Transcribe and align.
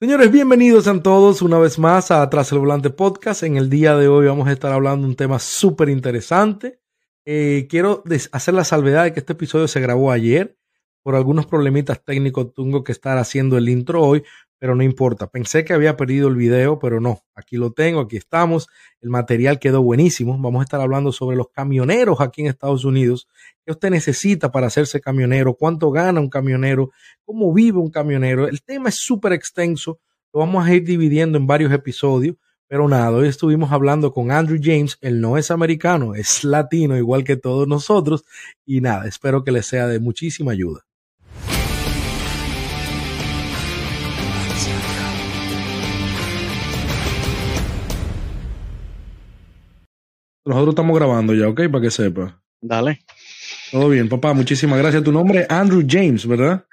Señores, 0.00 0.30
bienvenidos 0.30 0.86
a 0.86 1.02
todos 1.02 1.42
una 1.42 1.58
vez 1.58 1.76
más 1.76 2.12
a 2.12 2.30
Tras 2.30 2.52
el 2.52 2.60
Volante 2.60 2.88
Podcast. 2.88 3.42
En 3.42 3.56
el 3.56 3.68
día 3.68 3.96
de 3.96 4.06
hoy 4.06 4.26
vamos 4.26 4.46
a 4.46 4.52
estar 4.52 4.70
hablando 4.70 5.02
de 5.02 5.10
un 5.10 5.16
tema 5.16 5.40
súper 5.40 5.88
interesante. 5.88 6.78
Eh, 7.26 7.66
quiero 7.68 8.04
hacer 8.30 8.54
la 8.54 8.62
salvedad 8.62 9.02
de 9.02 9.12
que 9.12 9.18
este 9.18 9.32
episodio 9.32 9.66
se 9.66 9.80
grabó 9.80 10.12
ayer. 10.12 10.56
Por 11.02 11.14
algunos 11.14 11.46
problemitas 11.46 12.04
técnicos 12.04 12.52
tengo 12.54 12.84
que 12.84 12.92
estar 12.92 13.18
haciendo 13.18 13.56
el 13.56 13.68
intro 13.68 14.02
hoy, 14.02 14.24
pero 14.58 14.74
no 14.74 14.82
importa. 14.82 15.28
Pensé 15.28 15.64
que 15.64 15.72
había 15.72 15.96
perdido 15.96 16.28
el 16.28 16.34
video, 16.34 16.78
pero 16.78 17.00
no. 17.00 17.20
Aquí 17.34 17.56
lo 17.56 17.72
tengo, 17.72 18.00
aquí 18.00 18.16
estamos. 18.16 18.66
El 19.00 19.10
material 19.10 19.58
quedó 19.58 19.82
buenísimo. 19.82 20.36
Vamos 20.38 20.60
a 20.60 20.64
estar 20.64 20.80
hablando 20.80 21.12
sobre 21.12 21.36
los 21.36 21.48
camioneros 21.50 22.20
aquí 22.20 22.42
en 22.42 22.48
Estados 22.48 22.84
Unidos. 22.84 23.28
¿Qué 23.64 23.72
usted 23.72 23.90
necesita 23.90 24.50
para 24.50 24.66
hacerse 24.66 25.00
camionero? 25.00 25.54
¿Cuánto 25.54 25.90
gana 25.90 26.20
un 26.20 26.28
camionero? 26.28 26.90
¿Cómo 27.24 27.52
vive 27.52 27.78
un 27.78 27.90
camionero? 27.90 28.48
El 28.48 28.62
tema 28.62 28.88
es 28.88 28.96
súper 28.96 29.32
extenso. 29.32 30.00
Lo 30.32 30.40
vamos 30.40 30.66
a 30.66 30.74
ir 30.74 30.84
dividiendo 30.84 31.38
en 31.38 31.46
varios 31.46 31.72
episodios. 31.72 32.36
Pero 32.70 32.86
nada, 32.86 33.12
hoy 33.12 33.28
estuvimos 33.28 33.72
hablando 33.72 34.12
con 34.12 34.30
Andrew 34.30 34.58
James. 34.62 34.98
Él 35.00 35.22
no 35.22 35.38
es 35.38 35.50
americano, 35.50 36.14
es 36.14 36.44
latino, 36.44 36.98
igual 36.98 37.24
que 37.24 37.36
todos 37.36 37.66
nosotros. 37.66 38.24
Y 38.66 38.82
nada, 38.82 39.06
espero 39.06 39.42
que 39.42 39.52
les 39.52 39.66
sea 39.66 39.86
de 39.86 40.00
muchísima 40.00 40.52
ayuda. 40.52 40.87
Nosotros 50.48 50.72
estamos 50.72 50.96
grabando 50.96 51.34
ya, 51.34 51.46
¿ok? 51.46 51.68
Para 51.70 51.82
que 51.82 51.90
sepa. 51.90 52.40
Dale. 52.62 53.04
Todo 53.70 53.90
bien, 53.90 54.08
papá. 54.08 54.32
Muchísimas 54.32 54.78
gracias. 54.78 55.04
Tu 55.04 55.12
nombre 55.12 55.40
es 55.40 55.50
Andrew 55.50 55.84
James, 55.86 56.26
¿verdad? 56.26 56.64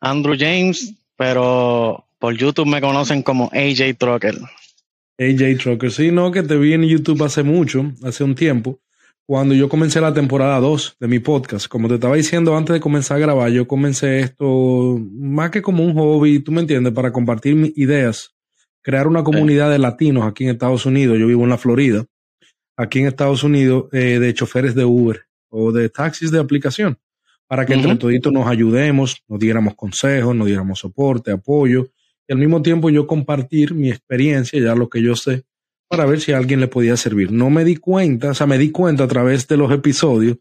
Andrew 0.00 0.34
James, 0.34 0.94
pero 1.14 2.06
por 2.18 2.34
YouTube 2.34 2.66
me 2.66 2.80
conocen 2.80 3.22
como 3.22 3.50
AJ 3.52 3.98
Trucker. 3.98 4.34
AJ 5.18 5.58
Trucker, 5.62 5.92
sí, 5.92 6.10
no, 6.10 6.32
que 6.32 6.42
te 6.42 6.56
vi 6.56 6.72
en 6.72 6.84
YouTube 6.84 7.22
hace 7.22 7.42
mucho, 7.42 7.92
hace 8.02 8.24
un 8.24 8.34
tiempo, 8.34 8.80
cuando 9.26 9.54
yo 9.54 9.68
comencé 9.68 10.00
la 10.00 10.14
temporada 10.14 10.58
2 10.60 10.96
de 10.98 11.06
mi 11.08 11.18
podcast. 11.18 11.66
Como 11.66 11.86
te 11.86 11.96
estaba 11.96 12.16
diciendo 12.16 12.56
antes 12.56 12.72
de 12.72 12.80
comenzar 12.80 13.18
a 13.18 13.20
grabar, 13.20 13.50
yo 13.50 13.68
comencé 13.68 14.20
esto 14.20 14.98
más 15.12 15.50
que 15.50 15.60
como 15.60 15.84
un 15.84 15.92
hobby, 15.92 16.38
tú 16.38 16.50
me 16.50 16.62
entiendes, 16.62 16.94
para 16.94 17.12
compartir 17.12 17.56
mis 17.56 17.76
ideas, 17.76 18.34
crear 18.80 19.06
una 19.06 19.22
comunidad 19.22 19.70
de 19.70 19.78
latinos 19.78 20.24
aquí 20.24 20.44
en 20.44 20.50
Estados 20.50 20.86
Unidos. 20.86 21.18
Yo 21.18 21.26
vivo 21.26 21.44
en 21.44 21.50
la 21.50 21.58
Florida 21.58 22.06
aquí 22.78 23.00
en 23.00 23.08
Estados 23.08 23.42
Unidos 23.42 23.86
eh, 23.92 24.18
de 24.18 24.32
choferes 24.32 24.74
de 24.74 24.84
Uber 24.84 25.20
o 25.50 25.72
de 25.72 25.90
taxis 25.90 26.30
de 26.30 26.38
aplicación 26.38 26.96
para 27.46 27.66
que 27.66 27.74
entre 27.74 27.96
toditos 27.96 28.32
nos 28.32 28.46
ayudemos, 28.46 29.22
nos 29.26 29.38
diéramos 29.38 29.74
consejos, 29.74 30.34
nos 30.36 30.46
diéramos 30.46 30.78
soporte, 30.78 31.32
apoyo 31.32 31.88
y 32.26 32.32
al 32.32 32.38
mismo 32.38 32.62
tiempo 32.62 32.90
yo 32.90 33.06
compartir 33.06 33.74
mi 33.74 33.90
experiencia, 33.90 34.60
ya 34.60 34.74
lo 34.74 34.88
que 34.88 35.02
yo 35.02 35.16
sé, 35.16 35.44
para 35.88 36.04
ver 36.04 36.20
si 36.20 36.32
a 36.32 36.36
alguien 36.36 36.60
le 36.60 36.68
podía 36.68 36.96
servir. 36.96 37.32
No 37.32 37.48
me 37.48 37.64
di 37.64 37.76
cuenta, 37.76 38.30
o 38.30 38.34
sea, 38.34 38.46
me 38.46 38.58
di 38.58 38.70
cuenta 38.70 39.04
a 39.04 39.08
través 39.08 39.48
de 39.48 39.56
los 39.56 39.72
episodios 39.72 40.36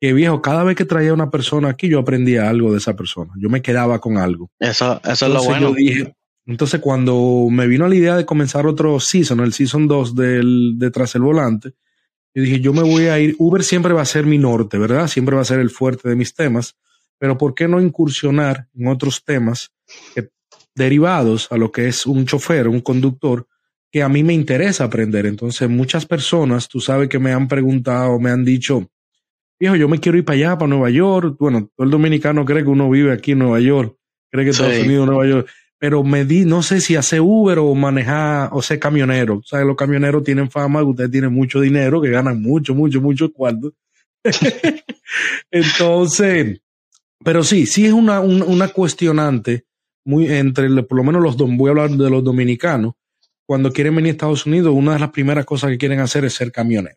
que 0.00 0.12
viejo, 0.12 0.42
cada 0.42 0.64
vez 0.64 0.76
que 0.76 0.84
traía 0.84 1.14
una 1.14 1.30
persona 1.30 1.70
aquí, 1.70 1.88
yo 1.88 2.00
aprendía 2.00 2.48
algo 2.48 2.72
de 2.72 2.78
esa 2.78 2.94
persona. 2.94 3.32
Yo 3.36 3.48
me 3.48 3.62
quedaba 3.62 4.00
con 4.00 4.16
algo. 4.16 4.50
Eso, 4.58 5.00
eso 5.04 5.26
es 5.26 5.32
lo 5.32 5.42
bueno. 5.42 5.74
Entonces, 6.48 6.80
cuando 6.80 7.46
me 7.50 7.66
vino 7.66 7.86
la 7.86 7.94
idea 7.94 8.16
de 8.16 8.24
comenzar 8.24 8.66
otro 8.66 8.98
season, 9.00 9.40
el 9.40 9.52
season 9.52 9.86
2 9.86 10.14
del, 10.14 10.78
de 10.78 10.90
Tras 10.90 11.14
el 11.14 11.20
Volante, 11.20 11.74
yo 12.34 12.42
dije, 12.42 12.60
yo 12.60 12.72
me 12.72 12.80
voy 12.80 13.04
a 13.08 13.18
ir, 13.18 13.36
Uber 13.38 13.62
siempre 13.62 13.92
va 13.92 14.00
a 14.00 14.06
ser 14.06 14.24
mi 14.24 14.38
norte, 14.38 14.78
¿verdad? 14.78 15.08
Siempre 15.08 15.36
va 15.36 15.42
a 15.42 15.44
ser 15.44 15.58
el 15.58 15.68
fuerte 15.68 16.08
de 16.08 16.16
mis 16.16 16.32
temas, 16.32 16.74
pero 17.18 17.36
¿por 17.36 17.54
qué 17.54 17.68
no 17.68 17.82
incursionar 17.82 18.66
en 18.74 18.88
otros 18.88 19.24
temas 19.24 19.72
derivados 20.74 21.52
a 21.52 21.58
lo 21.58 21.70
que 21.70 21.86
es 21.86 22.06
un 22.06 22.24
chofer, 22.24 22.66
un 22.66 22.80
conductor, 22.80 23.46
que 23.92 24.02
a 24.02 24.08
mí 24.08 24.24
me 24.24 24.32
interesa 24.32 24.84
aprender? 24.84 25.26
Entonces, 25.26 25.68
muchas 25.68 26.06
personas, 26.06 26.66
tú 26.66 26.80
sabes 26.80 27.10
que 27.10 27.18
me 27.18 27.32
han 27.32 27.46
preguntado, 27.46 28.18
me 28.18 28.30
han 28.30 28.42
dicho, 28.42 28.90
viejo, 29.60 29.76
yo 29.76 29.86
me 29.86 30.00
quiero 30.00 30.16
ir 30.16 30.24
para 30.24 30.38
allá, 30.38 30.56
para 30.56 30.70
Nueva 30.70 30.88
York. 30.88 31.36
Bueno, 31.38 31.70
todo 31.76 31.84
el 31.84 31.90
dominicano 31.90 32.46
cree 32.46 32.62
que 32.62 32.70
uno 32.70 32.88
vive 32.88 33.12
aquí 33.12 33.32
en 33.32 33.40
Nueva 33.40 33.60
York, 33.60 33.98
cree 34.30 34.46
que 34.46 34.52
Estados 34.52 34.78
Unidos 34.78 35.06
Nueva 35.06 35.26
York 35.26 35.48
pero 35.78 36.02
me 36.02 36.24
di, 36.24 36.44
no 36.44 36.62
sé 36.62 36.80
si 36.80 36.96
hace 36.96 37.20
Uber 37.20 37.58
o 37.58 37.74
manejar 37.74 38.50
o 38.52 38.60
ser 38.62 38.80
camionero. 38.80 39.36
O 39.36 39.42
sea, 39.42 39.60
los 39.60 39.76
camioneros 39.76 40.24
tienen 40.24 40.50
fama, 40.50 40.82
ustedes 40.82 41.10
tienen 41.10 41.32
mucho 41.32 41.60
dinero, 41.60 42.00
que 42.00 42.10
ganan 42.10 42.42
mucho, 42.42 42.74
mucho, 42.74 43.00
mucho 43.00 43.32
cuarto. 43.32 43.72
Entonces, 45.50 46.60
pero 47.24 47.44
sí, 47.44 47.66
sí 47.66 47.86
es 47.86 47.92
una, 47.92 48.20
una, 48.20 48.68
cuestionante 48.68 49.64
muy 50.04 50.26
entre, 50.32 50.82
por 50.82 50.98
lo 50.98 51.04
menos 51.04 51.22
los, 51.22 51.36
voy 51.36 51.68
a 51.68 51.70
hablar 51.70 51.90
de 51.90 52.10
los 52.10 52.24
dominicanos, 52.24 52.94
cuando 53.46 53.72
quieren 53.72 53.94
venir 53.94 54.10
a 54.10 54.12
Estados 54.12 54.46
Unidos, 54.46 54.74
una 54.74 54.94
de 54.94 54.98
las 54.98 55.10
primeras 55.10 55.44
cosas 55.44 55.70
que 55.70 55.78
quieren 55.78 56.00
hacer 56.00 56.24
es 56.24 56.34
ser 56.34 56.52
camionero. 56.52 56.96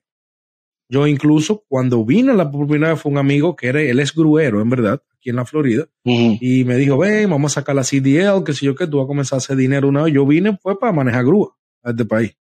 Yo 0.91 1.07
incluso 1.07 1.63
cuando 1.69 2.03
vine 2.03 2.33
la 2.33 2.51
primera 2.51 2.89
vez 2.89 2.99
fue 2.99 3.13
un 3.13 3.17
amigo 3.17 3.55
que 3.55 3.67
era, 3.67 3.81
él 3.81 4.01
es 4.01 4.13
gruero, 4.13 4.61
en 4.61 4.69
verdad, 4.69 5.01
aquí 5.15 5.29
en 5.29 5.37
la 5.37 5.45
Florida, 5.45 5.87
y 6.03 6.65
me 6.65 6.75
dijo, 6.75 6.97
ven, 6.97 7.29
vamos 7.29 7.53
a 7.53 7.61
sacar 7.61 7.77
la 7.77 7.83
CDL, 7.83 8.43
que 8.43 8.51
si 8.51 8.65
yo 8.65 8.75
que 8.75 8.87
tú 8.87 8.97
vas 8.97 9.05
a 9.05 9.07
comenzar 9.07 9.37
a 9.37 9.39
hacer 9.39 9.55
dinero 9.55 9.87
una 9.87 10.03
vez. 10.03 10.13
Yo 10.13 10.25
vine 10.25 10.57
fue 10.61 10.77
para 10.77 10.91
manejar 10.91 11.23
grúa 11.23 11.55
a 11.81 11.91
este 11.91 12.03
país. 12.03 12.35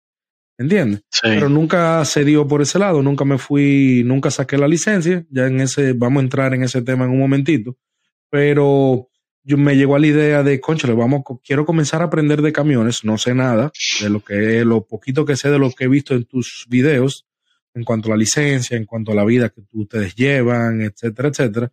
¿Entiendes? 0.58 1.04
Pero 1.22 1.48
nunca 1.48 2.04
se 2.06 2.26
dio 2.26 2.48
por 2.48 2.64
ese 2.64 2.80
lado, 2.80 3.04
nunca 3.04 3.24
me 3.24 3.38
fui, 3.38 4.02
nunca 4.04 4.32
saqué 4.32 4.58
la 4.58 4.68
licencia, 4.68 5.24
ya 5.30 5.46
en 5.46 5.62
ese, 5.62 5.94
vamos 5.94 6.22
a 6.22 6.24
entrar 6.24 6.56
en 6.56 6.64
ese 6.64 6.82
tema 6.82 7.06
en 7.06 7.12
un 7.12 7.20
momentito, 7.20 7.78
pero 8.32 9.10
yo 9.44 9.58
me 9.58 9.78
llegó 9.78 9.96
a 9.96 10.00
la 10.00 10.08
idea 10.08 10.42
de, 10.42 10.60
conchale, 10.60 10.96
vamos, 10.96 11.22
quiero 11.46 11.68
comenzar 11.68 12.02
a 12.02 12.06
aprender 12.06 12.42
de 12.42 12.52
camiones, 12.52 13.04
no 13.04 13.20
sé 13.20 13.36
nada, 13.36 13.72
de 14.02 14.10
lo 14.10 14.22
que, 14.22 14.66
lo 14.66 14.88
poquito 14.88 15.24
que 15.24 15.36
sé 15.36 15.52
de 15.52 15.60
lo 15.60 15.72
que 15.72 15.84
he 15.84 15.88
visto 15.88 16.16
en 16.16 16.26
tus 16.26 16.66
videos, 16.68 17.28
en 17.80 17.86
cuanto 17.86 18.10
a 18.10 18.12
la 18.12 18.18
licencia, 18.18 18.78
en 18.78 18.86
cuanto 18.86 19.12
a 19.12 19.16
la 19.16 19.26
vida 19.26 19.50
que 19.50 19.62
ustedes 19.74 20.14
llevan, 20.16 20.82
etcétera, 20.82 21.30
etcétera. 21.30 21.72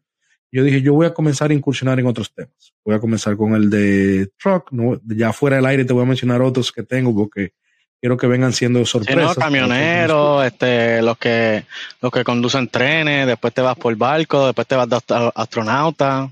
Yo 0.52 0.62
dije, 0.62 0.80
yo 0.80 0.94
voy 0.94 1.06
a 1.06 1.12
comenzar 1.12 1.50
a 1.50 1.54
incursionar 1.54 1.98
en 1.98 2.06
otros 2.06 2.32
temas. 2.32 2.72
Voy 2.84 2.94
a 2.94 3.00
comenzar 3.00 3.36
con 3.36 3.54
el 3.54 3.68
de 3.68 4.30
truck, 4.38 4.70
¿no? 4.70 5.00
ya 5.04 5.32
fuera 5.32 5.56
del 5.56 5.66
aire 5.66 5.84
te 5.84 5.92
voy 5.92 6.04
a 6.04 6.06
mencionar 6.06 6.40
otros 6.40 6.72
que 6.72 6.82
tengo 6.82 7.14
porque 7.14 7.52
quiero 8.00 8.16
que 8.16 8.26
vengan 8.26 8.52
siendo 8.52 8.84
sorpresas. 8.86 9.34
Sí, 9.34 9.40
camioneros, 9.40 10.46
este, 10.46 11.02
los 11.02 11.18
que, 11.18 11.64
los 12.00 12.12
que 12.12 12.24
conducen 12.24 12.68
trenes, 12.68 13.26
después 13.26 13.52
te 13.52 13.60
vas 13.60 13.76
por 13.76 13.94
barco, 13.96 14.46
después 14.46 14.66
te 14.66 14.76
vas 14.76 14.88
de 14.88 14.98
astronauta. 15.34 16.30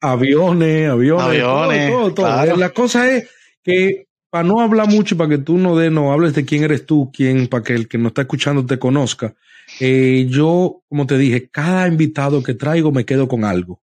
Aviones, 0.00 0.90
aviones, 0.90 1.24
aviones 1.24 1.90
todo, 1.90 2.14
todo, 2.14 2.56
La 2.56 2.70
cosa 2.70 3.10
es 3.10 3.28
que 3.62 4.06
para 4.34 4.48
no 4.48 4.60
hablar 4.60 4.88
mucho, 4.88 5.16
para 5.16 5.30
que 5.30 5.38
tú 5.38 5.58
no 5.58 5.76
de, 5.76 5.90
no 5.90 6.12
hables 6.12 6.34
de 6.34 6.44
quién 6.44 6.64
eres 6.64 6.84
tú, 6.86 7.12
quién, 7.14 7.46
para 7.46 7.62
que 7.62 7.72
el 7.72 7.86
que 7.86 7.98
no 7.98 8.08
está 8.08 8.22
escuchando 8.22 8.66
te 8.66 8.80
conozca. 8.80 9.32
Eh, 9.78 10.26
yo, 10.28 10.82
como 10.88 11.06
te 11.06 11.16
dije, 11.16 11.48
cada 11.48 11.86
invitado 11.86 12.42
que 12.42 12.54
traigo 12.54 12.90
me 12.90 13.04
quedo 13.04 13.28
con 13.28 13.44
algo. 13.44 13.80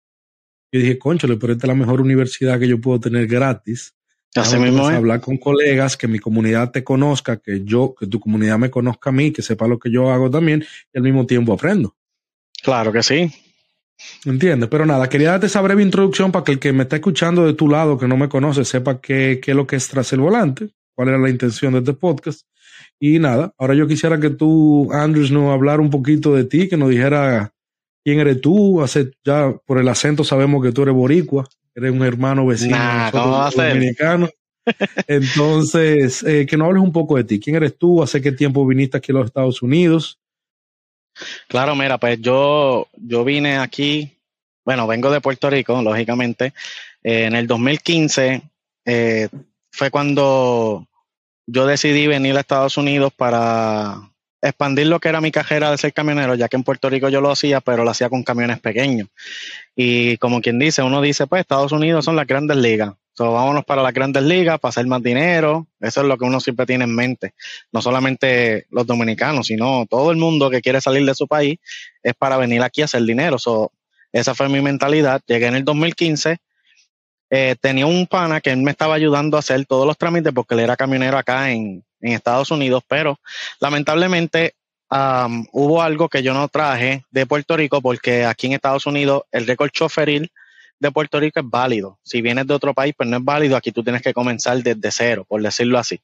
Yo 0.71 0.79
dije, 0.79 0.97
conchale, 0.97 1.37
pero 1.37 1.53
esta 1.53 1.67
es 1.67 1.67
la 1.67 1.75
mejor 1.75 2.01
universidad 2.01 2.59
que 2.59 2.67
yo 2.67 2.81
puedo 2.81 2.99
tener 2.99 3.27
gratis. 3.27 3.93
Así 4.33 4.57
mismo 4.57 4.87
Hablar 4.87 5.21
con 5.21 5.37
colegas, 5.37 5.95
que 5.95 6.07
mi 6.07 6.17
comunidad 6.17 6.71
te 6.71 6.83
conozca, 6.83 7.37
que 7.37 7.63
yo, 7.63 7.93
que 7.93 8.07
tu 8.07 8.19
comunidad 8.19 8.57
me 8.57 8.71
conozca 8.71 9.11
a 9.11 9.13
mí, 9.13 9.29
que 9.29 9.43
sepa 9.43 9.67
lo 9.67 9.77
que 9.77 9.91
yo 9.91 10.09
hago 10.09 10.31
también, 10.31 10.65
y 10.91 10.97
al 10.97 11.03
mismo 11.03 11.27
tiempo 11.27 11.53
aprendo. 11.53 11.95
Claro 12.63 12.91
que 12.91 13.03
sí. 13.03 13.31
Entiendes, 14.25 14.69
pero 14.69 14.85
nada, 14.85 15.09
quería 15.09 15.31
darte 15.31 15.47
esa 15.47 15.61
breve 15.61 15.83
introducción 15.83 16.31
para 16.31 16.43
que 16.43 16.53
el 16.53 16.59
que 16.59 16.73
me 16.73 16.83
está 16.83 16.97
escuchando 16.97 17.45
de 17.45 17.53
tu 17.53 17.67
lado, 17.67 17.97
que 17.97 18.07
no 18.07 18.17
me 18.17 18.29
conoce, 18.29 18.65
sepa 18.65 19.01
qué, 19.01 19.39
qué 19.41 19.51
es 19.51 19.57
lo 19.57 19.67
que 19.67 19.75
es 19.75 19.87
tras 19.87 20.13
el 20.13 20.21
volante, 20.21 20.69
cuál 20.95 21.09
era 21.09 21.17
la 21.17 21.29
intención 21.29 21.73
de 21.73 21.79
este 21.79 21.93
podcast. 21.93 22.41
Y 22.99 23.19
nada, 23.19 23.53
ahora 23.57 23.75
yo 23.75 23.87
quisiera 23.87 24.19
que 24.19 24.29
tú, 24.29 24.91
Andrews, 24.91 25.31
nos 25.31 25.51
hablara 25.51 25.81
un 25.81 25.89
poquito 25.89 26.35
de 26.35 26.43
ti, 26.43 26.67
que 26.67 26.77
nos 26.77 26.89
dijera 26.89 27.53
quién 28.03 28.19
eres 28.19 28.41
tú. 28.41 28.81
Hace, 28.81 29.11
ya 29.23 29.53
por 29.65 29.79
el 29.79 29.87
acento 29.87 30.23
sabemos 30.23 30.63
que 30.63 30.71
tú 30.71 30.83
eres 30.83 30.93
boricua, 30.93 31.47
eres 31.75 31.91
un 31.91 32.03
hermano 32.03 32.45
vecino 32.45 32.77
dominicano. 33.55 34.29
Entonces, 35.07 36.23
eh, 36.23 36.45
que 36.45 36.57
nos 36.57 36.67
hables 36.67 36.83
un 36.83 36.91
poco 36.91 37.17
de 37.17 37.23
ti. 37.23 37.39
¿Quién 37.39 37.55
eres 37.55 37.77
tú? 37.77 38.03
¿Hace 38.03 38.21
qué 38.21 38.31
tiempo 38.31 38.67
viniste 38.67 38.97
aquí 38.97 39.11
a 39.11 39.15
los 39.15 39.25
Estados 39.25 39.61
Unidos? 39.61 40.18
Claro, 41.47 41.75
mira, 41.75 41.97
pues 41.97 42.19
yo, 42.21 42.87
yo 42.95 43.23
vine 43.23 43.57
aquí, 43.57 44.17
bueno, 44.65 44.87
vengo 44.87 45.11
de 45.11 45.21
Puerto 45.21 45.49
Rico, 45.49 45.81
lógicamente. 45.81 46.53
Eh, 47.03 47.25
en 47.25 47.35
el 47.35 47.47
2015 47.47 48.41
eh, 48.85 49.29
fue 49.71 49.91
cuando 49.91 50.87
yo 51.45 51.65
decidí 51.65 52.07
venir 52.07 52.37
a 52.37 52.41
Estados 52.41 52.77
Unidos 52.77 53.11
para 53.15 54.09
expandir 54.41 54.87
lo 54.87 54.99
que 54.99 55.09
era 55.09 55.21
mi 55.21 55.31
carrera 55.31 55.71
de 55.71 55.77
ser 55.77 55.93
camionero, 55.93 56.35
ya 56.35 56.47
que 56.47 56.55
en 56.55 56.63
Puerto 56.63 56.89
Rico 56.89 57.09
yo 57.09 57.21
lo 57.21 57.31
hacía, 57.31 57.59
pero 57.61 57.83
lo 57.83 57.91
hacía 57.91 58.09
con 58.09 58.23
camiones 58.23 58.59
pequeños. 58.59 59.07
Y 59.75 60.17
como 60.17 60.41
quien 60.41 60.59
dice, 60.59 60.81
uno 60.81 61.01
dice, 61.01 61.27
pues 61.27 61.41
Estados 61.41 61.71
Unidos 61.71 62.05
son 62.05 62.15
las 62.15 62.27
grandes 62.27 62.57
ligas. 62.57 62.93
Vámonos 63.19 63.65
para 63.65 63.83
las 63.83 63.93
grandes 63.93 64.23
ligas, 64.23 64.59
para 64.59 64.69
hacer 64.69 64.85
más 64.87 65.03
dinero. 65.03 65.67
Eso 65.79 66.01
es 66.01 66.07
lo 66.07 66.17
que 66.17 66.25
uno 66.25 66.39
siempre 66.39 66.65
tiene 66.65 66.85
en 66.85 66.95
mente. 66.95 67.33
No 67.71 67.81
solamente 67.81 68.65
los 68.69 68.85
dominicanos, 68.85 69.47
sino 69.47 69.85
todo 69.89 70.11
el 70.11 70.17
mundo 70.17 70.49
que 70.49 70.61
quiere 70.61 70.81
salir 70.81 71.05
de 71.05 71.15
su 71.15 71.27
país 71.27 71.59
es 72.03 72.13
para 72.15 72.37
venir 72.37 72.61
aquí 72.61 72.81
a 72.81 72.85
hacer 72.85 73.03
dinero. 73.03 73.37
So, 73.37 73.71
esa 74.11 74.35
fue 74.35 74.49
mi 74.49 74.61
mentalidad. 74.61 75.21
Llegué 75.27 75.47
en 75.47 75.55
el 75.55 75.65
2015 75.65 76.39
eh, 77.31 77.55
tenía 77.61 77.85
un 77.85 78.07
pana 78.07 78.41
que 78.41 78.49
él 78.49 78.57
me 78.57 78.71
estaba 78.71 78.95
ayudando 78.95 79.37
a 79.37 79.41
hacer 79.41 79.63
todos 79.67 79.85
los 79.85 79.97
trámites 79.97 80.33
porque 80.33 80.55
él 80.55 80.61
era 80.61 80.75
camionero 80.75 81.15
acá 81.15 81.51
en, 81.51 81.83
en 82.01 82.13
Estados 82.13 82.49
Unidos, 82.49 82.83
pero 82.87 83.19
lamentablemente 83.59 84.55
hubo 85.51 85.83
algo 85.83 86.09
que 86.09 86.23
yo 86.23 86.33
no 86.33 86.47
traje 86.47 87.03
de 87.11 87.27
Puerto 87.27 87.55
Rico 87.55 87.79
porque 87.79 88.25
aquí 88.25 88.47
en 88.47 88.53
Estados 88.53 88.87
Unidos 88.87 89.21
el 89.31 89.45
récord 89.45 89.69
choferil 89.69 90.31
de 90.79 90.91
Puerto 90.91 91.19
Rico 91.19 91.39
es 91.39 91.45
válido. 91.49 91.99
Si 92.03 92.21
vienes 92.21 92.47
de 92.47 92.53
otro 92.53 92.73
país, 92.73 92.93
pues 92.95 93.09
no 93.09 93.17
es 93.17 93.23
válido. 93.23 93.55
Aquí 93.55 93.71
tú 93.71 93.83
tienes 93.83 94.01
que 94.01 94.13
comenzar 94.13 94.61
desde 94.63 94.91
cero, 94.91 95.25
por 95.27 95.41
decirlo 95.41 95.77
así. 95.77 95.99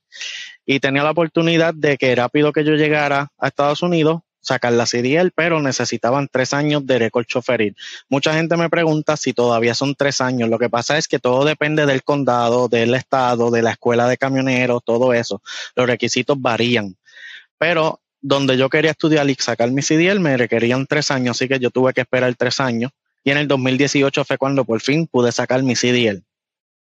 Y 0.66 0.80
tenía 0.80 1.04
la 1.04 1.12
oportunidad 1.12 1.74
de 1.74 1.98
que 1.98 2.16
rápido 2.16 2.52
que 2.52 2.64
yo 2.64 2.74
llegara 2.74 3.32
a 3.38 3.48
Estados 3.48 3.82
Unidos, 3.82 4.22
sacar 4.42 4.74
la 4.74 4.86
CDL, 4.86 5.32
pero 5.34 5.62
necesitaban 5.62 6.28
tres 6.32 6.54
años 6.54 6.86
de 6.86 7.00
récord 7.00 7.26
choferil. 7.26 7.76
Mucha 8.10 8.34
gente 8.34 8.56
me 8.58 8.70
pregunta 8.70 9.18
si 9.18 9.34
todavía 9.34 9.74
son 9.74 9.96
tres 9.96 10.22
años. 10.22 10.50
Lo 10.50 10.60
que 10.60 10.70
pasa 10.70 10.98
es 10.98 11.08
que 11.08 11.18
todo 11.18 11.46
depende 11.46 11.86
del 11.86 12.04
condado, 12.04 12.68
del 12.68 12.94
estado, 12.94 13.50
de 13.50 13.64
la 13.64 13.72
escuela 13.72 14.08
de 14.08 14.18
camioneros, 14.18 14.84
todo 14.86 15.14
eso. 15.14 15.42
Los 15.76 15.88
requisitos 15.88 16.40
varían. 16.40 16.96
Pero 17.58 18.02
donde 18.22 18.58
yo 18.58 18.70
quería 18.70 18.92
estudiar 18.92 19.30
y 19.30 19.36
sacar 19.36 19.72
mi 19.72 19.82
CDL 19.82 20.20
me 20.20 20.38
requerían 20.38 20.86
tres 20.86 21.12
años, 21.12 21.38
así 21.38 21.48
que 21.48 21.60
yo 21.60 21.70
tuve 21.72 21.94
que 21.94 22.02
esperar 22.02 22.34
tres 22.36 22.60
años. 22.60 22.92
Y 23.26 23.32
en 23.32 23.38
el 23.38 23.48
2018 23.50 24.24
fue 24.24 24.38
cuando 24.38 24.64
por 24.64 24.80
fin 24.80 25.08
pude 25.08 25.34
sacar 25.34 25.62
mi 25.64 25.74
CDL. 25.76 26.24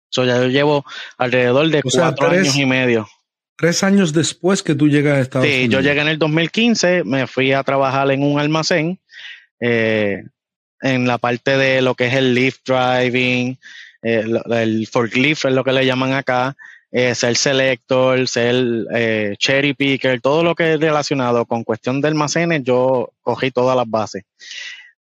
So, 0.09 0.23
ya 0.23 0.37
yo 0.37 0.47
llevo 0.47 0.85
alrededor 1.17 1.67
de 1.69 1.81
cuatro 1.83 2.29
años 2.29 2.55
y 2.55 2.65
medio. 2.65 3.09
Tres 3.57 3.83
años 3.83 4.13
después 4.13 4.63
que 4.63 4.75
tú 4.75 4.87
llegas 4.87 5.17
a 5.17 5.21
Estados 5.21 5.47
Unidos. 5.47 5.63
Sí, 5.63 5.69
yo 5.69 5.81
llegué 5.81 6.01
en 6.01 6.07
el 6.07 6.19
2015, 6.19 7.03
me 7.03 7.25
fui 7.27 7.51
a 7.51 7.63
trabajar 7.63 8.09
en 8.11 8.23
un 8.23 8.39
almacén, 8.39 8.99
eh, 9.59 10.23
en 10.81 11.07
la 11.07 11.17
parte 11.17 11.57
de 11.57 11.81
lo 11.81 11.95
que 11.95 12.07
es 12.07 12.13
el 12.13 12.33
lift 12.35 12.61
driving, 12.65 13.57
eh, 14.03 14.23
el 14.51 14.87
forklift 14.87 15.45
es 15.45 15.53
lo 15.53 15.63
que 15.63 15.71
le 15.71 15.85
llaman 15.85 16.13
acá, 16.13 16.55
eh, 16.91 17.15
ser 17.15 17.35
selector, 17.35 18.27
ser 18.27 18.85
eh, 18.93 19.35
cherry 19.37 19.73
picker, 19.73 20.21
todo 20.21 20.43
lo 20.43 20.53
que 20.53 20.75
es 20.75 20.79
relacionado 20.79 21.45
con 21.45 21.63
cuestión 21.63 21.99
de 21.99 22.07
almacenes, 22.07 22.63
yo 22.63 23.11
cogí 23.21 23.51
todas 23.51 23.75
las 23.75 23.89
bases. 23.89 24.23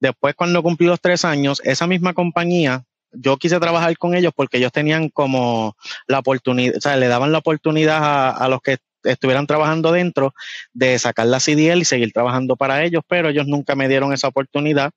Después, 0.05 0.35
cuando 0.35 0.63
cumplí 0.63 0.87
los 0.87 1.01
tres 1.01 1.25
años, 1.25 1.63
esa 1.65 1.87
misma 1.87 2.13
compañía 2.13 2.85
yo 3.11 3.39
quise 3.39 3.59
trabajar 3.59 3.97
con 3.97 4.15
ellos 4.15 4.35
porque 4.37 4.59
ellos 4.59 4.71
tenían 4.71 5.09
como 5.09 5.79
la 6.07 6.19
oportunidad, 6.19 6.77
o 6.77 6.81
sea, 6.83 6.97
le 6.97 7.09
daban 7.09 7.33
la 7.33 7.39
oportunidad 7.39 8.37
a, 8.37 8.47
los 8.51 8.61
que 8.61 8.77
estuvieran 9.03 9.47
trabajando 9.47 9.93
dentro 9.93 10.35
de 10.75 10.99
sacar 10.99 11.29
la 11.29 11.41
CDL 11.41 11.81
y 11.81 11.85
seguir 11.87 12.13
trabajando 12.13 12.55
para 12.55 12.85
ellos, 12.85 13.03
pero 13.09 13.31
ellos 13.31 13.47
nunca 13.47 13.75
me 13.77 13.89
dieron 13.89 14.13
esa 14.13 14.29
oportunidad 14.29 14.91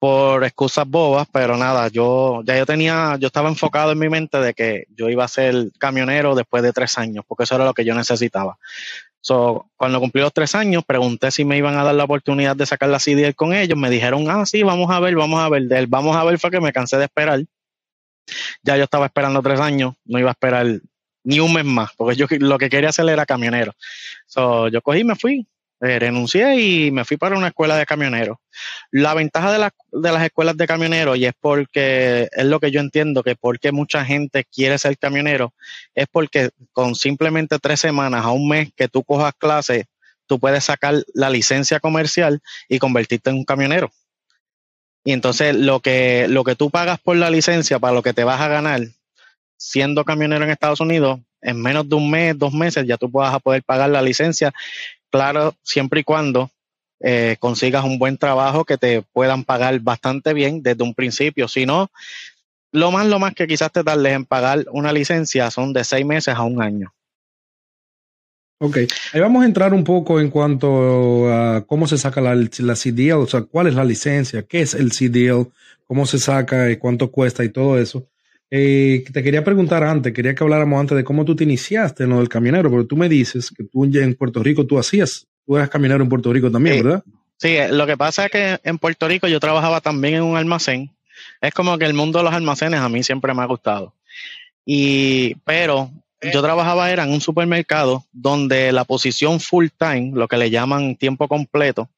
por 0.00 0.42
excusas 0.42 0.88
bobas, 0.88 1.28
pero 1.32 1.56
nada, 1.56 1.86
yo 1.86 2.42
ya 2.44 2.58
yo 2.58 2.66
tenía, 2.66 3.16
yo 3.20 3.28
estaba 3.28 3.48
enfocado 3.48 3.92
en 3.92 3.98
mi 4.00 4.08
mente 4.08 4.38
de 4.40 4.54
que 4.54 4.86
yo 4.96 5.08
iba 5.08 5.22
a 5.22 5.28
ser 5.28 5.70
camionero 5.78 6.34
después 6.34 6.64
de 6.64 6.72
tres 6.72 6.98
años, 6.98 7.24
porque 7.28 7.44
eso 7.44 7.54
era 7.54 7.64
lo 7.64 7.74
que 7.74 7.84
yo 7.84 7.94
necesitaba. 7.94 8.58
So, 9.26 9.68
cuando 9.76 9.98
cumplí 9.98 10.20
los 10.20 10.32
tres 10.32 10.54
años, 10.54 10.84
pregunté 10.86 11.32
si 11.32 11.44
me 11.44 11.58
iban 11.58 11.76
a 11.76 11.82
dar 11.82 11.96
la 11.96 12.04
oportunidad 12.04 12.54
de 12.54 12.64
sacar 12.64 12.90
la 12.90 13.00
CDL 13.00 13.34
con 13.34 13.52
ellos. 13.52 13.76
Me 13.76 13.90
dijeron, 13.90 14.30
ah, 14.30 14.46
sí, 14.46 14.62
vamos 14.62 14.88
a 14.88 15.00
ver, 15.00 15.16
vamos 15.16 15.40
a 15.40 15.48
ver. 15.48 15.64
Del 15.64 15.88
vamos 15.88 16.16
a 16.16 16.22
ver 16.22 16.38
fue 16.38 16.52
que 16.52 16.60
me 16.60 16.72
cansé 16.72 16.96
de 16.96 17.06
esperar. 17.06 17.42
Ya 18.62 18.76
yo 18.76 18.84
estaba 18.84 19.06
esperando 19.06 19.42
tres 19.42 19.58
años, 19.58 19.94
no 20.04 20.20
iba 20.20 20.30
a 20.30 20.30
esperar 20.30 20.80
ni 21.24 21.40
un 21.40 21.52
mes 21.52 21.64
más, 21.64 21.90
porque 21.96 22.14
yo 22.14 22.26
lo 22.38 22.56
que 22.56 22.70
quería 22.70 22.90
hacer 22.90 23.08
era 23.08 23.26
camionero. 23.26 23.72
So, 24.26 24.68
yo 24.68 24.80
cogí 24.80 25.00
y 25.00 25.04
me 25.04 25.16
fui. 25.16 25.44
Eh, 25.82 25.98
renuncié 25.98 26.58
y 26.58 26.90
me 26.90 27.04
fui 27.04 27.18
para 27.18 27.36
una 27.36 27.48
escuela 27.48 27.76
de 27.76 27.84
camioneros. 27.84 28.38
La 28.90 29.12
ventaja 29.12 29.52
de, 29.52 29.70
de, 29.92 30.12
las 30.12 30.24
escuelas 30.24 30.56
de 30.56 30.66
camioneros, 30.66 31.18
y 31.18 31.26
es 31.26 31.34
porque 31.38 32.28
es 32.32 32.44
lo 32.46 32.60
que 32.60 32.70
yo 32.70 32.80
entiendo, 32.80 33.22
que 33.22 33.36
porque 33.36 33.72
mucha 33.72 34.02
gente 34.04 34.44
quiere 34.44 34.78
ser 34.78 34.96
camionero, 34.96 35.52
es 35.94 36.06
porque 36.10 36.48
con 36.72 36.94
simplemente 36.94 37.58
tres 37.58 37.80
semanas 37.80 38.24
a 38.24 38.30
un 38.30 38.48
mes 38.48 38.70
que 38.74 38.88
tú 38.88 39.04
cojas 39.04 39.34
clases, 39.36 39.84
tú 40.26 40.40
puedes 40.40 40.64
sacar 40.64 40.94
la 41.12 41.28
licencia 41.28 41.78
comercial 41.78 42.40
y 42.68 42.78
convertirte 42.78 43.28
en 43.28 43.36
un 43.36 43.44
camionero. 43.44 43.92
Y 45.04 45.12
entonces 45.12 45.54
lo 45.54 45.80
que, 45.80 46.26
lo 46.28 46.42
que 46.42 46.56
tú 46.56 46.70
pagas 46.70 46.98
por 46.98 47.16
la 47.16 47.28
licencia 47.28 47.78
para 47.78 47.94
lo 47.94 48.02
que 48.02 48.14
te 48.14 48.24
vas 48.24 48.40
a 48.40 48.48
ganar 48.48 48.80
siendo 49.58 50.04
camionero 50.04 50.44
en 50.44 50.50
Estados 50.50 50.80
Unidos, 50.80 51.20
en 51.42 51.60
menos 51.60 51.88
de 51.88 51.96
un 51.96 52.10
mes, 52.10 52.36
dos 52.36 52.52
meses, 52.52 52.86
ya 52.86 52.96
tú 52.96 53.08
vas 53.08 53.34
a 53.34 53.40
poder 53.40 53.62
pagar 53.62 53.90
la 53.90 54.02
licencia 54.02 54.52
claro, 55.10 55.54
siempre 55.62 56.00
y 56.00 56.04
cuando 56.04 56.50
eh, 57.00 57.36
consigas 57.38 57.84
un 57.84 57.98
buen 57.98 58.16
trabajo 58.16 58.64
que 58.64 58.78
te 58.78 59.02
puedan 59.02 59.44
pagar 59.44 59.78
bastante 59.80 60.32
bien 60.32 60.62
desde 60.62 60.82
un 60.82 60.94
principio. 60.94 61.48
Si 61.48 61.66
no, 61.66 61.90
lo 62.72 62.90
más, 62.90 63.06
lo 63.06 63.18
más 63.18 63.34
que 63.34 63.46
quizás 63.46 63.72
te 63.72 63.84
tardes 63.84 64.12
en 64.12 64.24
pagar 64.24 64.64
una 64.70 64.92
licencia 64.92 65.50
son 65.50 65.72
de 65.72 65.84
seis 65.84 66.06
meses 66.06 66.34
a 66.34 66.42
un 66.42 66.62
año. 66.62 66.92
Ok, 68.58 68.78
ahí 69.12 69.20
vamos 69.20 69.42
a 69.42 69.46
entrar 69.46 69.74
un 69.74 69.84
poco 69.84 70.18
en 70.18 70.30
cuanto 70.30 71.30
a 71.30 71.66
cómo 71.66 71.86
se 71.86 71.98
saca 71.98 72.22
la, 72.22 72.34
la 72.34 72.74
CDL, 72.74 73.12
o 73.12 73.26
sea, 73.26 73.42
cuál 73.42 73.66
es 73.66 73.74
la 73.74 73.84
licencia, 73.84 74.44
qué 74.44 74.62
es 74.62 74.72
el 74.72 74.92
CDL, 74.92 75.50
cómo 75.84 76.06
se 76.06 76.18
saca 76.18 76.70
y 76.70 76.78
cuánto 76.78 77.10
cuesta 77.10 77.44
y 77.44 77.50
todo 77.50 77.78
eso. 77.78 78.06
Eh, 78.50 79.04
te 79.12 79.22
quería 79.22 79.42
preguntar 79.42 79.82
antes, 79.82 80.12
quería 80.12 80.34
que 80.34 80.44
habláramos 80.44 80.80
antes 80.80 80.96
de 80.96 81.04
cómo 81.04 81.24
tú 81.24 81.34
te 81.34 81.44
iniciaste 81.44 82.04
en 82.04 82.10
lo 82.10 82.18
del 82.18 82.28
caminero, 82.28 82.70
porque 82.70 82.86
tú 82.86 82.96
me 82.96 83.08
dices 83.08 83.50
que 83.50 83.64
tú 83.64 83.84
en 83.84 84.14
Puerto 84.14 84.42
Rico 84.42 84.66
tú 84.66 84.78
hacías, 84.78 85.26
tú 85.44 85.56
eras 85.56 85.68
caminero 85.68 86.02
en 86.02 86.08
Puerto 86.08 86.32
Rico 86.32 86.50
también, 86.50 86.84
¿verdad? 86.84 87.02
Sí, 87.38 87.48
eh, 87.48 87.68
lo 87.70 87.86
que 87.86 87.96
pasa 87.96 88.26
es 88.26 88.30
que 88.30 88.60
en 88.62 88.78
Puerto 88.78 89.08
Rico 89.08 89.26
yo 89.26 89.40
trabajaba 89.40 89.80
también 89.80 90.14
en 90.14 90.22
un 90.22 90.36
almacén. 90.36 90.90
Es 91.40 91.52
como 91.54 91.76
que 91.76 91.86
el 91.86 91.94
mundo 91.94 92.18
de 92.18 92.24
los 92.24 92.34
almacenes 92.34 92.80
a 92.80 92.88
mí 92.88 93.02
siempre 93.02 93.34
me 93.34 93.42
ha 93.42 93.46
gustado. 93.46 93.94
Y, 94.64 95.34
pero 95.44 95.90
yo 96.22 96.40
trabajaba 96.40 96.90
era 96.90 97.04
en 97.04 97.10
un 97.10 97.20
supermercado 97.20 98.04
donde 98.12 98.72
la 98.72 98.84
posición 98.84 99.40
full 99.40 99.66
time, 99.76 100.12
lo 100.14 100.28
que 100.28 100.36
le 100.36 100.50
llaman 100.50 100.96
tiempo 100.96 101.28
completo, 101.28 101.90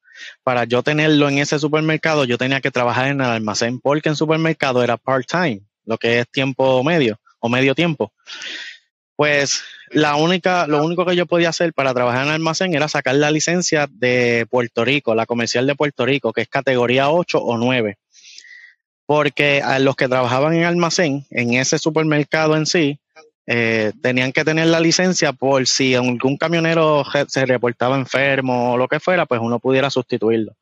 para 0.43 0.65
yo 0.65 0.83
tenerlo 0.83 1.29
en 1.29 1.39
ese 1.39 1.59
supermercado, 1.59 2.25
yo 2.25 2.39
tenía 2.39 2.61
que 2.61 2.71
trabajar 2.71 3.09
en 3.09 3.21
el 3.21 3.27
almacén 3.27 3.79
porque 3.81 4.09
en 4.09 4.17
supermercado 4.17 4.83
era 4.83 4.97
part 4.97 5.27
time 5.29 5.63
lo 5.89 5.99
que 5.99 6.21
es 6.21 6.29
tiempo 6.29 6.85
medio 6.85 7.19
o 7.41 7.49
medio 7.49 7.75
tiempo. 7.75 8.13
Pues 9.17 9.63
la 9.91 10.17
única, 10.17 10.67
lo 10.67 10.85
único 10.85 11.05
que 11.05 11.17
yo 11.17 11.27
podía 11.27 11.49
hacer 11.49 11.73
para 11.73 11.95
trabajar 11.95 12.27
en 12.27 12.33
almacén 12.33 12.75
era 12.75 12.89
sacar 12.89 13.17
la 13.17 13.31
licencia 13.31 13.89
de 13.91 14.47
Puerto 14.49 14.85
Rico, 14.85 15.15
la 15.15 15.27
comercial 15.27 15.67
de 15.67 15.75
Puerto 15.75 16.07
Rico, 16.07 16.33
que 16.33 16.43
es 16.43 16.49
categoría 16.49 17.11
8 17.11 17.39
o 17.39 17.57
9. 17.57 17.97
Porque 19.07 19.63
a 19.65 19.79
los 19.79 19.97
que 19.97 20.07
trabajaban 20.07 20.55
en 20.55 20.65
almacén, 20.65 21.27
en 21.31 21.55
ese 21.55 21.79
supermercado 21.79 22.55
en 22.55 22.67
sí, 22.67 23.01
eh, 23.51 23.93
tenían 24.03 24.33
que 24.33 24.45
tener 24.45 24.67
la 24.67 24.79
licencia 24.79 25.33
por 25.33 25.67
si 25.67 25.95
algún 25.95 26.37
camionero 26.37 27.03
se 27.29 27.47
reportaba 27.47 27.97
enfermo 27.97 28.75
o 28.75 28.77
lo 28.77 28.89
que 28.89 29.01
fuera, 29.01 29.25
pues 29.25 29.41
uno 29.41 29.59
pudiera 29.59 29.89
sustituirlo. 29.89 30.53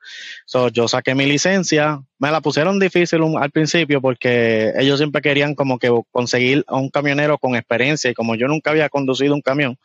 So, 0.44 0.68
yo 0.68 0.86
saqué 0.86 1.16
mi 1.16 1.26
licencia, 1.26 2.00
me 2.20 2.30
la 2.30 2.40
pusieron 2.40 2.78
difícil 2.78 3.22
al 3.40 3.50
principio 3.50 4.00
porque 4.00 4.72
ellos 4.78 4.98
siempre 4.98 5.20
querían 5.20 5.56
como 5.56 5.80
que 5.80 5.90
conseguir 6.12 6.64
a 6.68 6.76
un 6.76 6.88
camionero 6.88 7.38
con 7.38 7.56
experiencia 7.56 8.08
y 8.08 8.14
como 8.14 8.36
yo 8.36 8.46
nunca 8.46 8.70
había 8.70 8.88
conducido 8.88 9.34
un 9.34 9.42
camión, 9.42 9.76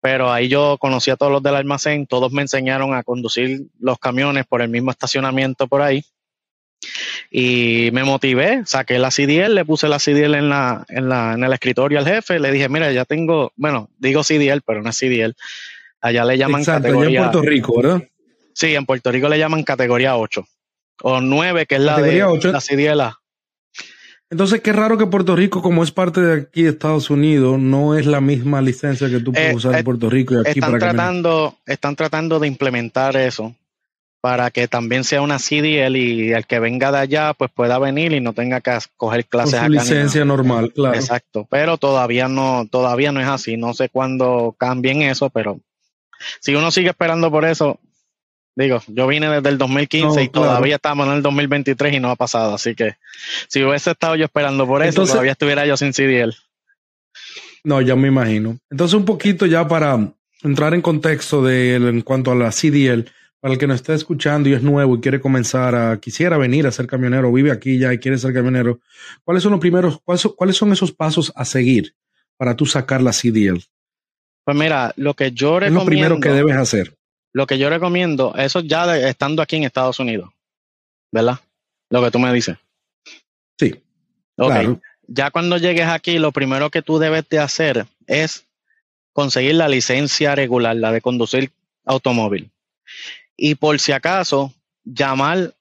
pero 0.00 0.32
ahí 0.32 0.48
yo 0.48 0.76
conocí 0.80 1.12
a 1.12 1.16
todos 1.16 1.30
los 1.30 1.42
del 1.42 1.54
almacén, 1.54 2.04
todos 2.04 2.32
me 2.32 2.42
enseñaron 2.42 2.94
a 2.94 3.04
conducir 3.04 3.68
los 3.78 4.00
camiones 4.00 4.44
por 4.44 4.60
el 4.60 4.70
mismo 4.70 4.90
estacionamiento 4.90 5.68
por 5.68 5.82
ahí 5.82 6.04
y 7.30 7.90
me 7.92 8.04
motivé, 8.04 8.62
saqué 8.64 8.98
la 8.98 9.10
CDL, 9.10 9.54
le 9.54 9.64
puse 9.64 9.88
la 9.88 9.98
CDL 9.98 10.34
en, 10.34 10.48
la, 10.48 10.84
en, 10.88 11.08
la, 11.08 11.34
en 11.34 11.44
el 11.44 11.52
escritorio 11.52 11.98
al 11.98 12.06
jefe, 12.06 12.38
le 12.38 12.52
dije, 12.52 12.68
mira, 12.68 12.92
ya 12.92 13.04
tengo, 13.04 13.52
bueno, 13.56 13.90
digo 13.98 14.22
CDL, 14.22 14.60
pero 14.64 14.82
no 14.82 14.90
es 14.90 14.96
CDL. 14.96 15.34
Allá 16.00 16.24
le 16.24 16.38
llaman 16.38 16.64
categoría. 16.64 17.18
en 17.18 17.30
Puerto 17.30 17.42
Rico, 17.42 17.82
¿verdad? 17.82 18.02
Sí, 18.52 18.74
en 18.74 18.86
Puerto 18.86 19.10
Rico 19.10 19.28
le 19.28 19.38
llaman 19.38 19.64
categoría 19.64 20.16
8 20.16 20.46
o 21.02 21.20
9, 21.20 21.66
que 21.66 21.74
es 21.76 21.80
la 21.80 22.00
de 22.00 22.22
8. 22.22 22.52
la 22.52 22.60
CDL 22.60 23.00
Entonces, 24.30 24.60
qué 24.60 24.72
raro 24.72 24.96
que 24.96 25.06
Puerto 25.06 25.34
Rico, 25.34 25.60
como 25.60 25.82
es 25.82 25.90
parte 25.90 26.20
de 26.20 26.42
aquí 26.42 26.62
de 26.62 26.70
Estados 26.70 27.10
Unidos, 27.10 27.58
no 27.58 27.96
es 27.98 28.06
la 28.06 28.20
misma 28.20 28.60
licencia 28.60 29.08
que 29.08 29.20
tú 29.20 29.32
puedes 29.32 29.52
eh, 29.52 29.56
usar 29.56 29.72
en 29.72 29.78
eh, 29.80 29.84
Puerto 29.84 30.08
Rico 30.08 30.34
y 30.34 30.38
aquí 30.38 30.60
están 30.60 30.78
tratando, 30.78 31.58
Están 31.66 31.96
tratando 31.96 32.38
de 32.38 32.48
implementar 32.48 33.16
eso 33.16 33.56
para 34.24 34.50
que 34.50 34.68
también 34.68 35.04
sea 35.04 35.20
una 35.20 35.38
CDL 35.38 35.96
y 35.96 36.32
el 36.32 36.46
que 36.46 36.58
venga 36.58 36.90
de 36.90 36.96
allá 36.96 37.34
pues 37.34 37.50
pueda 37.50 37.78
venir 37.78 38.12
y 38.12 38.22
no 38.22 38.32
tenga 38.32 38.62
que 38.62 38.70
coger 38.96 39.26
clases 39.26 39.60
Con 39.60 39.66
su 39.66 39.72
licencia 39.72 40.24
normal, 40.24 40.72
claro. 40.72 40.94
Exacto, 40.94 41.46
pero 41.50 41.76
todavía 41.76 42.26
no 42.26 42.66
todavía 42.70 43.12
no 43.12 43.20
es 43.20 43.26
así, 43.26 43.58
no 43.58 43.74
sé 43.74 43.90
cuándo 43.90 44.56
cambien 44.58 45.02
eso, 45.02 45.28
pero 45.28 45.60
si 46.40 46.54
uno 46.54 46.70
sigue 46.70 46.88
esperando 46.88 47.30
por 47.30 47.44
eso, 47.44 47.78
digo, 48.56 48.80
yo 48.86 49.06
vine 49.06 49.28
desde 49.28 49.50
el 49.50 49.58
2015 49.58 50.22
y 50.22 50.28
todavía 50.30 50.76
estamos 50.76 51.06
en 51.06 51.12
el 51.12 51.22
2023 51.22 51.92
y 51.92 52.00
no 52.00 52.08
ha 52.08 52.16
pasado, 52.16 52.54
así 52.54 52.74
que 52.74 52.96
si 53.48 53.62
hubiese 53.62 53.90
estado 53.90 54.16
yo 54.16 54.24
esperando 54.24 54.66
por 54.66 54.82
eso, 54.82 55.04
todavía 55.04 55.32
estuviera 55.32 55.66
yo 55.66 55.76
sin 55.76 55.92
CDL. 55.92 56.34
No, 57.62 57.82
ya 57.82 57.94
me 57.94 58.08
imagino. 58.08 58.56
Entonces 58.70 58.94
un 58.94 59.04
poquito 59.04 59.44
ya 59.44 59.68
para 59.68 59.98
entrar 60.42 60.72
en 60.72 60.80
contexto 60.80 61.42
de 61.42 61.74
en 61.74 62.00
cuanto 62.00 62.32
a 62.32 62.34
la 62.34 62.50
CDL, 62.50 63.04
para 63.44 63.52
el 63.52 63.60
que 63.60 63.66
nos 63.66 63.76
esté 63.76 63.92
escuchando 63.92 64.48
y 64.48 64.54
es 64.54 64.62
nuevo 64.62 64.96
y 64.96 65.00
quiere 65.02 65.20
comenzar 65.20 65.74
a, 65.74 66.00
quisiera 66.00 66.38
venir 66.38 66.66
a 66.66 66.70
ser 66.70 66.86
camionero, 66.86 67.30
vive 67.30 67.52
aquí 67.52 67.78
ya 67.78 67.92
y 67.92 67.98
quiere 67.98 68.16
ser 68.16 68.32
camionero, 68.32 68.80
¿cuáles 69.22 69.42
son 69.42 69.52
los 69.52 69.60
primeros, 69.60 70.00
cuáles 70.02 70.56
son 70.56 70.72
esos 70.72 70.92
pasos 70.92 71.30
a 71.36 71.44
seguir 71.44 71.94
para 72.38 72.56
tú 72.56 72.64
sacar 72.64 73.02
la 73.02 73.10
CDL? 73.10 73.62
Pues 74.44 74.56
mira, 74.56 74.94
lo 74.96 75.12
que 75.12 75.32
yo 75.32 75.60
recomiendo. 75.60 75.78
Es 75.78 75.84
lo 75.84 75.86
primero 75.86 76.20
que 76.20 76.30
debes 76.30 76.56
hacer. 76.56 76.96
Lo 77.34 77.46
que 77.46 77.58
yo 77.58 77.68
recomiendo, 77.68 78.34
eso 78.34 78.60
ya 78.60 78.96
estando 78.96 79.42
aquí 79.42 79.56
en 79.56 79.64
Estados 79.64 79.98
Unidos, 79.98 80.30
¿verdad? 81.12 81.38
Lo 81.90 82.02
que 82.02 82.10
tú 82.10 82.18
me 82.18 82.32
dices. 82.32 82.56
Sí. 83.58 83.74
Ok. 84.38 84.80
Ya 85.06 85.30
cuando 85.30 85.58
llegues 85.58 85.88
aquí, 85.88 86.18
lo 86.18 86.32
primero 86.32 86.70
que 86.70 86.80
tú 86.80 86.98
debes 86.98 87.28
de 87.28 87.40
hacer 87.40 87.86
es 88.06 88.46
conseguir 89.12 89.56
la 89.56 89.68
licencia 89.68 90.34
regular, 90.34 90.76
la 90.76 90.92
de 90.92 91.02
conducir 91.02 91.52
automóvil. 91.84 92.50
Y 93.36 93.56
por 93.56 93.80
si 93.80 93.92
acaso, 93.92 94.52
llamar 94.84 95.54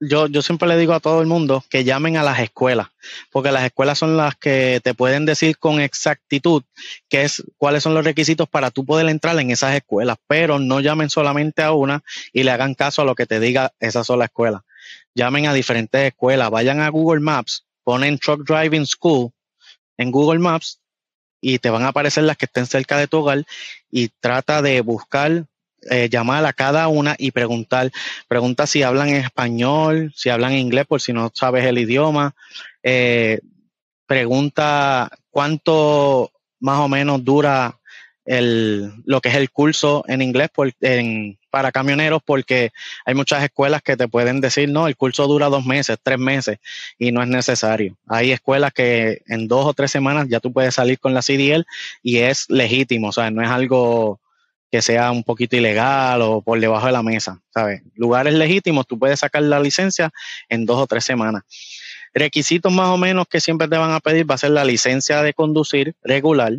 yo, 0.00 0.26
yo 0.26 0.42
siempre 0.42 0.68
le 0.68 0.76
digo 0.76 0.92
a 0.92 1.00
todo 1.00 1.20
el 1.20 1.26
mundo 1.26 1.64
que 1.68 1.84
llamen 1.84 2.16
a 2.16 2.22
las 2.22 2.38
escuelas, 2.40 2.88
porque 3.30 3.52
las 3.52 3.64
escuelas 3.64 3.98
son 3.98 4.16
las 4.16 4.34
que 4.34 4.80
te 4.82 4.94
pueden 4.94 5.24
decir 5.24 5.58
con 5.58 5.80
exactitud 5.80 6.62
qué 7.08 7.22
es, 7.22 7.42
cuáles 7.56 7.82
son 7.82 7.94
los 7.94 8.04
requisitos 8.04 8.48
para 8.48 8.70
tú 8.70 8.84
poder 8.84 9.08
entrar 9.08 9.38
en 9.38 9.50
esas 9.50 9.74
escuelas, 9.74 10.16
pero 10.26 10.58
no 10.58 10.80
llamen 10.80 11.10
solamente 11.10 11.62
a 11.62 11.72
una 11.72 12.02
y 12.32 12.42
le 12.42 12.50
hagan 12.50 12.74
caso 12.74 13.02
a 13.02 13.04
lo 13.04 13.14
que 13.14 13.26
te 13.26 13.40
diga 13.40 13.72
esa 13.80 14.04
sola 14.04 14.26
escuela. 14.26 14.64
Llamen 15.14 15.46
a 15.46 15.54
diferentes 15.54 16.00
escuelas, 16.02 16.50
vayan 16.50 16.80
a 16.80 16.88
Google 16.88 17.20
Maps, 17.20 17.64
ponen 17.84 18.18
Truck 18.18 18.46
Driving 18.46 18.86
School 18.86 19.30
en 19.96 20.10
Google 20.10 20.40
Maps 20.40 20.80
y 21.40 21.58
te 21.58 21.70
van 21.70 21.82
a 21.82 21.88
aparecer 21.88 22.24
las 22.24 22.36
que 22.36 22.46
estén 22.46 22.66
cerca 22.66 22.98
de 22.98 23.06
tu 23.06 23.18
hogar 23.18 23.44
y 23.90 24.08
trata 24.20 24.60
de 24.60 24.80
buscar 24.80 25.46
eh, 25.90 26.08
llamar 26.10 26.44
a 26.46 26.52
cada 26.52 26.88
una 26.88 27.14
y 27.18 27.30
preguntar. 27.30 27.90
Pregunta 28.28 28.66
si 28.66 28.82
hablan 28.82 29.08
español, 29.08 30.12
si 30.14 30.30
hablan 30.30 30.54
inglés, 30.54 30.86
por 30.86 31.00
si 31.00 31.12
no 31.12 31.30
sabes 31.34 31.64
el 31.64 31.78
idioma. 31.78 32.34
Eh, 32.82 33.40
pregunta 34.06 35.10
cuánto 35.30 36.30
más 36.60 36.78
o 36.78 36.88
menos 36.88 37.24
dura 37.24 37.78
el, 38.24 38.92
lo 39.04 39.20
que 39.20 39.28
es 39.28 39.34
el 39.34 39.50
curso 39.50 40.04
en 40.08 40.22
inglés 40.22 40.48
por, 40.54 40.72
en, 40.80 41.38
para 41.50 41.72
camioneros, 41.72 42.22
porque 42.24 42.72
hay 43.04 43.14
muchas 43.14 43.42
escuelas 43.44 43.82
que 43.82 43.96
te 43.96 44.08
pueden 44.08 44.40
decir, 44.40 44.68
no, 44.68 44.88
el 44.88 44.96
curso 44.96 45.26
dura 45.26 45.48
dos 45.48 45.64
meses, 45.64 45.98
tres 46.02 46.18
meses, 46.18 46.58
y 46.98 47.12
no 47.12 47.22
es 47.22 47.28
necesario. 47.28 47.96
Hay 48.08 48.32
escuelas 48.32 48.72
que 48.72 49.22
en 49.26 49.46
dos 49.46 49.66
o 49.66 49.74
tres 49.74 49.90
semanas 49.90 50.26
ya 50.28 50.40
tú 50.40 50.52
puedes 50.52 50.74
salir 50.74 50.98
con 50.98 51.14
la 51.14 51.22
CDL 51.22 51.64
y 52.02 52.18
es 52.18 52.48
legítimo, 52.48 53.08
o 53.08 53.12
sea, 53.12 53.30
no 53.30 53.42
es 53.42 53.50
algo 53.50 54.20
que 54.74 54.82
sea 54.82 55.12
un 55.12 55.22
poquito 55.22 55.54
ilegal 55.54 56.20
o 56.20 56.42
por 56.42 56.58
debajo 56.58 56.86
de 56.86 56.90
la 56.90 57.04
mesa, 57.04 57.40
¿sabes? 57.54 57.82
Lugares 57.94 58.34
legítimos, 58.34 58.88
tú 58.88 58.98
puedes 58.98 59.20
sacar 59.20 59.44
la 59.44 59.60
licencia 59.60 60.10
en 60.48 60.66
dos 60.66 60.78
o 60.78 60.86
tres 60.88 61.04
semanas. 61.04 61.44
Requisitos 62.12 62.72
más 62.72 62.88
o 62.88 62.98
menos 62.98 63.28
que 63.30 63.40
siempre 63.40 63.68
te 63.68 63.76
van 63.76 63.92
a 63.92 64.00
pedir 64.00 64.28
va 64.28 64.34
a 64.34 64.38
ser 64.38 64.50
la 64.50 64.64
licencia 64.64 65.22
de 65.22 65.32
conducir 65.32 65.94
regular. 66.02 66.54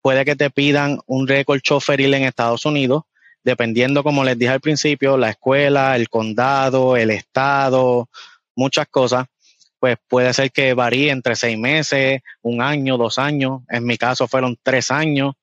Puede 0.00 0.24
que 0.24 0.36
te 0.36 0.48
pidan 0.48 1.00
un 1.06 1.26
récord 1.26 1.58
choferil 1.60 2.14
en 2.14 2.22
Estados 2.22 2.64
Unidos, 2.66 3.02
dependiendo, 3.42 4.04
como 4.04 4.22
les 4.22 4.38
dije 4.38 4.52
al 4.52 4.60
principio, 4.60 5.16
la 5.16 5.30
escuela, 5.30 5.96
el 5.96 6.08
condado, 6.08 6.96
el 6.96 7.10
estado, 7.10 8.08
muchas 8.54 8.86
cosas. 8.86 9.26
Pues 9.80 9.96
puede 10.06 10.32
ser 10.34 10.52
que 10.52 10.72
varíe 10.72 11.10
entre 11.10 11.34
seis 11.34 11.58
meses, 11.58 12.20
un 12.42 12.62
año, 12.62 12.96
dos 12.96 13.18
años. 13.18 13.62
En 13.68 13.84
mi 13.84 13.98
caso 13.98 14.28
fueron 14.28 14.56
tres 14.62 14.92
años 14.92 15.34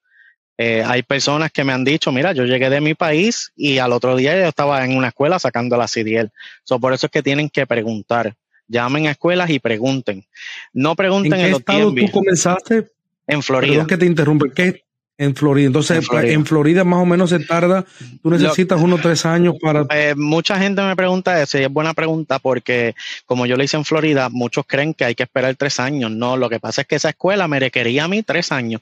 eh, 0.65 0.81
hay 0.81 1.03
personas 1.03 1.51
que 1.51 1.65
me 1.65 1.73
han 1.73 1.83
dicho, 1.83 2.09
mira, 2.13 2.31
yo 2.31 2.45
llegué 2.45 2.69
de 2.69 2.79
mi 2.79 2.93
país 2.93 3.51
y 3.53 3.79
al 3.79 3.91
otro 3.91 4.15
día 4.15 4.33
yo 4.39 4.47
estaba 4.47 4.85
en 4.85 4.95
una 4.95 5.09
escuela 5.09 5.37
sacando 5.37 5.75
la 5.75 5.87
CDL. 5.87 6.31
So, 6.63 6.79
por 6.79 6.93
eso 6.93 7.07
es 7.07 7.11
que 7.11 7.21
tienen 7.21 7.49
que 7.49 7.67
preguntar. 7.67 8.33
Llamen 8.69 9.07
a 9.07 9.11
escuelas 9.11 9.49
y 9.49 9.59
pregunten. 9.59 10.23
No 10.71 10.95
pregunten 10.95 11.33
en, 11.33 11.51
qué 11.51 11.57
estado 11.57 11.93
tú 11.93 12.11
comenzaste? 12.11 12.87
En 13.27 13.43
Florida. 13.43 13.73
Perdón 13.73 13.87
que 13.87 13.97
te 13.97 14.05
interrumpe. 14.05 14.51
¿Qué? 14.53 14.83
En 15.17 15.35
Florida. 15.35 15.67
Entonces, 15.67 16.07
en 16.11 16.45
Florida. 16.45 16.83
más 16.85 17.01
o 17.01 17.05
menos 17.05 17.29
se 17.29 17.39
tarda, 17.39 17.85
tú 18.21 18.29
necesitas 18.29 18.81
unos 18.81 19.01
tres 19.01 19.25
años 19.25 19.55
para... 19.61 19.85
Eh, 19.91 20.15
mucha 20.15 20.57
gente 20.57 20.81
me 20.81 20.95
pregunta 20.95 21.41
eso 21.41 21.59
y 21.59 21.63
es 21.63 21.69
buena 21.69 21.93
pregunta 21.93 22.39
porque 22.39 22.95
como 23.25 23.45
yo 23.45 23.55
lo 23.55 23.63
hice 23.63 23.77
en 23.77 23.85
Florida, 23.85 24.29
muchos 24.29 24.65
creen 24.65 24.93
que 24.93 25.05
hay 25.05 25.13
que 25.13 25.23
esperar 25.23 25.55
tres 25.55 25.79
años. 25.79 26.09
No, 26.09 26.37
lo 26.37 26.49
que 26.49 26.59
pasa 26.59 26.81
es 26.81 26.87
que 26.87 26.95
esa 26.95 27.09
escuela 27.09 27.47
me 27.47 27.59
requería 27.59 28.05
a 28.05 28.07
mí 28.07 28.23
tres 28.23 28.51
años. 28.51 28.81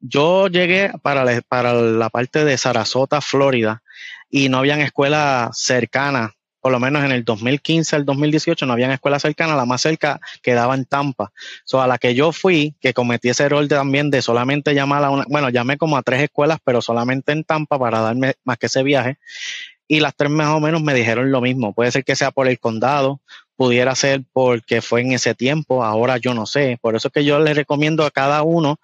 Yo 0.00 0.48
llegué 0.48 0.92
para 1.02 1.24
la, 1.24 1.40
para 1.42 1.72
la 1.74 2.10
parte 2.10 2.44
de 2.44 2.58
Sarasota, 2.58 3.20
Florida, 3.20 3.82
y 4.30 4.48
no 4.48 4.58
habían 4.58 4.80
escuelas 4.80 5.58
cercanas, 5.58 6.32
por 6.66 6.72
lo 6.72 6.80
menos 6.80 7.04
en 7.04 7.12
el 7.12 7.24
2015 7.24 7.94
al 7.94 8.04
2018 8.04 8.66
no 8.66 8.72
habían 8.72 8.90
escuelas 8.90 9.22
cercanas, 9.22 9.56
la 9.56 9.66
más 9.66 9.82
cerca 9.82 10.18
quedaba 10.42 10.74
en 10.74 10.84
Tampa. 10.84 11.30
So, 11.64 11.80
a 11.80 11.86
la 11.86 11.96
que 11.96 12.12
yo 12.16 12.32
fui, 12.32 12.74
que 12.80 12.92
cometí 12.92 13.28
ese 13.28 13.44
error 13.44 13.68
también 13.68 14.10
de 14.10 14.20
solamente 14.20 14.74
llamar 14.74 15.04
a 15.04 15.10
una, 15.10 15.24
bueno, 15.28 15.48
llamé 15.48 15.78
como 15.78 15.96
a 15.96 16.02
tres 16.02 16.22
escuelas, 16.22 16.58
pero 16.64 16.82
solamente 16.82 17.30
en 17.30 17.44
Tampa 17.44 17.78
para 17.78 18.00
darme 18.00 18.34
más 18.42 18.58
que 18.58 18.66
ese 18.66 18.82
viaje. 18.82 19.18
Y 19.86 20.00
las 20.00 20.16
tres 20.16 20.28
más 20.28 20.48
o 20.48 20.58
menos 20.58 20.82
me 20.82 20.92
dijeron 20.92 21.30
lo 21.30 21.40
mismo. 21.40 21.72
Puede 21.72 21.92
ser 21.92 22.02
que 22.02 22.16
sea 22.16 22.32
por 22.32 22.48
el 22.48 22.58
condado, 22.58 23.20
pudiera 23.54 23.94
ser 23.94 24.24
porque 24.32 24.82
fue 24.82 25.02
en 25.02 25.12
ese 25.12 25.36
tiempo, 25.36 25.84
ahora 25.84 26.16
yo 26.16 26.34
no 26.34 26.46
sé. 26.46 26.78
Por 26.80 26.96
eso 26.96 27.08
es 27.08 27.14
que 27.14 27.24
yo 27.24 27.38
les 27.38 27.54
recomiendo 27.54 28.04
a 28.04 28.10
cada 28.10 28.42
uno 28.42 28.80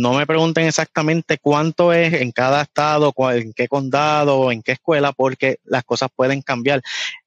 no 0.00 0.12
me 0.12 0.26
pregunten 0.26 0.66
exactamente 0.66 1.38
cuánto 1.38 1.92
es 1.92 2.12
en 2.12 2.30
cada 2.30 2.62
estado, 2.62 3.14
en 3.32 3.52
qué 3.54 3.66
condado, 3.66 4.52
en 4.52 4.62
qué 4.62 4.72
escuela, 4.72 5.12
porque 5.12 5.58
las 5.64 5.84
cosas 5.84 6.10
pueden 6.14 6.42
cambiar. 6.42 6.82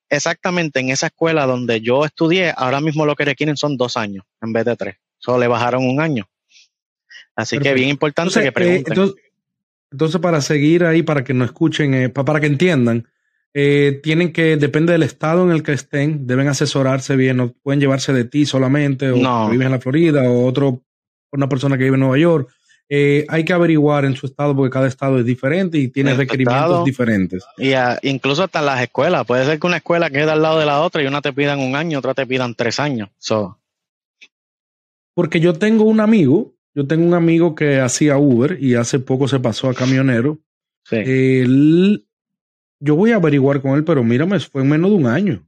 Exactamente 0.07 0.79
en 0.79 0.89
esa 0.89 1.07
escuela 1.07 1.45
donde 1.45 1.81
yo 1.81 2.05
estudié, 2.05 2.53
ahora 2.55 2.79
mismo 2.79 3.05
lo 3.05 3.15
que 3.15 3.25
requieren 3.25 3.57
son 3.57 3.77
dos 3.77 3.97
años 3.97 4.23
en 4.41 4.53
vez 4.53 4.65
de 4.65 4.75
tres. 4.75 4.95
Solo 5.17 5.39
le 5.39 5.47
bajaron 5.47 5.87
un 5.87 5.99
año. 5.99 6.27
Así 7.35 7.57
que 7.57 7.73
bien 7.73 7.89
importante 7.89 8.39
que 8.39 8.47
eh, 8.47 8.51
pregunten. 8.51 9.13
entonces, 9.91 10.21
para 10.21 10.41
seguir 10.41 10.83
ahí, 10.83 11.03
para 11.03 11.23
que 11.23 11.33
no 11.33 11.45
escuchen, 11.45 11.93
eh, 11.93 12.09
para 12.09 12.39
que 12.39 12.47
entiendan, 12.47 13.07
eh, 13.53 13.99
tienen 14.03 14.31
que, 14.31 14.57
depende 14.57 14.93
del 14.93 15.03
estado 15.03 15.43
en 15.43 15.51
el 15.51 15.63
que 15.63 15.73
estén, 15.73 16.27
deben 16.27 16.47
asesorarse 16.47 17.15
bien, 17.15 17.37
no 17.37 17.51
pueden 17.51 17.79
llevarse 17.79 18.13
de 18.13 18.25
ti 18.25 18.45
solamente, 18.45 19.09
o 19.09 19.17
no. 19.17 19.49
vives 19.49 19.65
en 19.65 19.71
la 19.71 19.79
Florida, 19.79 20.29
o 20.29 20.45
otro 20.45 20.83
una 21.31 21.49
persona 21.49 21.77
que 21.77 21.83
vive 21.83 21.95
en 21.95 22.01
Nueva 22.01 22.17
York. 22.17 22.49
Eh, 22.91 23.23
hay 23.29 23.45
que 23.45 23.53
averiguar 23.53 24.03
en 24.03 24.15
su 24.15 24.25
estado 24.25 24.55
porque 24.55 24.71
cada 24.71 24.87
estado 24.87 25.19
es 25.19 25.25
diferente 25.25 25.77
y 25.77 25.89
tiene 25.89 26.15
requerimientos 26.15 26.83
diferentes. 26.83 27.45
Y 27.57 27.73
incluso 28.01 28.43
hasta 28.43 28.63
las 28.63 28.81
escuelas. 28.81 29.25
Puede 29.27 29.45
ser 29.45 29.59
que 29.59 29.67
una 29.67 29.77
escuela 29.77 30.09
quede 30.09 30.31
al 30.31 30.41
lado 30.41 30.59
de 30.59 30.65
la 30.65 30.81
otra 30.81 31.03
y 31.03 31.05
una 31.05 31.21
te 31.21 31.31
pidan 31.31 31.59
un 31.59 31.75
año, 31.75 31.99
otra 31.99 32.15
te 32.15 32.25
pidan 32.25 32.55
tres 32.55 32.79
años. 32.79 33.09
Porque 35.13 35.39
yo 35.39 35.53
tengo 35.53 35.83
un 35.83 35.99
amigo, 35.99 36.55
yo 36.73 36.87
tengo 36.87 37.05
un 37.05 37.13
amigo 37.13 37.53
que 37.53 37.79
hacía 37.79 38.17
Uber 38.17 38.57
y 38.59 38.73
hace 38.73 38.97
poco 38.97 39.27
se 39.27 39.39
pasó 39.39 39.69
a 39.69 39.75
camionero. 39.75 40.39
yo 42.79 42.95
voy 42.95 43.11
a 43.11 43.17
averiguar 43.17 43.61
con 43.61 43.77
él, 43.77 43.83
pero 43.83 44.03
mírame, 44.03 44.39
fue 44.39 44.63
en 44.63 44.69
menos 44.69 44.89
de 44.89 44.97
un 44.97 45.05
año. 45.05 45.45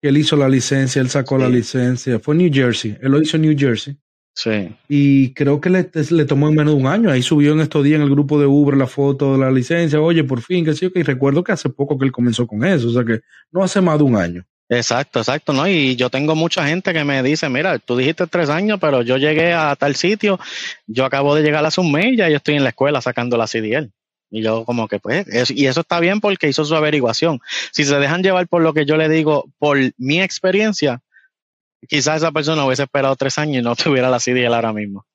Él 0.00 0.16
hizo 0.16 0.36
la 0.36 0.48
licencia, 0.48 1.02
él 1.02 1.10
sacó 1.10 1.36
la 1.36 1.48
licencia, 1.48 2.18
fue 2.20 2.34
en 2.34 2.38
New 2.38 2.50
Jersey, 2.52 2.96
él 3.02 3.10
lo 3.10 3.20
hizo 3.20 3.36
en 3.36 3.42
New 3.42 3.56
Jersey. 3.58 3.96
Sí. 4.34 4.74
Y 4.88 5.32
creo 5.32 5.60
que 5.60 5.70
le, 5.70 5.88
le, 6.10 6.24
tomó 6.24 6.48
en 6.48 6.56
menos 6.56 6.74
de 6.74 6.80
un 6.80 6.86
año. 6.88 7.10
Ahí 7.10 7.22
subió 7.22 7.52
en 7.52 7.60
estos 7.60 7.84
días 7.84 7.96
en 7.96 8.02
el 8.02 8.10
grupo 8.10 8.38
de 8.38 8.46
Uber 8.46 8.76
la 8.76 8.88
foto 8.88 9.32
de 9.32 9.38
la 9.38 9.50
licencia. 9.50 10.00
Oye, 10.00 10.24
por 10.24 10.42
fin, 10.42 10.64
que 10.64 10.74
sí, 10.74 10.90
que 10.90 11.04
recuerdo 11.04 11.44
que 11.44 11.52
hace 11.52 11.68
poco 11.68 11.96
que 11.96 12.04
él 12.04 12.12
comenzó 12.12 12.46
con 12.46 12.64
eso. 12.64 12.88
O 12.88 12.92
sea 12.92 13.04
que 13.04 13.20
no 13.52 13.62
hace 13.62 13.80
más 13.80 13.98
de 13.98 14.04
un 14.04 14.16
año. 14.16 14.44
Exacto, 14.68 15.20
exacto, 15.20 15.52
¿no? 15.52 15.68
Y 15.68 15.94
yo 15.94 16.10
tengo 16.10 16.34
mucha 16.34 16.66
gente 16.66 16.92
que 16.92 17.04
me 17.04 17.22
dice, 17.22 17.48
mira, 17.48 17.78
tú 17.78 17.96
dijiste 17.96 18.26
tres 18.26 18.48
años, 18.48 18.78
pero 18.80 19.02
yo 19.02 19.18
llegué 19.18 19.52
a 19.52 19.76
tal 19.76 19.94
sitio, 19.94 20.40
yo 20.86 21.04
acabo 21.04 21.34
de 21.34 21.42
llegar 21.42 21.64
hace 21.64 21.80
un 21.80 21.92
mes, 21.92 22.16
ya 22.16 22.28
yo 22.30 22.36
estoy 22.36 22.54
en 22.54 22.64
la 22.64 22.70
escuela 22.70 23.00
sacando 23.00 23.36
la 23.36 23.46
CDL. 23.46 23.90
Y 24.30 24.42
yo 24.42 24.64
como 24.64 24.88
que 24.88 24.98
pues, 24.98 25.26
y 25.50 25.66
eso 25.66 25.82
está 25.82 26.00
bien 26.00 26.20
porque 26.20 26.48
hizo 26.48 26.64
su 26.64 26.74
averiguación. 26.74 27.40
Si 27.72 27.84
se 27.84 27.98
dejan 27.98 28.22
llevar 28.22 28.48
por 28.48 28.62
lo 28.62 28.72
que 28.72 28.84
yo 28.86 28.96
le 28.96 29.08
digo, 29.08 29.48
por 29.58 29.78
mi 29.96 30.20
experiencia, 30.20 31.02
quizás 31.86 32.18
esa 32.18 32.32
persona 32.32 32.64
hubiese 32.64 32.84
esperado 32.84 33.16
tres 33.16 33.38
años 33.38 33.58
y 33.58 33.62
no 33.62 33.76
tuviera 33.76 34.10
la 34.10 34.18
CDL 34.18 34.54
ahora 34.54 34.72
mismo. 34.72 35.06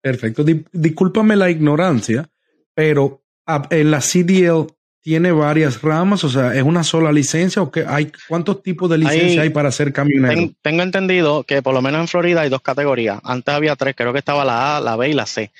Perfecto. 0.00 0.44
discúlpame 0.72 1.36
la 1.36 1.48
ignorancia, 1.48 2.28
pero 2.74 3.22
ah, 3.46 3.66
en 3.70 3.90
la 3.90 4.00
CDL 4.00 4.66
tiene 5.02 5.32
varias 5.32 5.82
ramas, 5.82 6.22
o 6.22 6.28
sea, 6.28 6.54
¿es 6.54 6.62
una 6.62 6.84
sola 6.84 7.10
licencia 7.10 7.60
o 7.60 7.72
que 7.72 7.84
hay 7.86 8.12
cuántos 8.28 8.62
tipos 8.62 8.88
de 8.88 8.98
licencia 8.98 9.42
hay, 9.42 9.50
para 9.50 9.72
ser 9.72 9.92
camionero? 9.92 10.52
tengo 10.62 10.82
entendido 10.82 11.42
que 11.42 11.60
por 11.60 11.74
lo 11.74 11.82
menos 11.82 12.00
en 12.00 12.08
Florida 12.08 12.42
hay 12.42 12.48
dos 12.48 12.62
categorías. 12.62 13.20
Antes 13.24 13.52
había 13.52 13.74
tres, 13.74 13.96
creo 13.96 14.12
que 14.12 14.20
estaba 14.20 14.44
la 14.44 14.76
A, 14.76 14.80
la 14.80 14.94
B 14.94 15.08
y 15.08 15.12
la 15.12 15.26
C. 15.26 15.50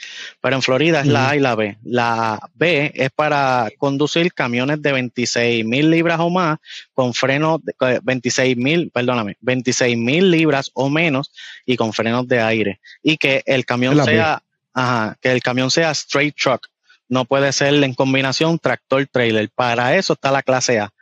Pero 0.41 0.55
en 0.55 0.63
Florida 0.63 1.01
es 1.01 1.09
la 1.09 1.31
A 1.31 1.37
y 1.37 1.41
la 1.41 1.57
B. 1.57 1.77
La 1.83 2.39
B 2.55 2.93
es 2.95 3.11
para 3.11 3.69
conducir 3.79 4.33
camiones 4.33 4.81
de 4.81 4.93
26 4.93 5.65
mil 5.65 5.91
libras 5.91 6.21
o 6.21 6.31
más 6.31 6.59
con 6.95 7.13
frenos 7.13 7.61
de 7.65 8.01
26 8.01 8.57
mil, 8.57 8.91
perdóname, 8.91 9.37
26 9.41 9.97
mil 9.97 10.31
libras 10.31 10.71
o 10.75 10.89
menos 10.89 11.33
y 11.67 11.77
con 11.77 11.93
frenos 11.93 12.29
de 12.29 12.41
aire. 12.41 12.81
Y 13.03 13.17
que 13.17 13.43
el 13.45 13.67
camión 13.67 14.03
sea, 14.05 14.41
ajá, 14.73 15.17
que 15.21 15.33
el 15.33 15.43
camión 15.43 15.69
sea 15.69 15.91
straight 15.91 16.37
truck 16.37 16.69
no 17.12 17.26
puede 17.26 17.52
ser 17.52 17.75
en 17.85 17.95
combinación 17.95 18.59
tractor-trailer. 18.59 19.50
Para 19.54 19.97
eso 19.97 20.14
está 20.14 20.31
la 20.31 20.42
clase 20.42 20.81
A 20.81 20.92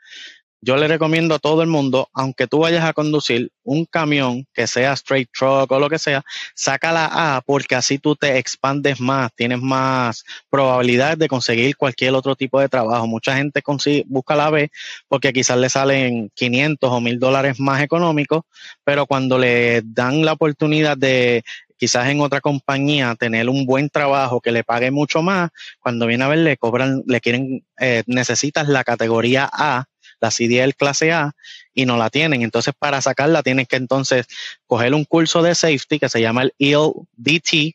yo 0.63 0.77
le 0.77 0.89
recomiendo 0.89 1.35
a 1.35 1.39
todo 1.39 1.63
el 1.63 1.69
mundo, 1.69 2.09
aunque 2.13 2.47
tú 2.47 2.59
vayas 2.59 2.85
a 2.85 2.93
conducir 2.93 3.51
un 3.65 3.87
camión 3.87 4.47
que 4.53 4.67
sea 4.67 4.93
straight 4.93 5.31
truck 5.33 5.71
o 5.73 5.79
lo 5.79 5.89
que 5.89 5.99
sea, 5.99 6.23
saca 6.55 6.93
la 6.93 7.37
A 7.37 7.41
porque 7.41 7.75
así 7.75 7.99
tú 7.99 8.15
te 8.15 8.37
expandes 8.39 9.01
más, 9.01 9.31
tienes 9.35 9.61
más 9.61 10.25
probabilidades 10.51 11.19
de 11.19 11.29
conseguir 11.29 11.77
cualquier 11.77 12.15
otro 12.15 12.37
tipo 12.37 12.61
de 12.61 12.69
trabajo. 12.69 13.07
Mucha 13.07 13.37
gente 13.37 13.63
busca 14.07 14.37
la 14.37 14.51
B 14.51 14.71
porque 15.09 15.33
quizás 15.33 15.57
le 15.57 15.71
salen 15.71 16.31
500 16.35 16.91
o 16.91 17.01
1000 17.01 17.19
dólares 17.19 17.59
más 17.59 17.83
económicos, 17.83 18.43
pero 18.85 19.07
cuando 19.07 19.39
le 19.39 19.81
dan 19.83 20.25
la 20.25 20.33
oportunidad 20.33 20.97
de 20.97 21.43
quizás 21.81 22.09
en 22.09 22.21
otra 22.21 22.43
compañía 22.43 23.15
tener 23.15 23.49
un 23.49 23.65
buen 23.65 23.89
trabajo 23.89 24.43
que 24.43 24.53
le 24.53 24.65
pague 24.65 24.91
mucho 24.91 25.23
más, 25.23 25.49
cuando 25.79 26.07
viene 26.07 26.25
a 26.25 26.29
ver 26.29 26.41
le 26.41 26.59
cobran, 26.59 27.03
le 27.07 27.23
quieren, 27.23 27.65
eh, 27.81 28.03
necesitas 28.07 28.69
la 28.69 28.85
categoría 28.85 29.49
A 29.51 29.87
la 30.21 30.31
CDL 30.31 30.75
clase 30.77 31.11
A 31.11 31.33
y 31.73 31.87
no 31.87 31.97
la 31.97 32.11
tienen. 32.11 32.43
Entonces, 32.43 32.75
para 32.79 33.01
sacarla 33.01 33.43
tienes 33.43 33.67
que 33.67 33.77
entonces 33.77 34.27
coger 34.67 34.93
un 34.93 35.07
curso 35.07 35.43
de 35.43 35.55
safety 35.55 35.99
que 35.99 36.11
se 36.11 36.21
llama 36.21 36.43
el 36.43 36.53
ELDT, 36.59 37.75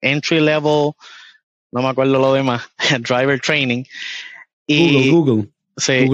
Entry 0.00 0.40
Level, 0.40 0.90
no 1.70 1.82
me 1.82 1.88
acuerdo 1.88 2.18
lo 2.18 2.32
demás, 2.32 2.62
Driver 3.00 3.40
Training. 3.40 3.84
Y, 4.66 5.10
Google, 5.10 5.10
Google. 5.10 5.48
Sí, 5.76 6.08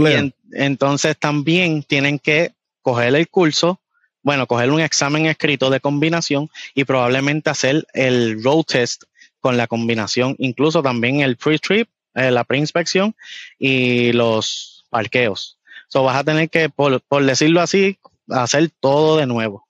entonces 0.53 1.17
también 1.19 1.83
tienen 1.83 2.19
que 2.19 2.53
coger 2.83 3.15
el 3.15 3.29
curso, 3.29 3.81
bueno, 4.23 4.47
coger 4.47 4.71
un 4.71 4.81
examen 4.81 5.27
escrito 5.27 5.71
de 5.71 5.81
combinación 5.81 6.49
y 6.75 6.85
probablemente 6.85 7.51
hacer 7.51 7.87
el 7.93 8.43
road 8.43 8.65
test 8.65 9.05
con 9.41 9.57
la 9.57 9.67
combinación, 9.67 10.37
incluso 10.39 10.83
también 10.83 11.21
el 11.21 11.37
pre-trip, 11.37 11.89
eh, 12.15 12.31
la 12.31 12.45
pre-inspección 12.45 13.15
y 13.59 14.13
los 14.13 14.85
parqueos. 14.89 15.59
So 15.89 16.05
vas 16.05 16.17
a 16.17 16.25
tener 16.25 16.49
que, 16.49 16.69
por, 16.69 17.03
decirlo 17.25 17.61
así, 17.61 17.99
hacer 18.29 18.71
todo 18.81 19.19
de 19.19 19.27
nuevo. 19.27 19.67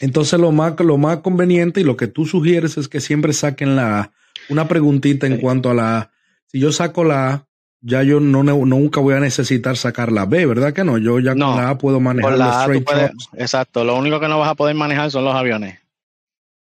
Entonces 0.00 0.38
lo 0.38 0.52
más, 0.52 0.78
lo 0.80 0.98
más 0.98 1.18
conveniente 1.18 1.80
y 1.80 1.84
lo 1.84 1.96
que 1.96 2.06
tú 2.06 2.26
sugieres 2.26 2.76
es 2.76 2.88
que 2.88 3.00
siempre 3.00 3.32
saquen 3.32 3.76
la 3.76 4.12
Una 4.48 4.68
preguntita 4.68 5.26
en 5.26 5.38
cuanto 5.38 5.70
a 5.70 5.74
la 5.74 6.12
Si 6.46 6.60
yo 6.60 6.72
saco 6.72 7.04
la 7.04 7.32
A, 7.32 7.45
ya 7.86 8.02
yo 8.02 8.18
no, 8.18 8.42
nunca 8.42 9.00
voy 9.00 9.14
a 9.14 9.20
necesitar 9.20 9.76
sacar 9.76 10.10
la 10.10 10.26
B, 10.26 10.44
¿verdad 10.44 10.72
que 10.72 10.82
no? 10.82 10.98
Yo 10.98 11.20
ya 11.20 11.30
con 11.32 11.56
la 11.56 11.70
A 11.70 11.78
puedo 11.78 12.00
manejar 12.00 12.36
los 12.36 12.78
straight 12.78 13.12
Exacto, 13.34 13.84
lo 13.84 13.96
único 13.96 14.18
que 14.18 14.26
no 14.26 14.40
vas 14.40 14.50
a 14.50 14.54
poder 14.56 14.74
manejar 14.74 15.10
son 15.12 15.24
los 15.24 15.34
aviones. 15.34 15.78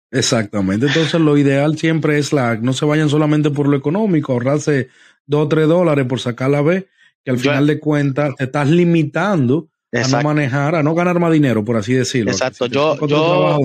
Exactamente, 0.09 0.87
entonces 0.87 1.21
lo 1.21 1.37
ideal 1.37 1.77
siempre 1.77 2.17
es 2.17 2.33
la 2.33 2.55
no 2.55 2.73
se 2.73 2.85
vayan 2.85 3.09
solamente 3.09 3.51
por 3.51 3.67
lo 3.67 3.77
económico, 3.77 4.33
ahorrarse 4.33 4.89
dos 5.25 5.45
o 5.45 5.47
tres 5.47 5.67
dólares 5.67 6.05
por 6.07 6.19
sacar 6.19 6.49
la 6.49 6.61
B 6.61 6.87
que 7.23 7.31
al 7.31 7.37
final 7.37 7.67
de 7.67 7.79
cuentas 7.79 8.35
te 8.35 8.45
estás 8.45 8.67
limitando 8.67 9.69
a 9.93 10.07
no 10.07 10.21
manejar, 10.23 10.75
a 10.75 10.83
no 10.83 10.95
ganar 10.95 11.19
más 11.19 11.31
dinero, 11.31 11.63
por 11.63 11.77
así 11.77 11.93
decirlo. 11.93 12.31
Exacto. 12.31 12.65
yo, 12.65 12.97
yo, 13.07 13.59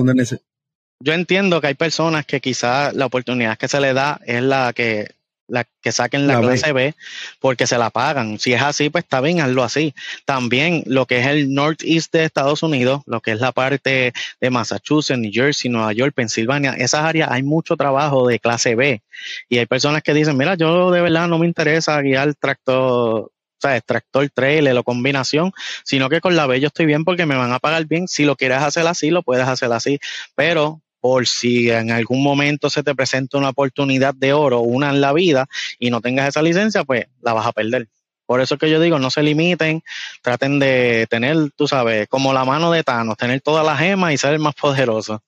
yo 1.01 1.13
entiendo 1.13 1.59
que 1.59 1.67
hay 1.67 1.73
personas 1.73 2.25
que 2.25 2.39
quizás 2.41 2.93
la 2.93 3.07
oportunidad 3.07 3.57
que 3.57 3.67
se 3.67 3.81
le 3.81 3.93
da 3.93 4.21
es 4.25 4.41
la 4.43 4.71
que 4.73 5.18
la 5.49 5.65
que 5.81 5.91
saquen 5.91 6.27
la, 6.27 6.39
clase 6.39 6.71
B. 6.73 6.95
porque 7.39 7.67
se 7.67 7.77
la 7.77 7.89
pagan. 7.89 8.39
Si 8.39 8.53
es 8.53 8.61
así, 8.61 8.89
pues 8.89 9.03
está 9.03 9.21
bien, 9.21 9.41
hazlo 9.41 9.63
así. 9.63 9.93
También 10.25 10.83
lo 10.85 11.05
que 11.05 11.19
es 11.19 11.27
el 11.27 11.53
Northeast 11.53 12.13
de 12.13 12.25
Estados 12.25 12.63
Unidos, 12.63 13.01
lo 13.05 13.21
que 13.21 13.31
es 13.31 13.39
la 13.39 13.51
parte 13.51 14.13
de 14.39 14.49
Massachusetts, 14.49 15.19
New 15.19 15.31
Jersey, 15.33 15.69
Nueva 15.69 15.93
York, 15.93 16.13
Pensilvania, 16.15 16.73
esas 16.73 17.01
áreas 17.01 17.29
hay 17.31 17.43
mucho 17.43 17.75
trabajo 17.75 18.27
de 18.27 18.39
clase 18.39 18.75
B. 18.75 19.01
Y 19.49 19.57
hay 19.57 19.65
personas 19.65 20.03
que 20.03 20.13
dicen, 20.13 20.37
mira, 20.37 20.55
yo 20.55 20.91
de 20.91 21.01
verdad 21.01 21.27
no 21.27 21.39
me 21.39 21.47
interesa 21.47 22.01
guiar 22.01 22.33
tractor 22.35 23.31
o 23.59 23.67
sea, 23.67 23.81
tractor, 23.81 24.29
trailer 24.29 24.77
o 24.77 24.83
combinación, 24.83 25.51
sino 25.83 26.07
que 26.07 26.21
con 26.21 26.37
la 26.37 26.47
B 26.47 26.61
yo 26.61 26.67
estoy 26.67 26.85
bien 26.85 27.03
porque 27.03 27.25
me 27.25 27.35
van 27.35 27.51
a 27.51 27.59
pagar 27.59 27.85
bien. 27.85 28.07
Si 28.07 28.23
lo 28.23 28.37
quieres 28.37 28.59
hacer 28.59 28.87
así, 28.87 29.09
lo 29.09 29.21
puedes 29.21 29.47
hacer 29.47 29.71
así, 29.73 29.99
pero 30.33 30.81
por 30.99 31.27
si 31.27 31.69
en 31.69 31.91
algún 31.91 32.23
momento 32.23 32.69
se 32.69 32.83
te 32.83 32.95
presenta 32.95 33.37
una 33.37 33.49
oportunidad 33.49 34.13
de 34.13 34.33
oro, 34.33 34.61
una 34.61 34.89
en 34.89 35.01
la 35.01 35.13
vida, 35.13 35.47
y 35.79 35.89
no 35.89 36.01
tengas 36.01 36.27
esa 36.27 36.41
licencia, 36.41 36.83
pues 36.83 37.07
la 37.21 37.33
vas 37.33 37.47
a 37.47 37.51
perder. 37.51 37.87
Por 38.25 38.41
eso 38.41 38.55
es 38.55 38.59
que 38.59 38.69
yo 38.69 38.79
digo, 38.79 38.99
no 38.99 39.09
se 39.09 39.23
limiten, 39.23 39.81
traten 40.21 40.59
de 40.59 41.07
tener, 41.09 41.35
tú 41.55 41.67
sabes, 41.67 42.07
como 42.07 42.31
la 42.31 42.45
mano 42.45 42.71
de 42.71 42.83
Thanos, 42.83 43.17
tener 43.17 43.41
todas 43.41 43.65
las 43.65 43.79
gemas 43.79 44.13
y 44.13 44.17
ser 44.17 44.37
más 44.37 44.53
poderoso. 44.53 45.23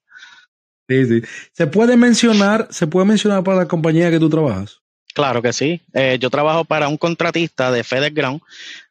Sí, 0.88 1.06
sí. 1.06 1.22
¿Se 1.54 1.68
puede 1.68 1.98
mencionar, 1.98 2.68
se 2.70 2.86
puede 2.86 3.08
mencionar 3.08 3.44
para 3.44 3.58
la 3.58 3.68
compañía 3.68 4.12
que 4.12 4.20
tú 4.20 4.30
trabajas? 4.30 4.82
Claro 5.14 5.42
que 5.42 5.52
sí. 5.52 5.82
Eh, 5.94 6.18
yo 6.20 6.30
trabajo 6.30 6.64
para 6.64 6.88
un 6.88 6.98
contratista 6.98 7.72
de 7.72 7.84
FedEx 7.84 8.14
Ground 8.14 8.42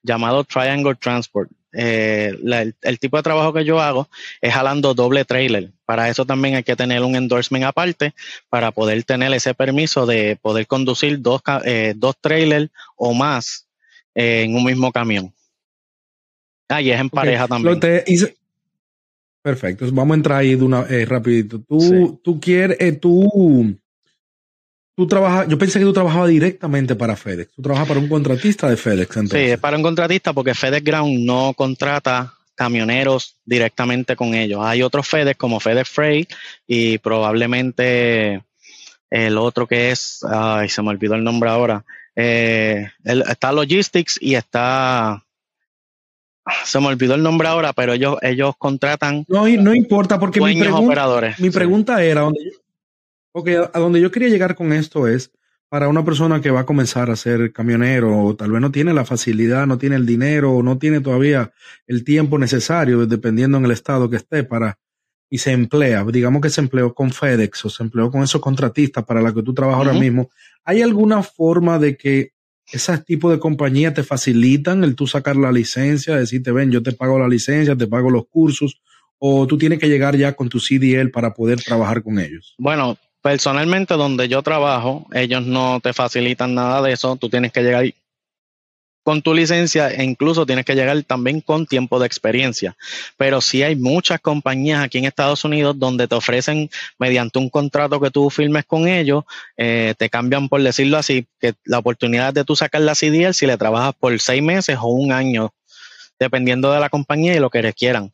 llamado 0.03 0.45
Triangle 0.45 0.95
Transport. 0.95 1.51
Eh, 1.73 2.37
el, 2.83 2.99
tipo 2.99 3.17
de 3.17 3.23
trabajo 3.23 3.53
que 3.53 3.65
yo 3.65 3.81
hago 3.81 4.09
es 4.41 4.53
jalando 4.53 4.95
doble 4.95 5.25
trailer. 5.25 5.71
Para 5.85 6.09
eso 6.09 6.25
también 6.27 6.57
hay 6.57 6.63
que 6.63 6.77
tener 6.77 7.03
un 7.03 7.17
endorsement 7.17 7.65
aparte 7.65 8.15
para 8.49 8.73
poder 8.73 9.03
tener 9.05 9.33
ese 9.33 9.55
permiso 9.55 10.07
de 10.07 10.37
poder 10.41 10.67
conducir 10.67 11.21
dos, 11.21 11.43
eh, 11.65 11.95
dos 11.97 12.17
trailers 12.21 12.71
o 12.97 13.15
más 13.15 13.67
en 14.15 14.55
un 14.55 14.65
mismo 14.65 14.91
camión. 14.91 15.33
Ah, 16.69 16.83
y 16.83 16.91
es 16.91 17.01
en 17.01 17.11
pareja 17.11 17.49
también. 17.49 17.79
Perfecto. 19.43 19.87
Vamos 19.93 20.15
a 20.15 20.17
entrar 20.17 20.39
ahí 20.41 20.55
de 20.55 20.65
una 20.65 20.87
rapidito. 21.07 21.61
Tú, 21.61 22.21
tú 22.23 22.39
quieres, 22.39 23.01
tú 23.01 23.80
Tú 25.01 25.07
trabajas, 25.07 25.49
yo 25.49 25.57
pensé 25.57 25.79
que 25.79 25.87
tú 25.87 25.95
trabajabas 25.95 26.29
directamente 26.29 26.95
para 26.95 27.17
FedEx. 27.17 27.55
Tú 27.57 27.63
trabajas 27.63 27.89
para 27.89 28.01
un 28.01 28.07
contratista 28.07 28.69
de 28.69 28.77
FedEx. 28.77 29.17
Entonces. 29.17 29.47
Sí, 29.47 29.53
es 29.53 29.59
para 29.59 29.79
un 29.79 29.83
contratista 29.83 30.35
porque 30.35 30.55
FedEx 30.55 30.85
Ground 30.85 31.21
no 31.25 31.55
contrata 31.57 32.35
camioneros 32.55 33.41
directamente 33.47 34.15
con 34.15 34.35
ellos. 34.35 34.61
Hay 34.63 34.83
otros 34.83 35.09
FedEx 35.09 35.39
como 35.39 35.59
FedEx 35.59 35.89
Freight 35.89 36.31
y 36.67 36.99
probablemente 36.99 38.43
el 39.09 39.39
otro 39.39 39.67
que 39.67 39.91
es, 39.91 40.21
ay, 40.31 40.69
se 40.69 40.83
me 40.83 40.91
olvidó 40.91 41.15
el 41.15 41.25
nombre 41.25 41.49
ahora. 41.49 41.83
Eh, 42.15 42.87
está 43.03 43.53
Logistics 43.53 44.19
y 44.21 44.35
está 44.35 45.25
se 46.65 46.79
me 46.79 46.89
olvidó 46.89 47.15
el 47.15 47.23
nombre 47.23 47.49
ahora, 47.49 47.73
pero 47.73 47.95
ellos, 47.95 48.19
ellos 48.21 48.55
contratan. 48.59 49.25
No, 49.29 49.49
no 49.49 49.75
importa, 49.75 50.19
porque 50.19 50.41
mi, 50.41 50.59
pregunta, 50.59 51.35
mi 51.39 51.51
pregunta 51.51 52.03
era: 52.03 52.23
donde 52.23 52.41
Ok, 53.33 53.49
a 53.73 53.79
donde 53.79 54.01
yo 54.01 54.11
quería 54.11 54.29
llegar 54.29 54.55
con 54.55 54.73
esto 54.73 55.07
es 55.07 55.31
para 55.69 55.89
una 55.89 56.05
persona 56.05 56.41
que 56.41 56.51
va 56.51 56.61
a 56.61 56.67
comenzar 56.67 57.11
a 57.11 57.17
ser 57.17 57.53
camionero, 57.53 58.25
o 58.25 58.35
tal 58.35 58.51
vez 58.51 58.61
no 58.61 58.73
tiene 58.73 58.93
la 58.93 59.05
facilidad, 59.05 59.69
no 59.69 59.79
tiene 59.79 59.97
el 59.97 60.05
dinero, 60.05 60.53
o 60.53 60.63
no 60.65 60.79
tiene 60.79 61.01
todavía 61.01 61.53
el 61.87 62.03
tiempo 62.03 62.39
necesario, 62.39 63.07
dependiendo 63.07 63.59
en 63.59 63.67
el 63.67 63.71
estado 63.71 64.11
que 64.11 64.17
esté, 64.17 64.43
para 64.43 64.79
y 65.31 65.39
se 65.39 65.53
emplea, 65.53 66.05
digamos 66.05 66.43
que 66.43 66.51
se 66.51 66.61
empleó 66.61 66.93
con 66.93 67.13
FedEx 67.13 67.65
o 67.65 67.71
se 67.71 67.85
empleó 67.85 68.11
con 68.11 68.25
esos 68.25 68.41
contratistas 68.41 69.05
para 69.05 69.23
los 69.23 69.33
que 69.33 69.45
tú 69.45 69.55
trabajas 69.55 69.87
ahora 69.87 69.99
mismo. 69.99 70.29
¿Hay 70.65 70.83
alguna 70.83 71.23
forma 71.23 71.79
de 71.79 71.97
que 71.97 72.33
ese 72.73 72.99
tipo 72.99 73.31
de 73.31 73.39
compañías 73.39 73.95
te 73.95 74.03
facilitan 74.03 74.83
el 74.83 74.97
tú 74.97 75.07
sacar 75.07 75.37
la 75.37 75.53
licencia, 75.53 76.17
decirte, 76.17 76.51
ven, 76.51 76.73
yo 76.73 76.83
te 76.83 76.93
pago 76.93 77.17
la 77.17 77.29
licencia, 77.29 77.77
te 77.77 77.87
pago 77.87 78.11
los 78.11 78.27
cursos, 78.29 78.81
o 79.19 79.47
tú 79.47 79.57
tienes 79.57 79.79
que 79.79 79.89
llegar 79.89 80.17
ya 80.17 80.35
con 80.35 80.49
tu 80.49 80.59
CDL 80.59 81.11
para 81.11 81.33
poder 81.33 81.63
trabajar 81.63 82.03
con 82.03 82.19
ellos? 82.19 82.57
Bueno, 82.59 82.99
Personalmente, 83.23 83.95
donde 83.95 84.29
yo 84.29 84.43
trabajo, 84.43 85.07
ellos 85.13 85.45
no 85.45 85.81
te 85.81 85.93
facilitan 85.93 86.55
nada 86.55 86.81
de 86.81 86.93
eso. 86.93 87.17
Tú 87.17 87.29
tienes 87.29 87.53
que 87.53 87.63
llegar 87.63 87.85
con 89.03 89.23
tu 89.23 89.35
licencia 89.35 89.89
e 89.89 90.05
incluso 90.05 90.47
tienes 90.47 90.65
que 90.65 90.75
llegar 90.75 91.03
también 91.05 91.41
con 91.41 91.67
tiempo 91.67 91.99
de 91.99 92.07
experiencia. 92.07 92.77
Pero 93.17 93.41
sí 93.41 93.63
hay 93.63 93.77
muchas 93.77 94.21
compañías 94.21 94.83
aquí 94.83 94.99
en 94.99 95.07
Estados 95.07 95.45
Unidos 95.45 95.79
donde 95.79 96.07
te 96.07 96.15
ofrecen 96.15 96.71
mediante 96.99 97.39
un 97.39 97.49
contrato 97.49 98.01
que 98.01 98.11
tú 98.11 98.31
firmes 98.31 98.65
con 98.65 98.89
ellos, 98.89 99.25
eh, 99.57 99.95
te 99.99 100.09
cambian, 100.09 100.49
por 100.49 100.63
decirlo 100.63 100.99
así, 100.99 101.27
que 101.41 101.55
la 101.65 101.79
oportunidad 101.79 102.33
de 102.35 102.45
tú 102.45 102.57
sacar 102.57 102.83
la 102.83 102.95
CDL 102.95 103.33
si 103.33 103.47
le 103.47 103.57
trabajas 103.57 103.95
por 103.99 104.19
seis 104.21 104.43
meses 104.43 104.79
o 104.81 104.89
un 104.89 105.13
año, 105.13 105.53
dependiendo 106.19 106.73
de 106.73 106.81
la 106.81 106.91
compañía 106.91 107.35
y 107.35 107.41
lo 107.41 107.51
que 107.51 107.63
requieran. 107.63 108.13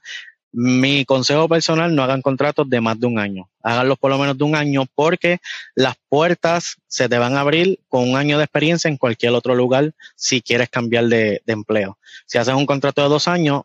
Mi 0.59 1.05
consejo 1.05 1.51
personal, 1.51 1.95
no 1.95 2.03
hagan 2.03 2.23
contratos 2.23 2.67
de 2.71 2.81
más 2.81 2.99
de 2.99 3.07
un 3.07 3.19
año. 3.19 3.51
Háganlos 3.63 3.99
por 3.99 4.11
lo 4.11 4.17
menos 4.17 4.39
de 4.39 4.45
un 4.45 4.55
año 4.55 4.87
porque 4.95 5.37
las 5.75 5.97
puertas 6.09 6.77
se 6.87 7.11
te 7.11 7.19
van 7.19 7.37
a 7.37 7.41
abrir 7.41 7.79
con 7.91 8.09
un 8.09 8.17
año 8.17 8.39
de 8.39 8.45
experiencia 8.45 8.89
en 8.89 8.97
cualquier 8.97 9.35
otro 9.35 9.55
lugar 9.55 9.93
si 10.15 10.41
quieres 10.41 10.71
cambiar 10.71 11.09
de, 11.09 11.43
empleo. 11.45 11.99
Si 12.25 12.39
haces 12.39 12.55
un 12.55 12.65
contrato 12.65 13.03
de 13.03 13.11
dos 13.11 13.29
años, 13.29 13.65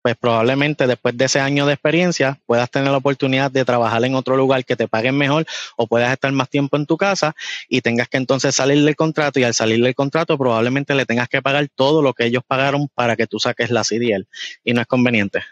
pues 0.00 0.14
probablemente 0.14 0.86
después 0.86 1.16
de 1.16 1.24
ese 1.24 1.40
año 1.40 1.66
de 1.66 1.72
experiencia 1.72 2.38
puedas 2.46 2.70
tener 2.70 2.92
la 2.92 2.98
oportunidad 2.98 3.50
de 3.50 3.64
trabajar 3.64 4.04
en 4.04 4.14
otro 4.14 4.36
lugar 4.36 4.64
que 4.64 4.76
te 4.76 4.86
paguen 4.86 5.16
mejor 5.16 5.44
o 5.76 5.88
puedas 5.88 6.12
estar 6.12 6.30
más 6.30 6.48
tiempo 6.48 6.76
en 6.76 6.86
tu 6.86 6.96
casa 6.96 7.34
y 7.68 7.80
tengas 7.80 8.06
que 8.06 8.16
entonces 8.16 8.54
salir 8.54 8.84
del 8.84 8.94
contrato 8.94 9.40
y 9.40 9.42
al 9.42 9.54
salir 9.54 9.82
del 9.82 9.96
contrato 9.96 10.38
probablemente 10.38 10.94
le 10.94 11.04
tengas 11.04 11.28
que 11.28 11.42
pagar 11.42 11.66
todo 11.74 12.00
lo 12.00 12.14
que 12.14 12.26
ellos 12.26 12.44
pagaron 12.46 12.86
para 12.94 13.16
que 13.16 13.26
tú 13.26 13.40
saques 13.40 13.72
la 13.72 13.82
CDL 13.82 14.28
y 14.62 14.72
no 14.72 14.80
es 14.80 14.86
conveniente. 14.86 15.42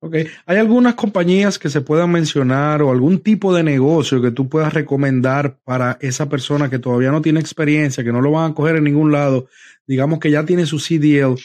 Ok. 0.00 0.14
¿Hay 0.44 0.58
algunas 0.58 0.94
compañías 0.94 1.58
que 1.58 1.70
se 1.70 1.80
puedan 1.80 2.10
mencionar 2.10 2.82
o 2.82 2.90
algún 2.90 3.20
tipo 3.20 3.54
de 3.54 3.62
negocio 3.62 4.20
que 4.20 4.30
tú 4.30 4.48
puedas 4.48 4.74
recomendar 4.74 5.58
para 5.64 5.96
esa 6.00 6.28
persona 6.28 6.68
que 6.68 6.78
todavía 6.78 7.10
no 7.10 7.22
tiene 7.22 7.40
experiencia, 7.40 8.04
que 8.04 8.12
no 8.12 8.20
lo 8.20 8.32
van 8.32 8.50
a 8.50 8.54
coger 8.54 8.76
en 8.76 8.84
ningún 8.84 9.10
lado? 9.10 9.48
Digamos 9.86 10.18
que 10.18 10.30
ya 10.30 10.44
tiene 10.44 10.66
su 10.66 10.78
CDL, 10.78 11.36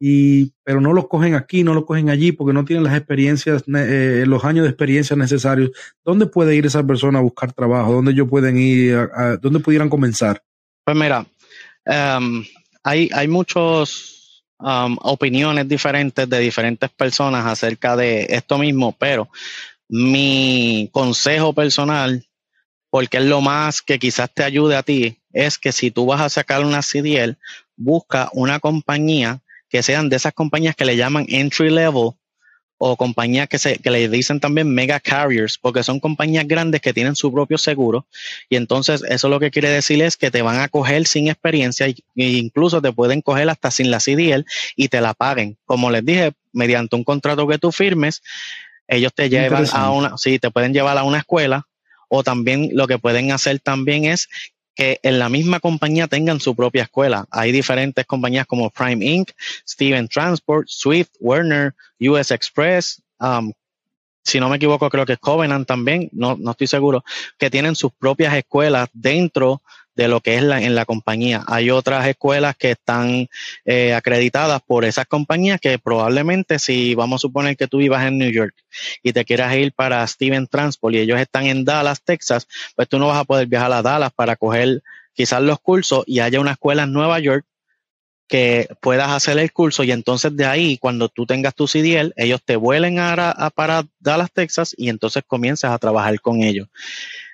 y, 0.00 0.52
pero 0.62 0.80
no 0.80 0.92
lo 0.92 1.08
cogen 1.08 1.34
aquí, 1.34 1.64
no 1.64 1.74
lo 1.74 1.84
cogen 1.84 2.08
allí 2.08 2.32
porque 2.32 2.52
no 2.52 2.64
tienen 2.64 2.84
las 2.84 2.96
experiencias, 2.96 3.64
eh, 3.66 4.24
los 4.26 4.44
años 4.44 4.64
de 4.64 4.70
experiencia 4.70 5.16
necesarios. 5.16 5.70
¿Dónde 6.04 6.26
puede 6.26 6.54
ir 6.54 6.66
esa 6.66 6.86
persona 6.86 7.18
a 7.18 7.22
buscar 7.22 7.52
trabajo? 7.52 7.92
¿Dónde 7.92 8.12
ellos 8.12 8.28
pueden 8.28 8.58
ir? 8.58 8.94
A, 8.94 9.36
¿Dónde 9.36 9.60
pudieran 9.60 9.88
comenzar? 9.88 10.42
Pues 10.84 10.96
mira, 10.96 11.26
um, 11.84 12.44
hay, 12.84 13.10
hay 13.12 13.28
muchos 13.28 14.17
Um, 14.60 14.96
opiniones 15.02 15.68
diferentes 15.68 16.28
de 16.28 16.38
diferentes 16.40 16.90
personas 16.90 17.46
acerca 17.46 17.94
de 17.96 18.26
esto 18.28 18.58
mismo, 18.58 18.90
pero 18.90 19.28
mi 19.88 20.88
consejo 20.92 21.52
personal, 21.52 22.26
porque 22.90 23.18
es 23.18 23.24
lo 23.24 23.40
más 23.40 23.82
que 23.82 24.00
quizás 24.00 24.34
te 24.34 24.42
ayude 24.42 24.74
a 24.74 24.82
ti, 24.82 25.20
es 25.32 25.58
que 25.58 25.70
si 25.70 25.92
tú 25.92 26.06
vas 26.06 26.20
a 26.20 26.28
sacar 26.28 26.64
una 26.64 26.82
CDL, 26.82 27.38
busca 27.76 28.30
una 28.32 28.58
compañía 28.58 29.40
que 29.68 29.82
sean 29.82 30.08
de 30.08 30.16
esas 30.16 30.32
compañías 30.32 30.74
que 30.74 30.84
le 30.84 30.96
llaman 30.96 31.26
entry 31.28 31.70
level 31.70 32.12
o 32.78 32.96
compañías 32.96 33.48
que, 33.48 33.58
se, 33.58 33.76
que 33.78 33.90
le 33.90 34.08
dicen 34.08 34.40
también 34.40 34.72
mega 34.72 35.00
carriers, 35.00 35.58
porque 35.58 35.82
son 35.82 35.98
compañías 36.00 36.46
grandes 36.46 36.80
que 36.80 36.94
tienen 36.94 37.16
su 37.16 37.32
propio 37.32 37.58
seguro. 37.58 38.06
Y 38.48 38.56
entonces 38.56 39.02
eso 39.08 39.28
lo 39.28 39.40
que 39.40 39.50
quiere 39.50 39.68
decir 39.68 40.00
es 40.00 40.16
que 40.16 40.30
te 40.30 40.42
van 40.42 40.60
a 40.60 40.68
coger 40.68 41.06
sin 41.06 41.28
experiencia 41.28 41.86
e 41.86 41.94
incluso 42.14 42.80
te 42.80 42.92
pueden 42.92 43.20
coger 43.20 43.50
hasta 43.50 43.70
sin 43.70 43.90
la 43.90 43.98
CDL 43.98 44.44
y 44.76 44.88
te 44.88 45.00
la 45.00 45.12
paguen. 45.12 45.56
Como 45.66 45.90
les 45.90 46.04
dije, 46.04 46.32
mediante 46.52 46.94
un 46.96 47.04
contrato 47.04 47.46
que 47.48 47.58
tú 47.58 47.72
firmes, 47.72 48.22
ellos 48.86 49.12
te 49.12 49.28
llevan 49.28 49.66
a 49.72 49.90
una, 49.90 50.16
sí, 50.16 50.38
te 50.38 50.50
pueden 50.50 50.72
llevar 50.72 50.96
a 50.96 51.02
una 51.02 51.18
escuela 51.18 51.66
o 52.08 52.22
también 52.22 52.70
lo 52.72 52.86
que 52.86 52.98
pueden 52.98 53.32
hacer 53.32 53.58
también 53.60 54.04
es 54.06 54.28
que 54.78 55.00
en 55.02 55.18
la 55.18 55.28
misma 55.28 55.58
compañía 55.58 56.06
tengan 56.06 56.38
su 56.38 56.54
propia 56.54 56.84
escuela. 56.84 57.26
Hay 57.32 57.50
diferentes 57.50 58.06
compañías 58.06 58.46
como 58.46 58.70
Prime 58.70 59.04
Inc., 59.04 59.32
Steven 59.68 60.06
Transport, 60.06 60.68
Swift, 60.68 61.10
Werner, 61.18 61.74
US 61.98 62.30
Express, 62.30 63.02
um, 63.18 63.52
si 64.22 64.38
no 64.38 64.48
me 64.48 64.56
equivoco, 64.56 64.88
creo 64.88 65.04
que 65.04 65.14
es 65.14 65.18
Covenant 65.18 65.66
también, 65.66 66.08
no, 66.12 66.36
no 66.38 66.52
estoy 66.52 66.68
seguro, 66.68 67.02
que 67.38 67.50
tienen 67.50 67.74
sus 67.74 67.90
propias 67.92 68.34
escuelas 68.34 68.88
dentro 68.92 69.62
de 69.98 70.06
lo 70.06 70.20
que 70.20 70.36
es 70.36 70.44
la, 70.44 70.62
en 70.62 70.76
la 70.76 70.84
compañía. 70.84 71.42
Hay 71.48 71.70
otras 71.70 72.06
escuelas 72.06 72.54
que 72.56 72.70
están 72.70 73.28
eh, 73.64 73.94
acreditadas 73.94 74.62
por 74.64 74.84
esas 74.84 75.06
compañías 75.06 75.60
que 75.60 75.76
probablemente 75.80 76.60
si 76.60 76.94
vamos 76.94 77.20
a 77.20 77.22
suponer 77.22 77.56
que 77.56 77.66
tú 77.66 77.78
vivas 77.78 78.06
en 78.06 78.16
New 78.16 78.30
York 78.30 78.54
y 79.02 79.12
te 79.12 79.24
quieras 79.24 79.56
ir 79.56 79.72
para 79.72 80.06
Steven 80.06 80.46
Transport 80.46 80.94
y 80.94 80.98
ellos 81.00 81.18
están 81.18 81.46
en 81.46 81.64
Dallas, 81.64 82.00
Texas, 82.00 82.46
pues 82.76 82.88
tú 82.88 83.00
no 83.00 83.08
vas 83.08 83.18
a 83.18 83.24
poder 83.24 83.48
viajar 83.48 83.72
a 83.72 83.82
Dallas 83.82 84.12
para 84.14 84.36
coger 84.36 84.84
quizás 85.14 85.42
los 85.42 85.58
cursos 85.58 86.04
y 86.06 86.20
haya 86.20 86.38
una 86.38 86.52
escuela 86.52 86.84
en 86.84 86.92
Nueva 86.92 87.18
York 87.18 87.44
que 88.28 88.68
puedas 88.80 89.10
hacer 89.10 89.36
el 89.36 89.52
curso 89.52 89.82
y 89.82 89.90
entonces 89.90 90.36
de 90.36 90.46
ahí, 90.46 90.78
cuando 90.78 91.08
tú 91.08 91.26
tengas 91.26 91.56
tu 91.56 91.66
CDL, 91.66 92.12
ellos 92.14 92.40
te 92.44 92.54
vuelen 92.54 93.00
a, 93.00 93.14
a, 93.14 93.50
para 93.50 93.84
Dallas, 93.98 94.30
Texas 94.32 94.76
y 94.78 94.90
entonces 94.90 95.24
comienzas 95.26 95.72
a 95.72 95.78
trabajar 95.78 96.20
con 96.20 96.44
ellos. 96.44 96.68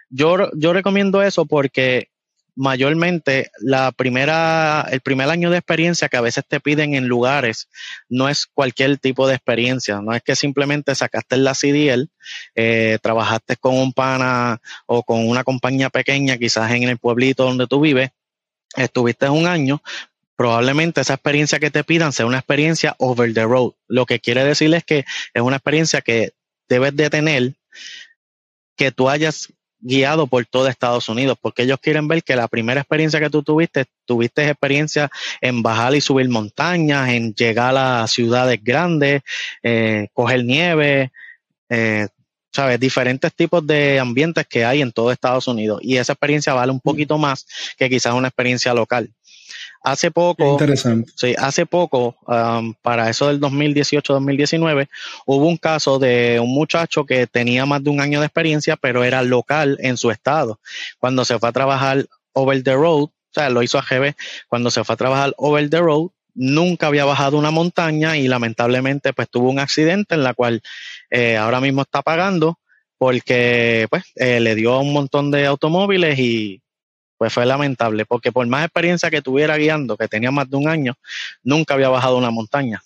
Yo, 0.09 0.51
yo 0.55 0.73
recomiendo 0.73 1.23
eso 1.23 1.45
porque 1.45 2.09
mayormente 2.57 3.51
la 3.59 3.93
primera, 3.93 4.87
el 4.91 5.01
primer 5.01 5.29
año 5.29 5.51
de 5.51 5.59
experiencia 5.59 6.09
que 6.09 6.17
a 6.17 6.21
veces 6.21 6.45
te 6.47 6.61
piden 6.61 6.95
en 6.95 7.09
lugares 7.09 7.69
no 8.09 8.29
es 8.29 8.47
cualquier 8.47 8.99
tipo 8.99 9.27
de 9.27 9.35
experiencia, 9.35 10.01
no 10.01 10.15
es 10.15 10.23
que 10.23 10.37
simplemente 10.37 10.95
sacaste 10.95 11.37
la 11.37 11.55
CDL, 11.55 12.09
eh, 12.55 12.99
trabajaste 13.03 13.57
con 13.57 13.77
un 13.77 13.93
pana 13.93 14.61
o 14.87 15.03
con 15.03 15.29
una 15.29 15.45
compañía 15.45 15.91
pequeña, 15.91 16.39
quizás 16.39 16.71
en 16.73 16.85
el 16.85 16.99
pueblito 16.99 17.45
donde 17.45 17.67
tú 17.67 17.81
vives, 17.81 18.11
estuviste 18.77 19.29
un 19.29 19.47
año, 19.47 19.83
probablemente 20.37 21.01
esa 21.01 21.15
experiencia 21.15 21.59
que 21.59 21.71
te 21.71 21.85
pidan 21.85 22.13
sea 22.13 22.27
una 22.27 22.39
experiencia 22.39 22.95
over 22.99 23.33
the 23.33 23.45
road. 23.45 23.73
Lo 23.89 24.07
que 24.07 24.21
quiere 24.21 24.45
decir 24.45 24.73
es 24.75 24.85
que 24.85 25.05
es 25.33 25.43
una 25.43 25.57
experiencia 25.57 26.01
que 26.01 26.33
debes 26.69 26.95
de 26.97 27.11
tener 27.11 27.55
que 28.77 28.91
tú 28.91 29.09
hayas 29.09 29.53
guiado 29.81 30.27
por 30.27 30.45
todo 30.47 30.69
Estados 30.69 31.09
Unidos, 31.09 31.37
porque 31.41 31.63
ellos 31.63 31.79
quieren 31.81 32.09
ver 32.09 32.23
que 32.23 32.37
la 32.37 32.49
primera 32.49 32.81
experiencia 32.81 33.21
que 33.21 33.31
tú 33.31 33.43
tuviste, 33.43 33.85
tuviste 34.05 34.49
experiencia 34.49 35.11
en 35.41 35.63
bajar 35.63 35.95
y 35.95 36.01
subir 36.01 36.29
montañas, 36.29 37.11
en 37.11 37.35
llegar 37.35 37.77
a 37.77 38.07
ciudades 38.07 38.63
grandes, 38.63 39.23
eh, 39.63 40.09
coger 40.13 40.45
nieve, 40.45 41.13
eh, 41.69 42.09
¿sabes? 42.53 42.79
Diferentes 42.79 43.35
tipos 43.35 43.67
de 43.67 43.99
ambientes 43.99 44.47
que 44.47 44.65
hay 44.65 44.81
en 44.81 44.93
todo 44.93 45.11
Estados 45.11 45.49
Unidos. 45.49 45.81
Y 45.83 45.97
esa 45.97 46.13
experiencia 46.13 46.55
vale 46.55 46.73
un 46.73 46.81
poquito 46.81 47.19
más 47.19 47.47
que 47.77 47.91
quizás 47.91 48.15
una 48.15 48.29
experiencia 48.29 48.73
local. 48.73 49.11
Hace 49.85 50.11
poco, 50.11 50.53
Interesante. 50.53 51.13
Sí, 51.15 51.35
hace 51.37 51.67
poco, 51.67 52.17
um, 52.27 52.73
para 52.81 53.11
eso 53.11 53.29
del 53.29 53.39
2018-2019, 53.39 54.89
hubo 55.27 55.47
un 55.47 55.59
caso 55.59 55.99
de 55.99 56.41
un 56.41 56.55
muchacho 56.55 57.05
que 57.05 57.27
tenía 57.27 57.67
más 57.67 57.85
de 57.85 57.91
un 57.91 58.01
año 58.01 58.21
de 58.21 58.25
experiencia, 58.25 58.77
pero 58.77 59.05
era 59.05 59.23
local 59.23 59.77
en 59.81 59.99
su 59.99 60.11
estado. 60.11 60.59
Cuando 60.99 61.27
se 61.27 61.39
fue 61.39 61.51
a 61.51 61.53
trabajar 61.53 62.07
over 62.33 62.63
the 62.63 62.73
road, 62.73 63.03
o 63.03 63.13
sea, 63.31 63.51
lo 63.51 63.63
hizo 63.63 63.79
a 63.79 63.83
GB, 63.83 64.15
cuando 64.49 64.71
se 64.71 64.83
fue 64.85 64.95
a 64.95 64.97
trabajar 64.97 65.35
over 65.37 65.69
the 65.69 65.81
road, 65.81 66.09
nunca 66.35 66.87
había 66.87 67.05
bajado 67.05 67.37
una 67.37 67.51
montaña 67.51 68.17
y 68.17 68.27
lamentablemente 68.27 69.13
pues 69.13 69.29
tuvo 69.29 69.51
un 69.51 69.59
accidente 69.59 70.15
en 70.15 70.25
la 70.25 70.33
cual 70.33 70.63
eh, 71.11 71.37
ahora 71.37 71.61
mismo 71.61 71.83
está 71.83 72.01
pagando 72.01 72.59
porque 72.97 73.87
pues 73.91 74.05
eh, 74.17 74.41
le 74.41 74.55
dio 74.55 74.73
a 74.73 74.81
un 74.81 74.95
montón 74.95 75.31
de 75.31 75.45
automóviles 75.45 76.19
y 76.19 76.63
pues 77.19 77.33
fue 77.33 77.47
lamentable, 77.47 78.05
porque 78.05 78.33
por 78.33 78.47
más 78.47 78.65
experiencia 78.65 79.11
que 79.11 79.23
tuviera 79.23 79.57
guiando, 79.57 79.97
que 79.97 80.09
tenía 80.09 80.31
más 80.31 80.49
de 80.49 80.57
un 80.57 80.69
año, 80.69 80.95
nunca 81.43 81.75
había 81.75 81.89
bajado 81.89 82.17
una 82.17 82.31
montaña. 82.31 82.83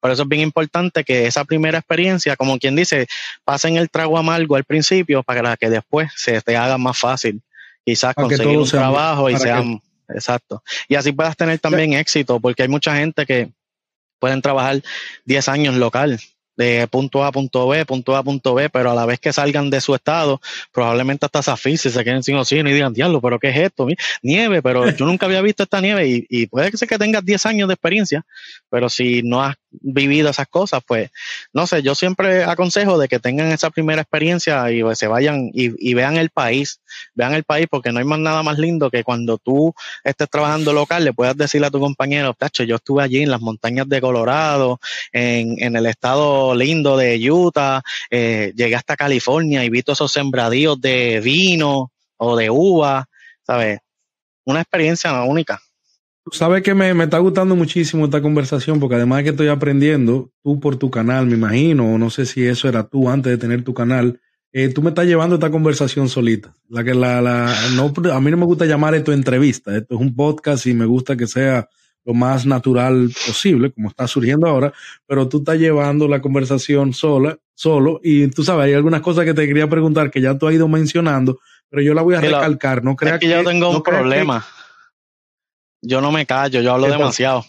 por 0.00 0.10
eso 0.10 0.22
es 0.22 0.28
bien 0.28 0.42
importante 0.42 1.04
que 1.04 1.26
esa 1.26 1.44
primera 1.44 1.78
experiencia, 1.78 2.36
como 2.36 2.58
quien 2.58 2.76
dice, 2.76 3.06
pasen 3.44 3.76
el 3.76 3.90
trago 3.90 4.18
amargo 4.18 4.56
al 4.56 4.64
principio 4.64 5.22
para 5.22 5.56
que 5.56 5.70
después 5.70 6.10
se 6.14 6.40
te 6.40 6.56
haga 6.56 6.78
más 6.78 6.98
fácil 6.98 7.42
quizás 7.84 8.14
conseguir 8.14 8.58
un 8.58 8.68
trabajo 8.68 9.30
y 9.30 9.36
sean... 9.36 9.80
Exacto. 10.10 10.62
Y 10.88 10.94
así 10.94 11.12
puedas 11.12 11.36
tener 11.36 11.58
también 11.58 11.92
éxito, 11.92 12.40
porque 12.40 12.62
hay 12.62 12.68
mucha 12.68 12.96
gente 12.96 13.26
que 13.26 13.50
pueden 14.18 14.40
trabajar 14.40 14.82
10 15.26 15.48
años 15.48 15.74
local 15.74 16.18
de 16.58 16.88
punto 16.88 17.24
A 17.24 17.30
punto 17.30 17.68
B, 17.68 17.86
punto 17.86 18.16
A 18.16 18.22
punto 18.22 18.52
B, 18.52 18.68
pero 18.68 18.90
a 18.90 18.94
la 18.94 19.06
vez 19.06 19.20
que 19.20 19.32
salgan 19.32 19.70
de 19.70 19.80
su 19.80 19.94
estado, 19.94 20.40
probablemente 20.72 21.24
hasta 21.24 21.40
se 21.40 21.52
asfixien, 21.52 21.94
se 21.94 22.04
queden 22.04 22.24
sin 22.24 22.36
oxígeno 22.36 22.68
y 22.68 22.74
digan, 22.74 22.92
diablo, 22.92 23.20
pero 23.20 23.38
¿qué 23.38 23.50
es 23.50 23.56
esto? 23.56 23.86
Nieve, 24.22 24.60
pero 24.60 24.90
yo 24.90 25.06
nunca 25.06 25.26
había 25.26 25.40
visto 25.40 25.62
esta 25.62 25.80
nieve 25.80 26.08
y, 26.08 26.26
y 26.28 26.46
puede 26.48 26.76
ser 26.76 26.88
que 26.88 26.98
tengas 26.98 27.24
10 27.24 27.46
años 27.46 27.68
de 27.68 27.74
experiencia, 27.74 28.26
pero 28.68 28.90
si 28.90 29.22
no 29.22 29.42
has 29.42 29.56
vivido 29.70 30.30
esas 30.30 30.48
cosas, 30.48 30.82
pues 30.86 31.10
no 31.52 31.66
sé, 31.66 31.82
yo 31.82 31.94
siempre 31.94 32.44
aconsejo 32.44 32.98
de 32.98 33.08
que 33.08 33.18
tengan 33.18 33.52
esa 33.52 33.70
primera 33.70 34.02
experiencia 34.02 34.70
y 34.70 34.82
pues, 34.82 34.98
se 34.98 35.06
vayan 35.06 35.50
y, 35.52 35.94
vean 35.94 36.16
el 36.16 36.30
país, 36.30 36.80
vean 37.14 37.34
el 37.34 37.44
país 37.44 37.66
porque 37.70 37.92
no 37.92 37.98
hay 37.98 38.04
más 38.04 38.18
nada 38.18 38.42
más 38.42 38.58
lindo 38.58 38.90
que 38.90 39.04
cuando 39.04 39.38
tú 39.38 39.74
estés 40.04 40.28
trabajando 40.30 40.72
local 40.72 41.04
le 41.04 41.12
puedas 41.12 41.36
decir 41.36 41.64
a 41.64 41.70
tu 41.70 41.80
compañero, 41.80 42.34
tacho, 42.34 42.62
yo 42.62 42.76
estuve 42.76 43.02
allí 43.02 43.22
en 43.22 43.30
las 43.30 43.40
montañas 43.40 43.88
de 43.88 44.00
Colorado, 44.00 44.80
en, 45.12 45.62
en 45.62 45.76
el 45.76 45.86
estado 45.86 46.54
lindo 46.54 46.96
de 46.96 47.30
Utah, 47.30 47.82
eh, 48.10 48.52
llegué 48.54 48.76
hasta 48.76 48.96
California 48.96 49.64
y 49.64 49.70
vi 49.70 49.82
todos 49.82 49.98
esos 49.98 50.12
sembradíos 50.12 50.80
de 50.80 51.20
vino 51.20 51.92
o 52.16 52.36
de 52.36 52.50
uva, 52.50 53.08
¿sabes? 53.46 53.80
Una 54.44 54.60
experiencia 54.60 55.22
única. 55.22 55.60
Sabes 56.32 56.62
que 56.62 56.74
me, 56.74 56.94
me, 56.94 57.04
está 57.04 57.18
gustando 57.18 57.56
muchísimo 57.56 58.04
esta 58.04 58.22
conversación 58.22 58.80
porque 58.80 58.96
además 58.96 59.18
de 59.18 59.24
que 59.24 59.30
estoy 59.30 59.48
aprendiendo, 59.48 60.30
tú 60.42 60.60
por 60.60 60.76
tu 60.76 60.90
canal, 60.90 61.26
me 61.26 61.34
imagino, 61.34 61.94
o 61.94 61.98
no 61.98 62.10
sé 62.10 62.26
si 62.26 62.46
eso 62.46 62.68
era 62.68 62.84
tú 62.88 63.08
antes 63.08 63.30
de 63.30 63.38
tener 63.38 63.62
tu 63.64 63.74
canal, 63.74 64.20
eh, 64.52 64.68
tú 64.68 64.82
me 64.82 64.90
estás 64.90 65.06
llevando 65.06 65.36
esta 65.36 65.50
conversación 65.50 66.08
solita. 66.08 66.54
La 66.68 66.82
que 66.82 66.94
la, 66.94 67.20
la, 67.20 67.54
no, 67.74 67.92
a 68.12 68.20
mí 68.20 68.30
no 68.30 68.36
me 68.36 68.46
gusta 68.46 68.64
llamar 68.64 68.94
esto 68.94 69.12
entrevista, 69.12 69.76
esto 69.76 69.94
es 69.94 70.00
un 70.00 70.14
podcast 70.14 70.66
y 70.66 70.74
me 70.74 70.86
gusta 70.86 71.16
que 71.16 71.26
sea 71.26 71.68
lo 72.04 72.14
más 72.14 72.46
natural 72.46 73.10
posible, 73.26 73.70
como 73.70 73.90
está 73.90 74.06
surgiendo 74.06 74.46
ahora, 74.46 74.72
pero 75.06 75.28
tú 75.28 75.38
estás 75.38 75.58
llevando 75.58 76.08
la 76.08 76.22
conversación 76.22 76.94
sola, 76.94 77.36
solo, 77.54 78.00
y 78.02 78.28
tú 78.28 78.42
sabes, 78.42 78.66
hay 78.66 78.72
algunas 78.72 79.02
cosas 79.02 79.26
que 79.26 79.34
te 79.34 79.46
quería 79.46 79.68
preguntar 79.68 80.10
que 80.10 80.22
ya 80.22 80.38
tú 80.38 80.46
has 80.46 80.54
ido 80.54 80.68
mencionando, 80.68 81.38
pero 81.68 81.82
yo 81.82 81.92
la 81.92 82.00
voy 82.00 82.14
a 82.14 82.22
recalcar, 82.22 82.82
no 82.82 82.96
creas 82.96 83.18
que, 83.18 83.26
que, 83.26 83.32
yo 83.32 83.44
tengo 83.44 83.68
un 83.68 83.82
problema. 83.82 84.42
Yo 85.82 86.00
no 86.00 86.10
me 86.10 86.26
callo, 86.26 86.60
yo 86.60 86.72
hablo 86.72 86.88
demasiado. 86.88 87.44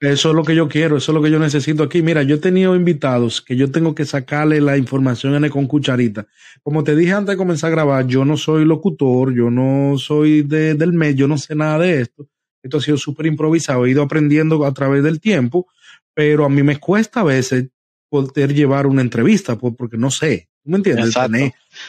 Eso 0.00 0.30
es 0.30 0.34
lo 0.34 0.44
que 0.44 0.54
yo 0.54 0.68
quiero, 0.68 0.98
eso 0.98 1.12
es 1.12 1.14
lo 1.14 1.22
que 1.22 1.30
yo 1.30 1.38
necesito 1.38 1.82
aquí. 1.82 2.02
Mira, 2.02 2.22
yo 2.22 2.36
he 2.36 2.38
tenido 2.38 2.76
invitados 2.76 3.40
que 3.40 3.56
yo 3.56 3.70
tengo 3.70 3.94
que 3.94 4.04
sacarle 4.04 4.60
la 4.60 4.76
información 4.76 5.48
con 5.48 5.66
cucharita. 5.66 6.26
Como 6.62 6.84
te 6.84 6.94
dije 6.94 7.12
antes 7.12 7.34
de 7.34 7.36
comenzar 7.38 7.68
a 7.68 7.74
grabar, 7.74 8.06
yo 8.06 8.24
no 8.24 8.36
soy 8.36 8.66
locutor, 8.66 9.34
yo 9.34 9.50
no 9.50 9.96
soy 9.96 10.42
de, 10.42 10.74
del 10.74 10.92
medio, 10.92 11.16
yo 11.16 11.28
no 11.28 11.38
sé 11.38 11.54
nada 11.54 11.78
de 11.78 12.02
esto. 12.02 12.28
Esto 12.62 12.78
ha 12.78 12.80
sido 12.80 12.96
súper 12.98 13.26
improvisado, 13.26 13.86
he 13.86 13.90
ido 13.90 14.02
aprendiendo 14.02 14.64
a 14.66 14.72
través 14.72 15.02
del 15.02 15.20
tiempo, 15.20 15.66
pero 16.12 16.44
a 16.44 16.48
mí 16.48 16.62
me 16.62 16.78
cuesta 16.78 17.20
a 17.20 17.24
veces 17.24 17.68
poder 18.10 18.52
llevar 18.52 18.86
una 18.86 19.00
entrevista, 19.00 19.56
porque 19.56 19.96
no 19.96 20.10
sé, 20.10 20.48
¿me 20.64 20.76
entiendes? 20.76 21.14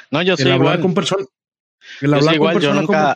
no, 0.10 0.22
yo 0.22 0.38
soy 0.38 0.52
hablar 0.52 0.80
con 0.80 0.94
personas 0.94 1.28
yo, 2.02 2.74
nunca, 2.74 3.14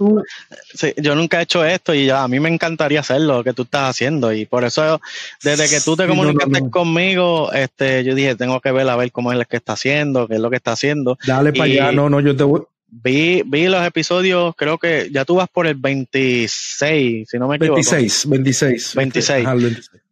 yo 0.98 1.16
nunca 1.16 1.40
he 1.40 1.44
hecho 1.44 1.66
esto 1.66 1.94
y 1.94 2.08
ya 2.08 2.24
a 2.24 2.28
mí 2.28 2.40
me 2.40 2.50
encantaría 2.50 3.00
hacerlo, 3.00 3.38
lo 3.38 3.44
que 3.44 3.54
tú 3.54 3.64
estás 3.64 3.90
haciendo. 3.90 4.34
Y 4.34 4.46
por 4.46 4.64
eso, 4.64 5.02
desde 5.44 5.70
que 5.70 5.82
tú 5.82 5.96
te 5.96 6.08
comunicaste 6.08 6.70
conmigo, 6.70 7.52
este, 7.54 8.04
yo 8.04 8.16
dije, 8.16 8.36
tengo 8.36 8.60
que 8.62 8.72
ver 8.72 8.88
a 8.90 8.96
ver 8.96 9.12
cómo 9.12 9.32
es 9.32 9.38
lo 9.38 9.46
que 9.46 9.58
está 9.58 9.74
haciendo, 9.74 10.28
qué 10.28 10.36
es 10.36 10.40
lo 10.40 10.50
que 10.50 10.58
está 10.58 10.72
haciendo. 10.74 11.18
Dale 11.26 11.54
para 11.54 11.66
allá, 11.66 11.92
no, 11.92 12.10
no, 12.10 12.20
yo 12.20 12.36
te 12.36 12.44
voy. 12.44 12.62
Vi, 12.92 13.44
vi 13.46 13.68
los 13.68 13.86
episodios, 13.86 14.56
creo 14.56 14.80
que 14.80 15.10
ya 15.12 15.24
tú 15.24 15.36
vas 15.36 15.48
por 15.48 15.68
el 15.68 15.76
26, 15.76 17.30
si 17.30 17.38
no 17.38 17.48
me 17.48 17.58
equivoco. 17.58 17.76
26, 17.76 18.26
26. 18.28 18.96
26. 18.96 19.48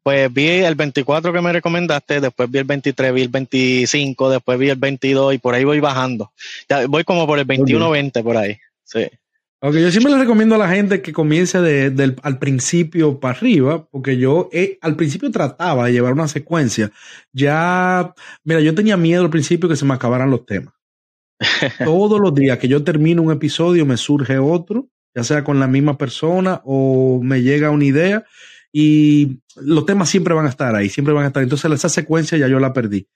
Pues 0.08 0.32
vi 0.32 0.48
el 0.48 0.76
24 0.76 1.34
que 1.34 1.42
me 1.42 1.52
recomendaste, 1.52 2.22
después 2.22 2.50
vi 2.50 2.60
el 2.60 2.64
23, 2.64 3.14
vi 3.14 3.24
el 3.24 3.28
25, 3.28 4.30
después 4.30 4.58
vi 4.58 4.70
el 4.70 4.78
22 4.78 5.34
y 5.34 5.38
por 5.38 5.54
ahí 5.54 5.66
voy 5.66 5.82
bajando. 5.82 6.32
Ya 6.70 6.88
voy 6.88 7.04
como 7.04 7.28
por 7.28 7.40
el 7.40 7.44
21, 7.44 7.90
20 7.90 8.24
por 8.24 8.38
ahí. 8.38 8.56
Sí. 8.86 9.06
Ok, 9.60 9.74
yo 9.74 9.92
siempre 9.92 10.14
le 10.14 10.20
recomiendo 10.20 10.56
a 10.56 10.60
la 10.60 10.70
gente 10.70 11.02
que 11.02 11.12
comience 11.12 11.60
de, 11.60 12.16
al 12.24 12.40
principio 12.40 13.20
para 13.20 13.38
arriba, 13.38 13.86
porque 13.92 14.18
yo 14.18 14.50
al 14.80 14.96
principio 14.96 15.30
trataba 15.30 15.88
de 15.88 15.92
llevar 15.92 16.14
una 16.14 16.30
secuencia. 16.30 16.90
Ya, 17.34 18.14
mira, 18.46 18.62
yo 18.62 18.74
tenía 18.74 18.96
miedo 18.96 19.24
al 19.24 19.30
principio 19.30 19.68
que 19.68 19.76
se 19.76 19.84
me 19.84 19.94
acabaran 19.94 20.32
los 20.32 20.46
temas. 20.46 20.74
Todos 21.84 22.22
los 22.22 22.34
días 22.34 22.58
que 22.60 22.70
yo 22.70 22.82
termino 22.82 23.24
un 23.24 23.34
episodio 23.34 23.86
me 23.86 23.98
surge 23.98 24.38
otro, 24.38 24.88
ya 25.14 25.26
sea 25.26 25.44
con 25.44 25.60
la 25.60 25.68
misma 25.68 25.98
persona 25.98 26.62
o 26.64 27.20
me 27.22 27.42
llega 27.42 27.72
una 27.72 27.84
idea 27.84 28.26
y 28.72 29.40
los 29.56 29.86
temas 29.86 30.10
siempre 30.10 30.34
van 30.34 30.46
a 30.46 30.50
estar 30.50 30.76
ahí, 30.76 30.90
siempre 30.90 31.14
van 31.14 31.26
a 31.26 31.28
estar. 31.28 31.44
Entonces 31.44 31.72
esa 31.72 31.90
secuencia 31.90 32.38
ya 32.38 32.48
yo 32.48 32.60
la 32.60 32.74
perdí. 32.74 33.08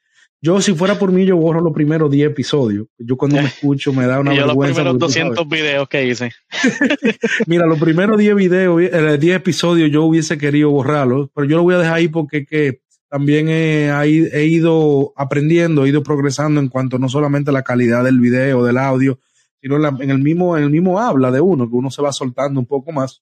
Yo, 0.43 0.59
si 0.59 0.73
fuera 0.73 0.97
por 0.97 1.11
mí, 1.11 1.23
yo 1.23 1.37
borro 1.37 1.61
los 1.61 1.71
primeros 1.71 2.09
10 2.09 2.31
episodios. 2.31 2.87
Yo 2.97 3.15
cuando 3.15 3.37
me 3.37 3.45
escucho 3.47 3.93
me 3.93 4.07
da 4.07 4.19
una 4.19 4.33
yo 4.33 4.47
vergüenza. 4.47 4.83
Los 4.83 4.95
primeros 4.95 5.13
200 5.13 5.47
videos 5.47 5.87
que 5.87 6.07
hice. 6.07 6.31
Mira, 7.45 7.67
los 7.67 7.79
primeros 7.79 8.17
10 8.17 8.35
videos, 8.35 8.79
10 8.79 8.91
eh, 8.91 9.35
episodios 9.35 9.91
yo 9.91 10.03
hubiese 10.03 10.39
querido 10.39 10.71
borrarlos, 10.71 11.29
pero 11.35 11.45
yo 11.47 11.57
lo 11.57 11.63
voy 11.63 11.75
a 11.75 11.79
dejar 11.79 11.93
ahí 11.93 12.07
porque 12.07 12.45
que 12.45 12.81
también 13.07 13.49
he, 13.49 13.89
he, 13.89 14.45
ido 14.45 15.13
aprendiendo, 15.15 15.85
he 15.85 15.89
ido 15.89 16.01
progresando 16.01 16.59
en 16.59 16.69
cuanto 16.69 16.97
no 16.97 17.09
solamente 17.09 17.51
a 17.51 17.53
la 17.53 17.61
calidad 17.61 18.05
del 18.05 18.19
video, 18.19 18.63
del 18.63 18.77
audio, 18.77 19.19
sino 19.61 19.75
en, 19.75 20.09
el 20.09 20.19
mismo, 20.19 20.57
en 20.57 20.63
el 20.63 20.69
mismo 20.71 20.97
habla 20.97 21.29
de 21.29 21.41
uno, 21.41 21.69
que 21.69 21.75
uno 21.75 21.91
se 21.91 22.01
va 22.01 22.11
soltando 22.13 22.59
un 22.59 22.65
poco 22.65 22.91
más. 22.91 23.21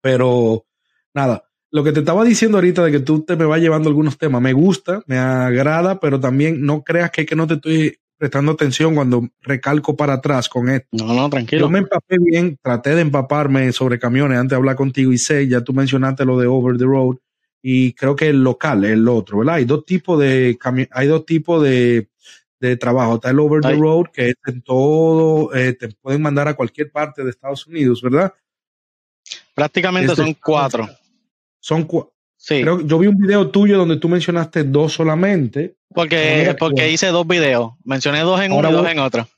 Pero 0.00 0.64
nada, 1.14 1.44
lo 1.70 1.84
que 1.84 1.92
te 1.92 2.00
estaba 2.00 2.24
diciendo 2.24 2.58
ahorita 2.58 2.84
de 2.84 2.92
que 2.92 3.00
tú 3.00 3.22
te 3.22 3.36
me 3.36 3.44
vas 3.44 3.60
llevando 3.60 3.88
algunos 3.88 4.18
temas, 4.18 4.42
me 4.42 4.52
gusta, 4.52 5.02
me 5.06 5.18
agrada, 5.18 6.00
pero 6.00 6.18
también 6.18 6.64
no 6.64 6.82
creas 6.82 7.10
que, 7.10 7.24
que 7.24 7.36
no 7.36 7.46
te 7.46 7.54
estoy 7.54 7.98
prestando 8.18 8.52
atención 8.52 8.94
cuando 8.94 9.28
recalco 9.40 9.96
para 9.96 10.14
atrás 10.14 10.48
con 10.48 10.68
esto. 10.68 10.88
No, 10.92 11.14
no, 11.14 11.30
tranquilo. 11.30 11.62
Yo 11.62 11.70
me 11.70 11.78
empapé 11.78 12.16
bien, 12.20 12.58
traté 12.60 12.94
de 12.94 13.00
empaparme 13.00 13.72
sobre 13.72 13.98
camiones 13.98 14.38
antes 14.38 14.50
de 14.50 14.56
hablar 14.56 14.76
contigo 14.76 15.12
y 15.12 15.18
sé, 15.18 15.48
ya 15.48 15.62
tú 15.62 15.72
mencionaste 15.72 16.24
lo 16.24 16.38
de 16.38 16.46
Over 16.46 16.76
the 16.76 16.84
Road, 16.84 17.16
y 17.62 17.92
creo 17.92 18.16
que 18.16 18.28
el 18.28 18.42
local 18.42 18.84
es 18.84 18.92
el 18.92 19.08
otro, 19.08 19.38
¿verdad? 19.38 19.56
Hay 19.56 19.64
dos 19.64 19.84
tipos 19.84 20.18
de 20.18 20.58
hay 20.92 21.06
dos 21.06 21.26
tipos 21.26 21.62
de, 21.62 22.08
de 22.58 22.76
trabajo. 22.76 23.16
Está 23.16 23.30
el 23.30 23.40
over 23.40 23.60
the 23.60 23.74
road, 23.74 24.06
que 24.12 24.30
es 24.30 24.34
en 24.46 24.62
todo, 24.62 25.54
eh, 25.54 25.74
te 25.74 25.88
pueden 25.88 26.22
mandar 26.22 26.48
a 26.48 26.54
cualquier 26.54 26.90
parte 26.90 27.22
de 27.22 27.30
Estados 27.30 27.66
Unidos, 27.66 28.00
¿verdad? 28.02 28.32
Prácticamente 29.54 30.14
son 30.16 30.34
cuatro. 30.34 30.88
Son 31.60 31.84
cuatro. 31.84 32.14
Sí. 32.36 32.62
yo 32.64 32.98
vi 32.98 33.06
un 33.06 33.18
video 33.18 33.50
tuyo 33.50 33.76
donde 33.76 33.98
tú 33.98 34.08
mencionaste 34.08 34.64
dos 34.64 34.94
solamente. 34.94 35.76
Porque, 35.94 36.56
porque 36.58 36.90
hice 36.90 37.08
dos 37.08 37.26
videos. 37.26 37.72
Mencioné 37.84 38.20
dos 38.20 38.40
en 38.40 38.52
uno 38.52 38.70
y 38.70 38.72
dos 38.72 38.88
en 38.88 38.98
otro. 38.98 39.28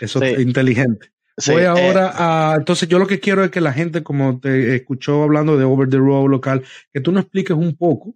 Eso 0.00 0.20
es 0.20 0.40
inteligente. 0.40 1.14
Voy 1.46 1.62
eh, 1.62 1.66
ahora 1.66 2.12
a. 2.16 2.56
Entonces, 2.56 2.88
yo 2.88 2.98
lo 2.98 3.06
que 3.06 3.20
quiero 3.20 3.44
es 3.44 3.50
que 3.50 3.60
la 3.60 3.72
gente, 3.72 4.02
como 4.02 4.40
te 4.40 4.76
escuchó 4.76 5.22
hablando 5.22 5.56
de 5.56 5.64
Over 5.64 5.88
the 5.88 5.96
Road 5.96 6.28
local, 6.28 6.64
que 6.92 7.00
tú 7.00 7.12
nos 7.12 7.22
expliques 7.22 7.56
un 7.56 7.76
poco 7.76 8.14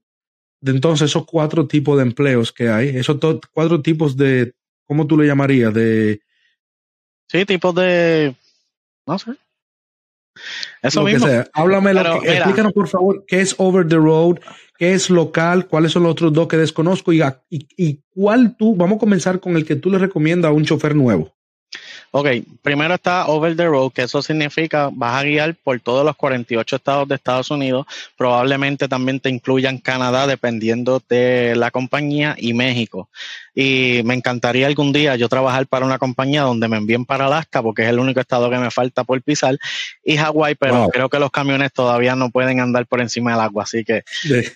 de 0.61 0.73
entonces 0.73 1.11
esos 1.11 1.25
cuatro 1.25 1.67
tipos 1.67 1.97
de 1.97 2.03
empleos 2.03 2.53
que 2.53 2.69
hay, 2.69 2.89
esos 2.89 3.19
cuatro 3.53 3.83
tipos 3.83 4.17
de. 4.17 4.55
¿Cómo 4.85 5.07
tú 5.07 5.19
le 5.19 5.27
llamarías? 5.27 5.75
De. 5.75 6.21
Sí, 7.29 7.45
tipos 7.45 7.75
de. 7.75 8.35
No 9.07 9.19
sé. 9.19 9.33
Eso 10.83 11.03
mismo. 11.03 11.27
Háblame, 11.53 11.93
explícanos 12.25 12.73
por 12.73 12.89
favor 12.89 13.25
qué 13.27 13.41
es 13.41 13.55
Over 13.59 13.87
the 13.87 13.97
Road, 13.97 14.39
qué 14.79 14.93
es 14.93 15.11
local, 15.11 15.67
cuáles 15.67 15.93
son 15.93 16.05
los 16.05 16.13
otros 16.13 16.33
dos 16.33 16.49
que 16.49 16.57
desconozco 16.57 17.13
y, 17.13 17.23
y, 17.51 17.69
y 17.77 18.03
cuál 18.11 18.57
tú, 18.57 18.77
vamos 18.77 18.97
a 18.97 19.01
comenzar 19.01 19.41
con 19.41 19.57
el 19.57 19.65
que 19.65 19.77
tú 19.77 19.91
le 19.91 19.99
recomiendas 19.99 20.51
a 20.51 20.53
un 20.53 20.65
chofer 20.65 20.95
nuevo. 20.95 21.38
Ok, 22.11 22.29
primero 22.63 22.95
está 22.95 23.27
over 23.27 23.55
the 23.55 23.67
road, 23.67 23.93
que 23.93 24.03
eso 24.03 24.23
significa 24.23 24.89
vas 24.91 25.21
a 25.21 25.25
guiar 25.25 25.55
por 25.55 25.79
todos 25.81 26.07
los 26.07 26.17
48 26.17 26.77
estados 26.77 27.07
de 27.07 27.15
Estados 27.15 27.51
Unidos, 27.51 27.87
probablemente 28.17 28.89
también 28.89 29.21
te 29.21 29.29
incluyan 29.29 29.77
Canadá, 29.77 30.27
dependiendo 30.27 31.03
de 31.07 31.55
la 31.55 31.71
compañía, 31.71 32.35
y 32.39 32.55
México. 32.55 33.11
Y 33.55 34.01
me 34.05 34.15
encantaría 34.15 34.67
algún 34.67 34.93
día 34.93 35.17
yo 35.17 35.29
trabajar 35.29 35.67
para 35.67 35.85
una 35.85 35.99
compañía 35.99 36.43
donde 36.43 36.69
me 36.69 36.79
envíen 36.79 37.05
para 37.05 37.27
Alaska, 37.27 37.63
porque 37.63 37.83
es 37.83 37.89
el 37.91 37.99
único 37.99 38.21
estado 38.21 38.49
que 38.49 38.57
me 38.57 38.71
falta 38.71 39.05
por 39.05 39.21
pisar, 39.21 39.59
y 40.03 40.17
Hawái, 40.17 40.55
pero 40.55 40.89
creo 40.89 41.11
que 41.11 41.19
los 41.19 41.31
camiones 41.31 41.73
todavía 41.75 42.17
no 42.17 42.31
pueden 42.31 42.61
andar 42.61 42.87
por 42.87 43.03
encima 43.03 43.33
del 43.33 43.41
agua, 43.41 43.65
así 43.65 43.85
que... 43.85 44.05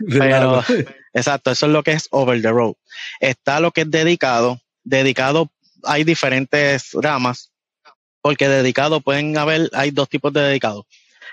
pero, 0.08 0.64
exacto, 1.12 1.50
eso 1.50 1.66
es 1.66 1.72
lo 1.72 1.82
que 1.82 1.92
es 1.92 2.08
over 2.12 2.40
the 2.40 2.50
road. 2.50 2.74
Está 3.20 3.60
lo 3.60 3.72
que 3.72 3.82
es 3.82 3.90
dedicado, 3.90 4.58
dedicado 4.84 5.50
hay 5.84 6.04
diferentes 6.04 6.90
ramas, 6.94 7.50
porque 8.20 8.48
dedicado 8.48 9.00
pueden 9.00 9.36
haber, 9.36 9.68
hay 9.72 9.90
dos 9.90 10.08
tipos 10.08 10.32
de 10.32 10.40
dedicados. 10.40 10.84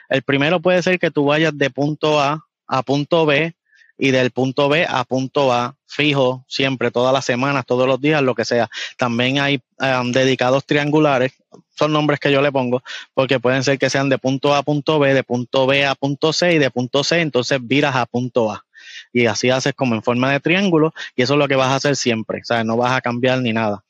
El 0.09 0.23
primero 0.23 0.59
puede 0.59 0.81
ser 0.81 0.99
que 0.99 1.12
tú 1.12 1.25
vayas 1.25 1.57
de 1.57 1.69
punto 1.69 2.19
A 2.19 2.45
a 2.67 2.83
punto 2.83 3.25
B 3.25 3.55
y 3.97 4.12
del 4.12 4.31
punto 4.31 4.69
B 4.69 4.85
a 4.88 5.03
punto 5.03 5.53
A 5.53 5.75
fijo 5.85 6.45
siempre, 6.47 6.91
todas 6.91 7.13
las 7.13 7.25
semanas, 7.25 7.65
todos 7.65 7.88
los 7.88 7.99
días, 7.99 8.21
lo 8.21 8.33
que 8.33 8.45
sea. 8.45 8.69
También 8.97 9.39
hay 9.39 9.62
um, 9.79 10.12
dedicados 10.12 10.65
triangulares, 10.65 11.33
son 11.77 11.91
nombres 11.91 12.19
que 12.19 12.31
yo 12.31 12.41
le 12.41 12.51
pongo, 12.51 12.81
porque 13.13 13.39
pueden 13.39 13.63
ser 13.63 13.77
que 13.77 13.89
sean 13.89 14.09
de 14.09 14.17
punto 14.17 14.53
A 14.53 14.59
a 14.59 14.63
punto 14.63 14.99
B, 14.99 15.13
de 15.13 15.23
punto 15.23 15.67
B 15.67 15.85
a 15.85 15.95
punto 15.95 16.31
C 16.31 16.53
y 16.53 16.59
de 16.59 16.71
punto 16.71 17.03
C, 17.03 17.21
entonces 17.21 17.59
viras 17.62 17.95
a 17.95 18.05
punto 18.05 18.51
A. 18.51 18.65
Y 19.13 19.25
así 19.25 19.49
haces 19.49 19.73
como 19.73 19.95
en 19.95 20.03
forma 20.03 20.31
de 20.31 20.39
triángulo 20.39 20.93
y 21.15 21.23
eso 21.23 21.33
es 21.33 21.39
lo 21.39 21.47
que 21.47 21.55
vas 21.55 21.69
a 21.69 21.75
hacer 21.75 21.95
siempre, 21.95 22.39
o 22.41 22.45
sea, 22.45 22.63
no 22.63 22.77
vas 22.77 22.93
a 22.93 23.01
cambiar 23.01 23.39
ni 23.41 23.53
nada. 23.53 23.83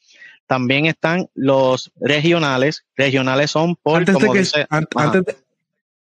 También 0.49 0.87
están 0.87 1.29
los 1.35 1.91
regionales. 2.01 2.83
Regionales 2.97 3.51
son 3.51 3.75
por. 3.75 3.99
Antes 3.99 4.17
de 4.17 4.31
que, 4.31 4.65
antes 4.71 5.25
de, 5.25 5.35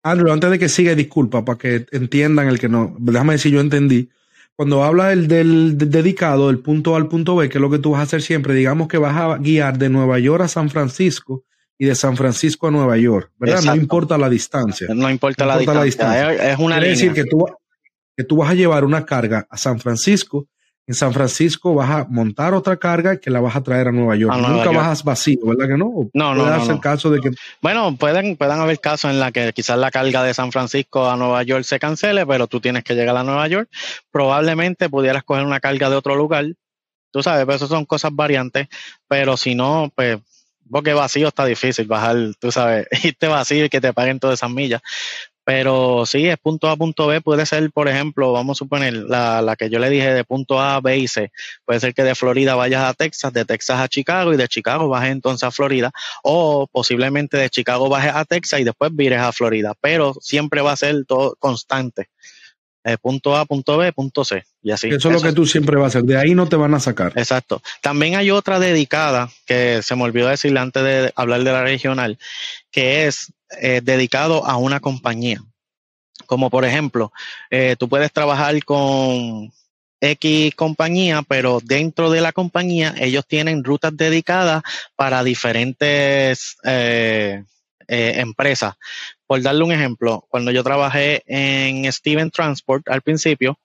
Andrew, 0.03 0.31
antes 0.31 0.51
de 0.51 0.59
que 0.59 0.69
siga, 0.69 0.95
disculpa, 0.95 1.47
para 1.47 1.57
que 1.57 1.87
entiendan 1.93 2.49
el 2.49 2.61
que 2.61 2.69
no. 2.69 2.95
Déjame 2.99 3.33
decir, 3.33 3.55
yo 3.55 3.61
entendí. 3.61 4.11
Cuando 4.55 4.85
habla 4.85 5.09
del, 5.09 5.29
del, 5.29 5.79
dedicado, 5.79 6.49
del 6.49 6.59
punto 6.59 6.95
A 6.95 6.99
al 6.99 7.09
punto 7.09 7.37
B, 7.37 7.49
que 7.49 7.57
es 7.57 7.63
lo 7.63 7.71
que 7.71 7.79
tú 7.79 7.93
vas 7.93 8.01
a 8.01 8.03
hacer 8.03 8.21
siempre, 8.21 8.53
digamos 8.53 8.87
que 8.87 8.99
vas 8.99 9.17
a 9.17 9.39
guiar 9.39 9.79
de 9.79 9.89
Nueva 9.89 10.19
York 10.19 10.45
a 10.45 10.49
San 10.49 10.69
Francisco 10.69 11.45
y 11.79 11.87
de 11.87 11.95
San 11.95 12.15
Francisco 12.15 12.67
a 12.67 12.71
Nueva 12.71 12.99
York, 12.99 13.33
¿verdad? 13.39 13.63
No 13.63 13.75
importa 13.75 14.19
la 14.19 14.29
distancia. 14.29 14.89
No 14.95 15.11
importa, 15.11 15.47
la, 15.47 15.57
distancia. 15.57 16.53
Es, 16.53 16.59
una 16.59 16.77
Quiere 16.77 16.91
decir 16.91 17.15
que 17.15 17.25
tú, 17.25 17.47
que 18.15 18.25
tú 18.25 18.37
vas 18.37 18.51
a 18.51 18.55
llevar 18.55 18.85
una 18.85 19.07
carga 19.07 19.47
a 19.49 19.57
San 19.57 19.81
Francisco 19.81 20.47
en 20.87 20.95
San 20.95 21.13
Francisco 21.15 21.75
vas 21.75 21.91
a 21.91 22.05
montar 22.05 22.53
otra 22.53 22.77
carga 22.77 23.19
que 23.19 23.31
la 23.31 23.41
vas 23.41 23.57
a 23.57 23.63
traer 23.63 23.89
a 23.89 23.93
Nueva 23.93 24.17
York. 24.17 24.37
Nunca 24.37 24.71
vas 24.71 25.03
vacío, 25.03 25.39
¿verdad 25.45 25.69
que 25.69 25.79
no? 25.79 26.11
No, 26.13 26.35
no, 26.35 26.47
no, 26.47 26.71
el 26.71 26.81
caso 26.81 27.11
de 27.11 27.21
que... 27.21 27.31
Bueno, 27.63 27.97
pueden, 27.97 28.37
pueden 28.37 28.61
haber 28.61 28.79
casos 28.81 29.11
en 29.11 29.19
la 29.19 29.33
que 29.33 29.53
quizás 29.55 29.79
la 29.79 29.91
carga 29.91 30.23
de 30.23 30.35
San 30.35 30.53
Francisco 30.53 31.09
a 31.09 31.17
Nueva 31.17 31.43
York 31.43 31.65
se 31.65 31.79
cancele, 31.79 32.27
pero 32.27 32.47
tú 32.49 32.61
tienes 32.61 32.85
que 32.85 32.95
llegar 32.95 33.17
a 33.17 33.25
Nueva 33.25 33.49
York. 33.49 33.69
Probablemente 34.11 34.91
pudieras 34.91 35.25
coger 35.25 35.47
una 35.47 35.61
carga 35.61 35.89
de 35.89 35.97
otro 35.97 36.17
lugar. 36.17 36.47
Tú 37.11 37.23
sabes, 37.23 37.47
pero 37.47 37.57
eso 37.57 37.67
son 37.67 37.87
cosas 37.87 38.11
variantes, 38.15 38.69
pero 39.09 39.37
si 39.37 39.55
no, 39.55 39.91
pues 39.95 40.19
porque 40.71 40.95
vacío 40.95 41.29
está 41.29 41.45
difícil 41.45 41.87
bajar, 41.87 42.17
tú 42.39 42.51
sabes, 42.51 42.87
irte 43.05 43.29
vacío 43.29 43.65
y 43.67 43.69
que 43.69 43.81
te 43.81 43.93
paguen 43.93 44.19
todas 44.19 44.41
esas 44.41 44.51
millas. 44.51 44.83
Pero 45.45 46.05
sí, 46.07 46.27
es 46.27 46.39
punto 46.39 46.69
A, 46.69 46.77
punto 46.77 47.07
B. 47.07 47.21
Puede 47.21 47.45
ser, 47.47 47.71
por 47.71 47.89
ejemplo, 47.89 48.33
vamos 48.33 48.57
a 48.57 48.61
suponer 48.61 48.95
la, 48.95 49.43
la 49.43 49.57
que 49.57 49.69
yo 49.69 49.79
le 49.79 49.91
dije 49.91 50.13
de 50.13 50.25
punto 50.25 50.61
A, 50.61 50.81
B 50.81 50.99
y 50.99 51.09
C. 51.09 51.31
Puede 51.65 51.81
ser 51.81 51.95
que 51.95 52.03
de 52.03 52.15
Florida 52.15 52.55
vayas 52.55 52.85
a 52.85 52.95
Texas, 52.95 53.33
de 53.33 53.45
Texas 53.45 53.79
a 53.81 53.89
Chicago 53.89 54.33
y 54.33 54.37
de 54.37 54.49
Chicago 54.49 54.89
bajes 54.89 55.13
entonces 55.13 55.45
a 55.45 55.51
Florida. 55.51 55.93
O 56.23 56.67
posiblemente 56.67 57.37
de 57.37 57.51
Chicago 57.51 57.89
bajes 57.89 58.13
a 58.15 58.25
Texas 58.25 58.61
y 58.61 58.65
después 58.65 58.91
vires 58.95 59.21
a 59.21 59.33
Florida. 59.33 59.75
Pero 59.81 60.15
siempre 60.21 60.63
va 60.63 60.73
a 60.73 60.77
ser 60.77 61.05
todo 61.07 61.37
constante. 61.39 62.09
Eh, 62.85 62.99
punto 63.01 63.35
A, 63.35 63.47
punto 63.47 63.79
B, 63.79 63.93
punto 63.93 64.25
C. 64.25 64.45
Y 64.63 64.71
así. 64.71 64.89
Eso 64.89 65.09
es 65.09 65.15
lo 65.15 65.23
que 65.23 65.33
tú 65.33 65.47
siempre 65.47 65.77
vas 65.77 65.85
a 65.97 65.99
hacer. 65.99 66.05
De 66.05 66.19
ahí 66.19 66.35
no 66.35 66.47
te 66.49 66.57
van 66.57 66.75
a 66.75 66.81
sacar. 66.81 67.13
Exacto. 67.17 67.63
También 67.81 68.17
hay 68.17 68.31
otra 68.31 68.59
dedicada 68.59 69.31
que 69.47 69.81
se 69.83 69.97
me 69.97 70.03
olvidó 70.03 70.29
decirle 70.29 70.61
antes 70.61 70.83
de 70.83 71.13
hablar 71.17 71.45
de 71.45 71.53
la 71.53 71.63
regional, 71.63 72.19
que 72.71 73.07
es 73.07 73.33
eh, 73.61 73.81
dedicado 73.83 74.47
a 74.47 74.57
una 74.57 74.81
compañía. 74.81 75.43
Como 76.27 76.51
por 76.51 76.65
ejemplo, 76.65 77.13
eh, 77.51 77.77
tú 77.79 77.89
puedes 77.89 78.13
trabajar 78.13 78.63
con 78.65 79.51
X 80.01 80.55
compañía, 80.55 81.23
pero 81.27 81.61
dentro 81.63 82.11
de 82.11 82.21
la 82.21 82.33
compañía 82.33 82.95
ellos 82.99 83.27
tienen 83.27 83.65
rutas 83.65 83.97
dedicadas 83.97 84.63
para 84.97 85.25
diferentes 85.25 86.57
eh, 86.65 87.43
eh, 87.89 88.13
empresas. 88.17 88.75
Por 89.35 89.43
darle 89.43 89.65
un 89.65 89.73
ejemplo, 89.73 90.25
cuando 90.29 90.53
yo 90.53 90.63
trabajé 90.63 91.25
en 91.27 91.93
Steven 91.93 92.31
Transport 92.31 92.89
al 92.89 93.03
principio, 93.03 93.59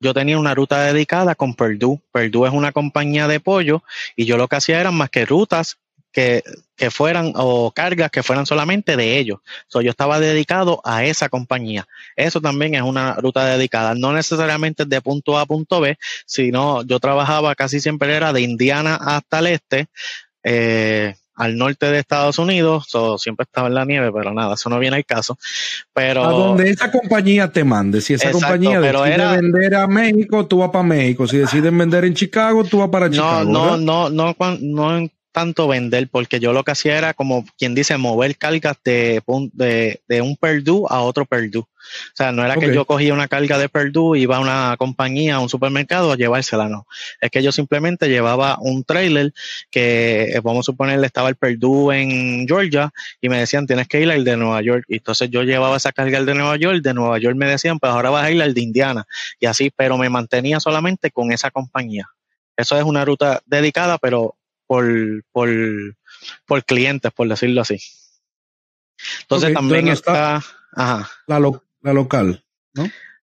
yo 0.00 0.12
tenía 0.12 0.36
una 0.36 0.56
ruta 0.56 0.82
dedicada 0.82 1.36
con 1.36 1.54
Purdue. 1.54 2.00
Purdue 2.10 2.48
es 2.48 2.52
una 2.52 2.72
compañía 2.72 3.28
de 3.28 3.38
pollo 3.38 3.84
y 4.16 4.24
yo 4.24 4.36
lo 4.36 4.48
que 4.48 4.56
hacía 4.56 4.80
eran 4.80 4.96
más 4.96 5.08
que 5.08 5.24
rutas 5.24 5.78
que, 6.10 6.42
que, 6.74 6.90
fueran 6.90 7.32
o 7.36 7.70
cargas 7.70 8.10
que 8.10 8.24
fueran 8.24 8.44
solamente 8.44 8.96
de 8.96 9.18
ellos. 9.18 9.38
So, 9.68 9.82
yo 9.82 9.90
estaba 9.90 10.18
dedicado 10.18 10.80
a 10.82 11.04
esa 11.04 11.28
compañía. 11.28 11.86
Eso 12.16 12.40
también 12.40 12.74
es 12.74 12.82
una 12.82 13.14
ruta 13.14 13.46
dedicada, 13.46 13.94
no 13.94 14.12
necesariamente 14.12 14.84
de 14.84 15.00
punto 15.00 15.38
A 15.38 15.42
a 15.42 15.46
punto 15.46 15.80
B, 15.80 15.96
sino 16.26 16.82
yo 16.82 16.98
trabajaba 16.98 17.54
casi 17.54 17.78
siempre 17.78 18.16
era 18.16 18.32
de 18.32 18.40
Indiana 18.40 18.96
hasta 18.96 19.38
el 19.38 19.46
este. 19.46 19.86
Eh, 20.42 21.14
al 21.38 21.56
norte 21.56 21.86
de 21.86 22.00
Estados 22.00 22.38
Unidos, 22.38 22.86
so, 22.88 23.16
siempre 23.16 23.44
estaba 23.44 23.68
en 23.68 23.74
la 23.74 23.84
nieve, 23.84 24.10
pero 24.12 24.34
nada, 24.34 24.54
eso 24.54 24.68
no 24.68 24.78
viene 24.78 24.96
al 24.96 25.04
caso. 25.04 25.38
Pero, 25.94 26.24
a 26.24 26.30
donde 26.30 26.70
esa 26.70 26.90
compañía 26.90 27.50
te 27.50 27.62
mande, 27.62 28.00
si 28.00 28.14
esa 28.14 28.32
compañía 28.32 28.80
decide 28.80 29.36
vender 29.36 29.74
a 29.76 29.86
México, 29.86 30.46
tú 30.46 30.58
vas 30.58 30.70
para 30.70 30.82
México, 30.82 31.26
si 31.28 31.38
deciden 31.38 31.78
vender 31.78 32.04
en 32.04 32.14
Chicago, 32.14 32.64
tú 32.64 32.78
vas 32.78 32.88
para 32.88 33.08
Chicago. 33.08 33.50
No, 33.50 33.76
no, 33.76 34.10
no, 34.10 34.34
no, 34.34 34.58
no, 34.60 35.08
tanto 35.38 35.68
vender, 35.68 36.08
porque 36.08 36.40
yo 36.40 36.52
lo 36.52 36.64
que 36.64 36.72
hacía 36.72 36.98
era 36.98 37.14
como 37.14 37.44
quien 37.56 37.72
dice, 37.72 37.96
mover 37.96 38.36
cargas 38.36 38.76
de, 38.84 39.22
de, 39.52 40.00
de 40.08 40.20
un 40.20 40.36
Purdue 40.36 40.84
a 40.88 41.00
otro 41.02 41.26
Purdue. 41.26 41.60
O 41.60 42.16
sea, 42.16 42.32
no 42.32 42.44
era 42.44 42.56
que 42.56 42.74
yo 42.74 42.84
cogía 42.84 43.14
una 43.14 43.28
carga 43.28 43.56
de 43.56 43.68
Purdue, 43.68 44.18
iba 44.18 44.38
a 44.38 44.40
una 44.40 44.74
compañía, 44.76 45.36
a 45.36 45.38
un 45.38 45.48
supermercado 45.48 46.10
a 46.10 46.16
llevársela, 46.16 46.68
no. 46.68 46.88
Es 47.20 47.30
que 47.30 47.40
yo 47.40 47.52
simplemente 47.52 48.08
llevaba 48.08 48.58
un 48.60 48.82
trailer 48.82 49.32
que, 49.70 50.32
eh, 50.34 50.40
vamos 50.42 50.64
a 50.64 50.72
suponer, 50.72 51.02
estaba 51.04 51.28
el 51.28 51.36
Purdue 51.36 51.92
en 51.92 52.48
Georgia 52.48 52.90
y 53.20 53.28
me 53.28 53.38
decían, 53.38 53.68
tienes 53.68 53.86
que 53.86 54.00
ir 54.00 54.10
al 54.10 54.24
de 54.24 54.36
Nueva 54.36 54.60
York. 54.60 54.86
Y 54.88 54.96
entonces 54.96 55.30
yo 55.30 55.44
llevaba 55.44 55.76
esa 55.76 55.92
carga 55.92 56.18
al 56.18 56.26
de 56.26 56.34
Nueva 56.34 56.56
York, 56.56 56.82
de 56.82 56.94
Nueva 56.94 57.16
York 57.18 57.36
me 57.36 57.46
decían, 57.46 57.78
pues 57.78 57.92
ahora 57.92 58.10
vas 58.10 58.24
a 58.24 58.30
ir 58.32 58.42
al 58.42 58.54
de 58.54 58.60
Indiana. 58.60 59.06
Y 59.38 59.46
así, 59.46 59.70
pero 59.70 59.96
me 59.98 60.10
mantenía 60.10 60.58
solamente 60.58 61.12
con 61.12 61.30
esa 61.30 61.52
compañía. 61.52 62.08
Eso 62.56 62.76
es 62.76 62.82
una 62.82 63.04
ruta 63.04 63.40
dedicada, 63.46 63.98
pero 63.98 64.34
por, 64.68 64.86
por, 65.32 65.48
por 66.46 66.64
clientes, 66.64 67.10
por 67.10 67.26
decirlo 67.26 67.62
así. 67.62 67.80
Entonces 69.22 69.54
también 69.54 69.88
está, 69.88 70.42
La, 70.76 71.08
la, 71.26 71.92
local, 71.92 72.44
¿no? 72.74 72.88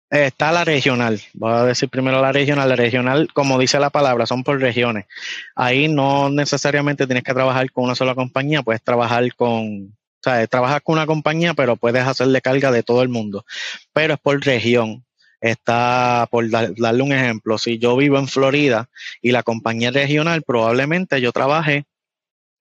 Está 0.09 0.51
la 0.51 0.65
regional, 0.65 1.21
voy 1.33 1.53
a 1.53 1.63
decir 1.63 1.87
primero 1.87 2.21
la 2.21 2.33
regional. 2.33 2.67
La 2.67 2.75
regional, 2.75 3.29
como 3.33 3.57
dice 3.57 3.79
la 3.79 3.89
palabra, 3.89 4.25
son 4.25 4.43
por 4.43 4.59
regiones. 4.59 5.05
Ahí 5.55 5.87
no 5.87 6.29
necesariamente 6.29 7.05
tienes 7.07 7.23
que 7.23 7.33
trabajar 7.33 7.71
con 7.71 7.85
una 7.85 7.95
sola 7.95 8.13
compañía, 8.13 8.61
puedes 8.61 8.83
trabajar 8.83 9.33
con, 9.35 9.85
o 9.85 10.21
sea, 10.21 10.45
trabajas 10.47 10.81
con 10.83 10.93
una 10.97 11.05
compañía, 11.05 11.53
pero 11.53 11.77
puedes 11.77 12.05
hacerle 12.05 12.41
carga 12.41 12.71
de 12.71 12.83
todo 12.83 13.03
el 13.03 13.09
mundo. 13.09 13.45
Pero 13.93 14.15
es 14.15 14.19
por 14.19 14.41
región 14.41 15.05
está, 15.41 16.27
por 16.31 16.49
darle 16.49 17.03
un 17.03 17.11
ejemplo, 17.11 17.57
si 17.57 17.79
yo 17.79 17.97
vivo 17.97 18.17
en 18.17 18.27
Florida 18.27 18.89
y 19.21 19.31
la 19.31 19.43
compañía 19.43 19.91
regional, 19.91 20.43
probablemente 20.43 21.19
yo 21.19 21.31
trabaje 21.31 21.85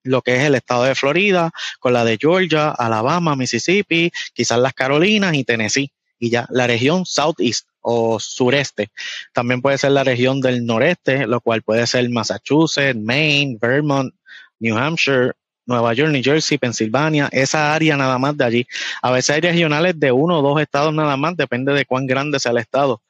lo 0.02 0.22
que 0.22 0.36
es 0.36 0.44
el 0.44 0.54
estado 0.54 0.84
de 0.84 0.94
Florida, 0.94 1.50
con 1.78 1.92
la 1.92 2.04
de 2.04 2.16
Georgia, 2.18 2.70
Alabama, 2.70 3.36
Mississippi, 3.36 4.10
quizás 4.32 4.58
las 4.58 4.72
Carolinas 4.72 5.34
y 5.34 5.44
Tennessee. 5.44 5.92
Y 6.18 6.28
ya 6.28 6.46
la 6.50 6.66
región 6.66 7.06
Southeast 7.06 7.66
o 7.80 8.20
sureste. 8.20 8.90
También 9.32 9.62
puede 9.62 9.78
ser 9.78 9.92
la 9.92 10.04
región 10.04 10.42
del 10.42 10.66
noreste, 10.66 11.26
lo 11.26 11.40
cual 11.40 11.62
puede 11.62 11.86
ser 11.86 12.08
Massachusetts, 12.10 12.98
Maine, 13.00 13.56
Vermont, 13.58 14.14
New 14.58 14.76
Hampshire, 14.76 15.32
Nueva 15.70 15.94
York, 15.94 16.10
New 16.10 16.22
Jersey, 16.22 16.58
Pensilvania, 16.58 17.28
esa 17.32 17.72
área 17.72 17.96
nada 17.96 18.18
más 18.18 18.36
de 18.36 18.44
allí. 18.44 18.66
A 19.00 19.10
veces 19.10 19.30
hay 19.30 19.40
regionales 19.40 19.98
de 19.98 20.12
uno 20.12 20.40
o 20.40 20.42
dos 20.42 20.60
estados 20.60 20.92
nada 20.92 21.16
más, 21.16 21.36
depende 21.36 21.72
de 21.72 21.86
cuán 21.86 22.06
grande 22.06 22.38
sea 22.38 22.52
el 22.52 22.58
estado. 22.58 23.00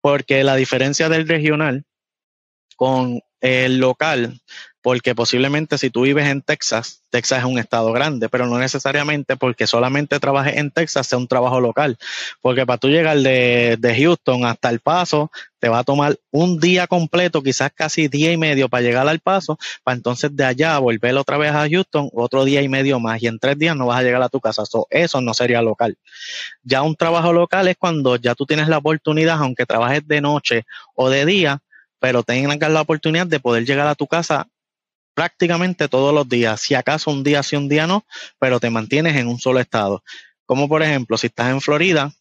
Porque 0.00 0.42
la 0.42 0.56
diferencia 0.56 1.08
del 1.08 1.28
regional 1.28 1.84
con 2.76 3.20
el 3.42 3.78
local 3.78 4.40
porque 4.82 5.14
posiblemente 5.14 5.78
si 5.78 5.90
tú 5.90 6.02
vives 6.02 6.28
en 6.28 6.42
Texas, 6.42 7.04
Texas 7.10 7.38
es 7.38 7.44
un 7.44 7.58
estado 7.58 7.92
grande, 7.92 8.28
pero 8.28 8.46
no 8.46 8.58
necesariamente 8.58 9.36
porque 9.36 9.68
solamente 9.68 10.18
trabajes 10.18 10.56
en 10.56 10.72
Texas 10.72 11.06
sea 11.06 11.18
un 11.18 11.28
trabajo 11.28 11.60
local, 11.60 11.96
porque 12.40 12.66
para 12.66 12.78
tú 12.78 12.88
llegar 12.88 13.16
de, 13.18 13.96
Houston 13.96 14.44
hasta 14.44 14.70
El 14.70 14.80
Paso, 14.80 15.30
te 15.60 15.68
va 15.68 15.80
a 15.80 15.84
tomar 15.84 16.18
un 16.32 16.58
día 16.58 16.88
completo, 16.88 17.42
quizás 17.42 17.70
casi 17.72 18.08
día 18.08 18.32
y 18.32 18.36
medio 18.36 18.68
para 18.68 18.82
llegar 18.82 19.06
al 19.06 19.20
Paso, 19.20 19.56
para 19.84 19.96
entonces 19.96 20.34
de 20.34 20.44
allá 20.44 20.76
volver 20.80 21.16
otra 21.16 21.38
vez 21.38 21.52
a 21.52 21.68
Houston, 21.68 22.10
otro 22.12 22.44
día 22.44 22.60
y 22.62 22.68
medio 22.68 22.98
más, 22.98 23.22
y 23.22 23.28
en 23.28 23.38
tres 23.38 23.56
días 23.56 23.76
no 23.76 23.86
vas 23.86 24.00
a 24.00 24.02
llegar 24.02 24.22
a 24.22 24.28
tu 24.28 24.40
casa, 24.40 24.64
eso 24.90 25.20
no 25.20 25.34
sería 25.34 25.62
local. 25.62 25.96
Ya 26.64 26.82
un 26.82 26.96
trabajo 26.96 27.32
local 27.32 27.68
es 27.68 27.76
cuando 27.76 28.16
ya 28.16 28.34
tú 28.34 28.46
tienes 28.46 28.66
la 28.66 28.78
oportunidad, 28.78 29.38
aunque 29.38 29.64
trabajes 29.64 30.06
de 30.08 30.20
noche 30.20 30.64
o 30.96 31.08
de 31.08 31.24
día, 31.24 31.62
pero 32.02 32.24
tengas 32.24 32.68
la 32.68 32.80
oportunidad 32.80 33.28
de 33.28 33.38
poder 33.38 33.64
llegar 33.64 33.86
a 33.86 33.94
tu 33.94 34.08
casa 34.08 34.48
prácticamente 35.14 35.86
todos 35.86 36.12
los 36.12 36.28
días, 36.28 36.60
si 36.60 36.74
acaso 36.74 37.12
un 37.12 37.22
día 37.22 37.44
sí, 37.44 37.54
un 37.54 37.68
día 37.68 37.86
no, 37.86 38.04
pero 38.40 38.58
te 38.58 38.70
mantienes 38.70 39.14
en 39.16 39.28
un 39.28 39.38
solo 39.38 39.60
estado. 39.60 40.02
Como 40.44 40.68
por 40.68 40.82
ejemplo, 40.82 41.16
si 41.16 41.28
estás 41.28 41.50
en 41.50 41.60
Florida, 41.60 42.12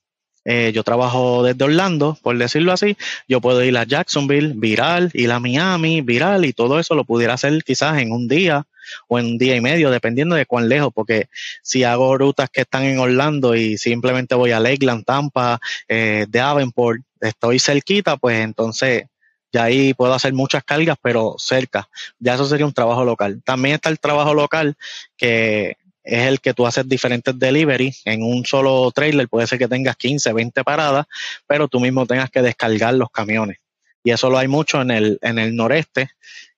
eh, 0.46 0.72
yo 0.72 0.84
trabajo 0.84 1.42
desde 1.42 1.64
Orlando, 1.64 2.16
por 2.22 2.38
decirlo 2.38 2.74
así, 2.74 2.96
yo 3.28 3.42
puedo 3.42 3.64
ir 3.64 3.76
a 3.76 3.86
Jacksonville, 3.86 4.54
viral, 4.56 5.10
ir 5.16 5.32
a 5.32 5.40
Miami, 5.40 6.02
viral, 6.02 6.46
y 6.46 6.54
todo 6.54 6.80
eso 6.80 6.94
lo 6.94 7.04
pudiera 7.04 7.34
hacer 7.34 7.64
quizás 7.64 8.00
en 8.00 8.12
un 8.12 8.28
día 8.28 8.68
o 9.08 9.18
en 9.18 9.26
un 9.26 9.38
día 9.40 9.56
y 9.56 9.62
medio, 9.62 9.90
dependiendo 9.90 10.36
de 10.36 10.46
cuán 10.46 10.70
lejos, 10.70 10.92
porque 10.94 11.28
si 11.64 11.84
hago 11.84 12.16
rutas 12.20 12.52
que 12.52 12.62
están 12.62 12.84
en 12.84 13.00
Orlando 13.00 13.56
y 13.56 13.80
simplemente 13.80 14.36
voy 14.36 14.52
a 14.52 14.60
Lakeland, 14.60 15.06
Tampa, 15.06 15.60
eh, 15.88 16.28
Davenport, 16.30 17.02
estoy 17.20 17.58
cerquita, 17.58 18.18
pues 18.18 18.44
entonces 18.44 19.06
ya 19.52 19.64
ahí 19.64 19.94
puedo 19.94 20.14
hacer 20.14 20.34
muchas 20.34 20.64
cargas, 20.64 20.98
pero 21.02 21.36
cerca. 21.38 21.90
Ya 22.20 22.36
eso 22.36 22.46
sería 22.46 22.66
un 22.66 22.74
trabajo 22.74 23.04
local. 23.04 23.42
También 23.44 23.76
está 23.76 23.90
el 23.90 24.00
trabajo 24.00 24.34
local, 24.34 24.76
que 25.18 25.78
es 26.04 26.28
el 26.28 26.40
que 26.40 26.54
tú 26.54 26.66
haces 26.66 26.88
diferentes 26.88 27.38
delivery 27.38 27.94
en 28.06 28.24
un 28.24 28.46
solo 28.46 28.92
trailer. 28.92 29.28
Puede 29.28 29.48
ser 29.48 29.60
que 29.60 29.68
tengas 29.68 29.96
15, 29.98 30.34
20 30.34 30.64
paradas, 30.64 31.06
pero 31.48 31.68
tú 31.68 31.80
mismo 31.80 32.06
tengas 32.06 32.30
que 32.30 32.42
descargar 32.42 32.94
los 32.94 33.12
camiones. 33.12 33.58
Y 34.04 34.12
eso 34.12 34.30
lo 34.30 34.38
hay 34.38 34.48
mucho 34.48 34.82
en 34.82 34.92
el, 34.92 35.20
en 35.22 35.38
el 35.38 35.56
noreste, 35.56 36.10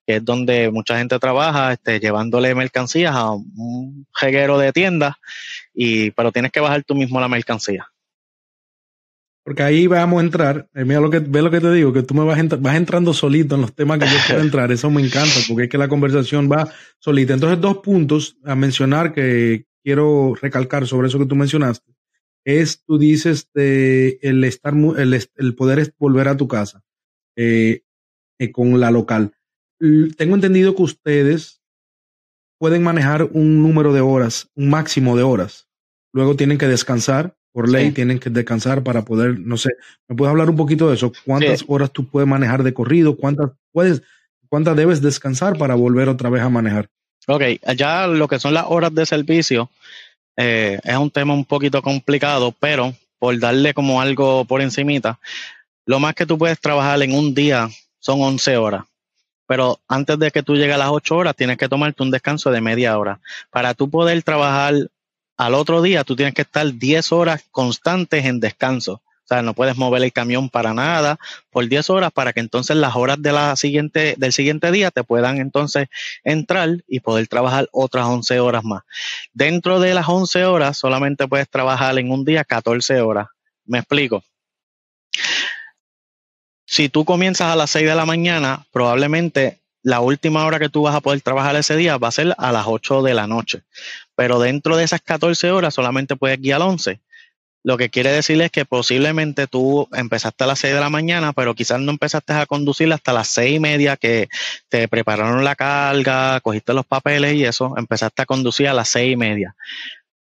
que 0.05 0.17
es 0.17 0.25
donde 0.25 0.69
mucha 0.71 0.97
gente 0.97 1.19
trabaja, 1.19 1.73
este, 1.73 1.99
llevándole 1.99 2.55
mercancías 2.55 3.13
a 3.15 3.31
un 3.31 4.05
jeguero 4.13 4.57
de 4.57 4.71
tiendas, 4.71 5.15
y, 5.73 6.11
pero 6.11 6.31
tienes 6.31 6.51
que 6.51 6.59
bajar 6.59 6.83
tú 6.83 6.95
mismo 6.95 7.19
la 7.19 7.27
mercancía. 7.27 7.92
Porque 9.43 9.61
ahí 9.61 9.87
vamos 9.87 10.21
a 10.21 10.25
entrar, 10.25 10.69
eh, 10.73 10.85
mira 10.85 11.01
lo 11.01 11.09
que, 11.09 11.19
ve 11.19 11.41
lo 11.41 11.51
que 11.51 11.59
te 11.59 11.71
digo, 11.73 11.91
que 11.91 12.03
tú 12.03 12.13
me 12.13 12.23
vas, 12.23 12.39
vas 12.61 12.75
entrando 12.77 13.13
solito 13.13 13.55
en 13.55 13.61
los 13.61 13.73
temas 13.75 13.99
que 13.99 14.05
yo 14.05 14.17
quiero 14.25 14.41
entrar, 14.43 14.71
eso 14.71 14.89
me 14.89 15.01
encanta, 15.01 15.35
porque 15.47 15.63
es 15.63 15.69
que 15.69 15.77
la 15.77 15.89
conversación 15.89 16.49
va 16.49 16.71
solita. 16.99 17.33
Entonces, 17.33 17.59
dos 17.59 17.79
puntos 17.79 18.37
a 18.45 18.55
mencionar 18.55 19.13
que 19.13 19.65
quiero 19.83 20.33
recalcar 20.41 20.87
sobre 20.87 21.09
eso 21.09 21.19
que 21.19 21.25
tú 21.25 21.35
mencionaste, 21.35 21.93
es, 22.45 22.83
tú 22.85 22.97
dices, 22.97 23.49
de 23.53 24.17
el 24.21 24.43
estar, 24.45 24.73
el, 24.73 25.27
el 25.35 25.55
poder 25.55 25.93
volver 25.97 26.29
a 26.29 26.37
tu 26.37 26.47
casa 26.47 26.83
eh, 27.35 27.81
eh, 28.39 28.51
con 28.51 28.79
la 28.79 28.91
local. 28.91 29.33
Tengo 30.17 30.35
entendido 30.35 30.75
que 30.75 30.83
ustedes 30.83 31.61
pueden 32.57 32.83
manejar 32.83 33.23
un 33.33 33.61
número 33.61 33.91
de 33.91 33.99
horas, 33.99 34.49
un 34.55 34.69
máximo 34.69 35.17
de 35.17 35.23
horas. 35.23 35.67
Luego 36.13 36.37
tienen 36.37 36.57
que 36.57 36.67
descansar 36.67 37.35
por 37.53 37.69
ley 37.69 37.91
tienen 37.91 38.19
que 38.19 38.31
descansar 38.31 38.83
para 38.83 39.05
poder, 39.05 39.39
no 39.39 39.57
sé, 39.57 39.69
¿me 40.07 40.15
puedes 40.15 40.31
hablar 40.31 40.49
un 40.49 40.57
poquito 40.57 40.89
de 40.89 40.95
eso? 40.95 41.13
¿Cuántas 41.23 41.63
horas 41.67 41.91
tú 41.91 42.05
puedes 42.05 42.27
manejar 42.27 42.63
de 42.63 42.73
corrido? 42.73 43.15
¿Cuántas 43.15 43.51
puedes, 43.71 44.01
cuántas 44.49 44.75
debes 44.75 45.01
descansar 45.01 45.57
para 45.57 45.75
volver 45.75 46.09
otra 46.09 46.29
vez 46.29 46.41
a 46.41 46.49
manejar? 46.49 46.89
Ok, 47.27 47.43
ya 47.77 48.07
lo 48.07 48.27
que 48.27 48.39
son 48.39 48.55
las 48.55 48.65
horas 48.67 48.93
de 48.93 49.05
servicio 49.05 49.69
eh, 50.35 50.79
es 50.83 50.97
un 50.97 51.11
tema 51.11 51.33
un 51.33 51.45
poquito 51.45 51.81
complicado, 51.81 52.53
pero 52.59 52.93
por 53.19 53.39
darle 53.39 53.73
como 53.73 54.01
algo 54.01 54.45
por 54.45 54.61
encimita, 54.61 55.19
lo 55.85 55.99
más 55.99 56.15
que 56.15 56.25
tú 56.25 56.37
puedes 56.37 56.59
trabajar 56.59 57.01
en 57.03 57.13
un 57.13 57.33
día 57.33 57.69
son 57.99 58.19
11 58.21 58.57
horas. 58.57 58.83
Pero 59.45 59.79
antes 59.87 60.17
de 60.17 60.31
que 60.31 60.41
tú 60.41 60.55
llegues 60.55 60.75
a 60.75 60.79
las 60.79 60.89
8 60.89 61.15
horas, 61.15 61.35
tienes 61.35 61.57
que 61.57 61.69
tomarte 61.69 62.01
un 62.01 62.11
descanso 62.11 62.49
de 62.49 62.61
media 62.61 62.97
hora. 62.97 63.19
Para 63.51 63.73
tú 63.73 63.89
poder 63.89 64.23
trabajar 64.23 64.73
al 65.45 65.55
otro 65.55 65.81
día 65.81 66.03
tú 66.03 66.15
tienes 66.15 66.33
que 66.33 66.43
estar 66.43 66.73
10 66.73 67.11
horas 67.11 67.43
constantes 67.51 68.25
en 68.25 68.39
descanso. 68.39 68.93
O 69.23 69.27
sea, 69.27 69.41
no 69.41 69.53
puedes 69.53 69.77
mover 69.77 70.03
el 70.03 70.11
camión 70.11 70.49
para 70.49 70.73
nada 70.73 71.17
por 71.49 71.67
10 71.67 71.89
horas 71.89 72.11
para 72.11 72.33
que 72.33 72.39
entonces 72.39 72.75
las 72.75 72.95
horas 72.95 73.21
de 73.21 73.31
la 73.31 73.55
siguiente, 73.55 74.15
del 74.17 74.33
siguiente 74.33 74.71
día 74.71 74.91
te 74.91 75.03
puedan 75.03 75.37
entonces 75.37 75.87
entrar 76.23 76.69
y 76.87 76.99
poder 77.01 77.27
trabajar 77.27 77.67
otras 77.71 78.05
11 78.05 78.39
horas 78.39 78.63
más. 78.63 78.83
Dentro 79.33 79.79
de 79.79 79.93
las 79.93 80.07
11 80.07 80.45
horas 80.45 80.77
solamente 80.77 81.27
puedes 81.27 81.49
trabajar 81.49 81.97
en 81.99 82.11
un 82.11 82.23
día 82.25 82.43
14 82.43 83.01
horas. 83.01 83.27
Me 83.65 83.79
explico. 83.79 84.23
si 86.65 86.89
tú 86.89 87.05
comienzas 87.05 87.51
a 87.51 87.55
las 87.55 87.69
6 87.71 87.85
de 87.87 87.95
la 87.95 88.05
mañana, 88.05 88.65
probablemente 88.71 89.61
la 89.83 89.99
última 89.99 90.45
hora 90.45 90.59
que 90.59 90.69
tú 90.69 90.83
vas 90.83 90.95
a 90.95 91.01
poder 91.01 91.21
trabajar 91.21 91.55
ese 91.55 91.75
día 91.75 91.97
va 91.97 92.07
a 92.07 92.11
ser 92.11 92.33
a 92.37 92.51
las 92.51 92.65
8 92.67 93.03
de 93.03 93.13
la 93.13 93.27
noche. 93.27 93.63
Pero 94.15 94.39
dentro 94.39 94.77
de 94.77 94.83
esas 94.83 95.01
14 95.01 95.51
horas 95.51 95.73
solamente 95.73 96.15
puedes 96.15 96.39
guiar 96.39 96.61
11. 96.61 97.01
Lo 97.65 97.77
que 97.77 97.89
quiere 97.89 98.11
decir 98.11 98.41
es 98.41 98.51
que 98.51 98.65
posiblemente 98.65 99.47
tú 99.47 99.87
empezaste 99.93 100.43
a 100.43 100.47
las 100.47 100.59
6 100.59 100.73
de 100.73 100.81
la 100.81 100.89
mañana, 100.89 101.31
pero 101.31 101.55
quizás 101.55 101.79
no 101.79 101.91
empezaste 101.91 102.33
a 102.33 102.45
conducir 102.45 102.91
hasta 102.91 103.13
las 103.13 103.29
6 103.29 103.55
y 103.55 103.59
media 103.59 103.95
que 103.95 104.27
te 104.67 104.89
prepararon 104.89 105.45
la 105.45 105.55
carga, 105.55 106.41
cogiste 106.41 106.73
los 106.73 106.85
papeles 106.85 107.35
y 107.35 107.45
eso, 107.45 107.73
empezaste 107.77 108.21
a 108.21 108.25
conducir 108.25 108.67
a 108.67 108.73
las 108.73 108.89
6 108.89 109.13
y 109.13 109.15
media. 109.15 109.55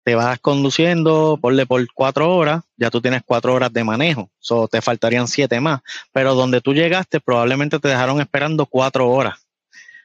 Te 0.04 0.14
vas 0.14 0.38
conduciendo, 0.38 1.36
ponle 1.40 1.66
por 1.66 1.84
4 1.92 2.32
horas, 2.32 2.62
ya 2.76 2.90
tú 2.90 3.00
tienes 3.00 3.22
4 3.26 3.52
horas 3.52 3.72
de 3.72 3.82
manejo, 3.82 4.30
so, 4.38 4.68
te 4.68 4.80
faltarían 4.80 5.26
7 5.26 5.60
más, 5.60 5.80
pero 6.12 6.36
donde 6.36 6.60
tú 6.60 6.74
llegaste 6.74 7.20
probablemente 7.20 7.80
te 7.80 7.88
dejaron 7.88 8.20
esperando 8.20 8.66
4 8.66 9.08
horas. 9.08 9.46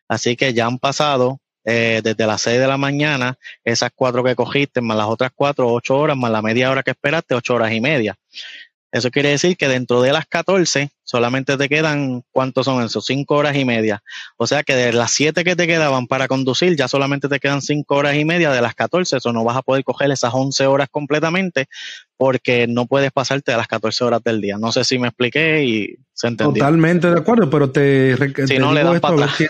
Así 0.08 0.36
que 0.36 0.54
ya 0.54 0.66
han 0.66 0.80
pasado 0.80 1.40
eh, 1.70 2.00
desde 2.02 2.26
las 2.26 2.42
6 2.44 2.60
de 2.60 2.68
la 2.68 2.78
mañana, 2.78 3.38
esas 3.66 3.92
cuatro 3.94 4.24
que 4.24 4.36
cogiste, 4.36 4.80
más 4.80 4.96
las 4.96 5.08
otras 5.08 5.32
cuatro, 5.36 5.68
ocho 5.68 5.98
horas, 5.98 6.16
más 6.16 6.32
la 6.32 6.42
media 6.42 6.72
hora 6.72 6.82
que 6.82 6.92
esperaste, 6.92 7.36
ocho 7.36 7.56
horas 7.56 7.74
y 7.74 7.82
media. 7.82 8.16
Eso 8.90 9.12
quiere 9.12 9.32
decir 9.32 9.58
que 9.58 9.68
dentro 9.68 10.02
de 10.02 10.14
las 10.14 10.26
14 10.28 10.92
solamente 11.04 11.58
te 11.58 11.68
quedan, 11.68 12.24
¿cuántos 12.32 12.68
son 12.68 12.82
esos? 12.86 13.06
Cinco 13.06 13.36
horas 13.36 13.58
y 13.58 13.66
media. 13.66 14.02
O 14.38 14.48
sea 14.48 14.64
que 14.64 14.76
de 14.76 14.94
las 14.94 15.12
siete 15.12 15.44
que 15.44 15.58
te 15.58 15.68
quedaban 15.68 16.08
para 16.08 16.30
conducir, 16.30 16.78
ya 16.78 16.88
solamente 16.88 17.28
te 17.28 17.42
quedan 17.42 17.62
cinco 17.62 17.96
horas 17.96 18.16
y 18.16 18.24
media 18.24 18.50
de 18.50 18.62
las 18.62 18.74
14. 18.74 19.18
Eso 19.18 19.34
no 19.34 19.44
vas 19.44 19.58
a 19.58 19.62
poder 19.62 19.84
coger 19.84 20.10
esas 20.10 20.34
11 20.34 20.68
horas 20.68 20.88
completamente 20.90 21.66
porque 22.16 22.66
no 22.66 22.86
puedes 22.86 23.12
pasarte 23.12 23.52
a 23.52 23.58
las 23.58 23.68
14 23.68 24.06
horas 24.06 24.24
del 24.24 24.40
día. 24.40 24.58
No 24.58 24.72
sé 24.72 24.86
si 24.86 24.98
me 25.00 25.10
expliqué 25.10 25.66
y 25.66 25.98
se 26.14 26.28
entendió. 26.28 26.64
Totalmente 26.64 27.12
de 27.12 27.20
acuerdo, 27.20 27.50
pero 27.50 27.70
te... 27.70 28.16
Si 28.48 28.58
no, 28.58 28.74
le 28.74 28.86
das 28.86 29.02
para 29.02 29.16
atrás. 29.16 29.50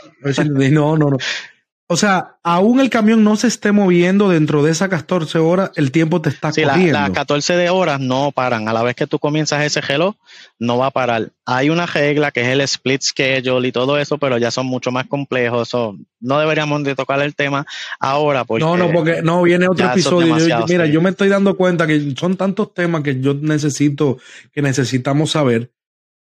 No, 0.71 0.97
no, 0.97 1.11
no. 1.11 1.17
O 1.89 1.95
sea, 1.95 2.35
aún 2.43 2.81
el 2.81 2.89
camión 2.89 3.23
no 3.23 3.37
se 3.37 3.47
esté 3.47 3.71
moviendo 3.71 4.27
dentro 4.27 4.61
de 4.61 4.71
esas 4.71 4.89
14 4.89 5.39
horas, 5.39 5.71
el 5.75 5.91
tiempo 5.93 6.21
te 6.21 6.27
está 6.27 6.51
sí, 6.51 6.63
corriendo. 6.63 6.99
las 6.99 7.11
14 7.11 7.55
de 7.55 7.69
horas 7.69 8.01
no 8.01 8.33
paran. 8.33 8.67
A 8.67 8.73
la 8.73 8.83
vez 8.83 8.93
que 8.93 9.07
tú 9.07 9.19
comienzas 9.19 9.63
ese 9.63 9.79
reloj, 9.79 10.15
no 10.59 10.77
va 10.77 10.87
a 10.87 10.91
parar. 10.91 11.29
Hay 11.45 11.69
una 11.69 11.85
regla 11.85 12.31
que 12.31 12.41
es 12.41 12.47
el 12.49 12.59
split 12.59 13.01
schedule 13.03 13.69
y 13.69 13.71
todo 13.71 13.97
eso, 13.97 14.17
pero 14.17 14.37
ya 14.37 14.51
son 14.51 14.65
mucho 14.65 14.91
más 14.91 15.07
complejos. 15.07 15.71
no 16.19 16.39
deberíamos 16.39 16.83
de 16.83 16.93
tocar 16.93 17.21
el 17.21 17.35
tema 17.35 17.65
ahora. 18.01 18.43
Porque 18.43 18.65
no, 18.65 18.75
no, 18.75 18.91
porque 18.91 19.21
no 19.21 19.43
viene 19.43 19.69
otro 19.69 19.89
episodio. 19.89 20.35
mira, 20.67 20.87
yo 20.87 21.01
me 21.01 21.11
estoy 21.11 21.29
dando 21.29 21.55
cuenta 21.55 21.87
que 21.87 22.13
son 22.17 22.35
tantos 22.35 22.73
temas 22.73 23.01
que 23.01 23.21
yo 23.21 23.33
necesito, 23.33 24.17
que 24.51 24.61
necesitamos 24.61 25.31
saber, 25.31 25.71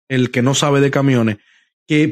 el 0.07 0.31
que 0.31 0.41
no 0.41 0.55
sabe 0.55 0.79
de 0.79 0.89
camiones 0.89 1.37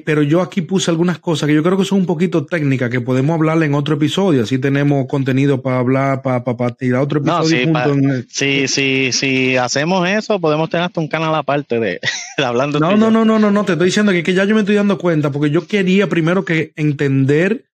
pero 0.06 0.24
yo 0.24 0.42
aquí 0.42 0.64
puse 0.64 0.90
algunas 0.90 1.20
cosas 1.20 1.46
que 1.46 1.54
yo 1.54 1.62
creo 1.62 1.78
que 1.78 1.86
son 1.86 2.00
un 2.00 2.06
poquito 2.08 2.48
técnicas 2.48 2.90
que 2.90 3.00
podemos 3.00 3.36
hablar 3.36 3.62
en 3.62 3.76
otro 3.76 3.94
episodio. 3.94 4.42
Así 4.42 4.58
tenemos 4.58 5.06
contenido 5.06 5.62
para 5.62 5.78
hablar, 5.78 6.24
para, 6.24 6.44
para, 6.44 6.74
tirar 6.74 7.04
otro 7.04 7.20
episodio. 7.20 7.72
No, 7.72 8.24
sí, 8.28 8.68
sí, 8.68 9.12
sí, 9.12 9.56
hacemos 9.56 10.10
eso, 10.10 10.40
podemos 10.40 10.72
tener 10.72 10.88
hasta 10.88 11.00
un 11.00 11.08
canal 11.08 11.36
aparte 11.36 11.80
de, 11.80 12.00
hablando. 12.38 12.80
No, 12.80 12.98
no, 12.98 13.12
no, 13.12 13.24
no, 13.24 13.38
no, 13.38 13.52
no, 13.52 13.66
te 13.66 13.74
estoy 13.74 13.86
diciendo 13.86 14.12
que, 14.12 14.24
que, 14.24 14.34
ya 14.34 14.46
yo 14.46 14.56
me 14.56 14.62
estoy 14.62 14.74
dando 14.74 14.98
cuenta, 14.98 15.32
porque 15.32 15.52
yo 15.52 15.68
quería 15.68 16.10
primero 16.10 16.44
que 16.44 16.74
entender 16.76 17.66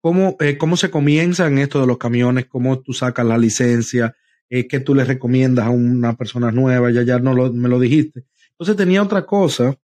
cómo, 0.00 0.36
eh, 0.40 0.56
cómo 0.58 0.76
se 0.76 0.90
comienza 0.90 1.46
en 1.46 1.58
esto 1.58 1.80
de 1.80 1.86
los 1.86 1.98
camiones, 1.98 2.46
cómo 2.46 2.80
tú 2.80 2.92
sacas 2.92 3.24
la 3.24 3.38
licencia, 3.38 4.16
eh, 4.50 4.66
qué 4.66 4.80
tú 4.80 4.96
le 4.96 5.04
recomiendas 5.04 5.66
a 5.66 5.70
una 5.70 6.16
persona 6.16 6.50
nueva, 6.50 6.90
ya, 6.90 7.02
ya 7.02 7.20
no 7.20 7.34
lo, 7.34 7.52
me 7.52 7.68
lo 7.68 7.78
dijiste. 7.78 8.24
Entonces 8.50 8.76
tenía 8.76 9.00
otra 9.00 9.24
cosa 9.24 9.76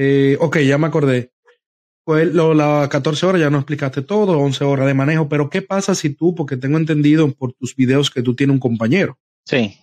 eh, 0.00 0.36
ok, 0.38 0.58
ya 0.58 0.78
me 0.78 0.86
acordé. 0.86 1.32
Pues 2.04 2.32
lo, 2.32 2.54
las 2.54 2.88
14 2.88 3.26
horas 3.26 3.40
ya 3.40 3.50
no 3.50 3.58
explicaste 3.58 4.00
todo, 4.00 4.38
11 4.38 4.64
horas 4.64 4.86
de 4.86 4.94
manejo, 4.94 5.28
pero 5.28 5.50
¿qué 5.50 5.60
pasa 5.60 5.94
si 5.96 6.10
tú, 6.10 6.36
porque 6.36 6.56
tengo 6.56 6.78
entendido 6.78 7.30
por 7.32 7.52
tus 7.52 7.74
videos 7.74 8.08
que 8.10 8.22
tú 8.22 8.34
tienes 8.34 8.54
un 8.54 8.60
compañero? 8.60 9.18
Sí. 9.44 9.76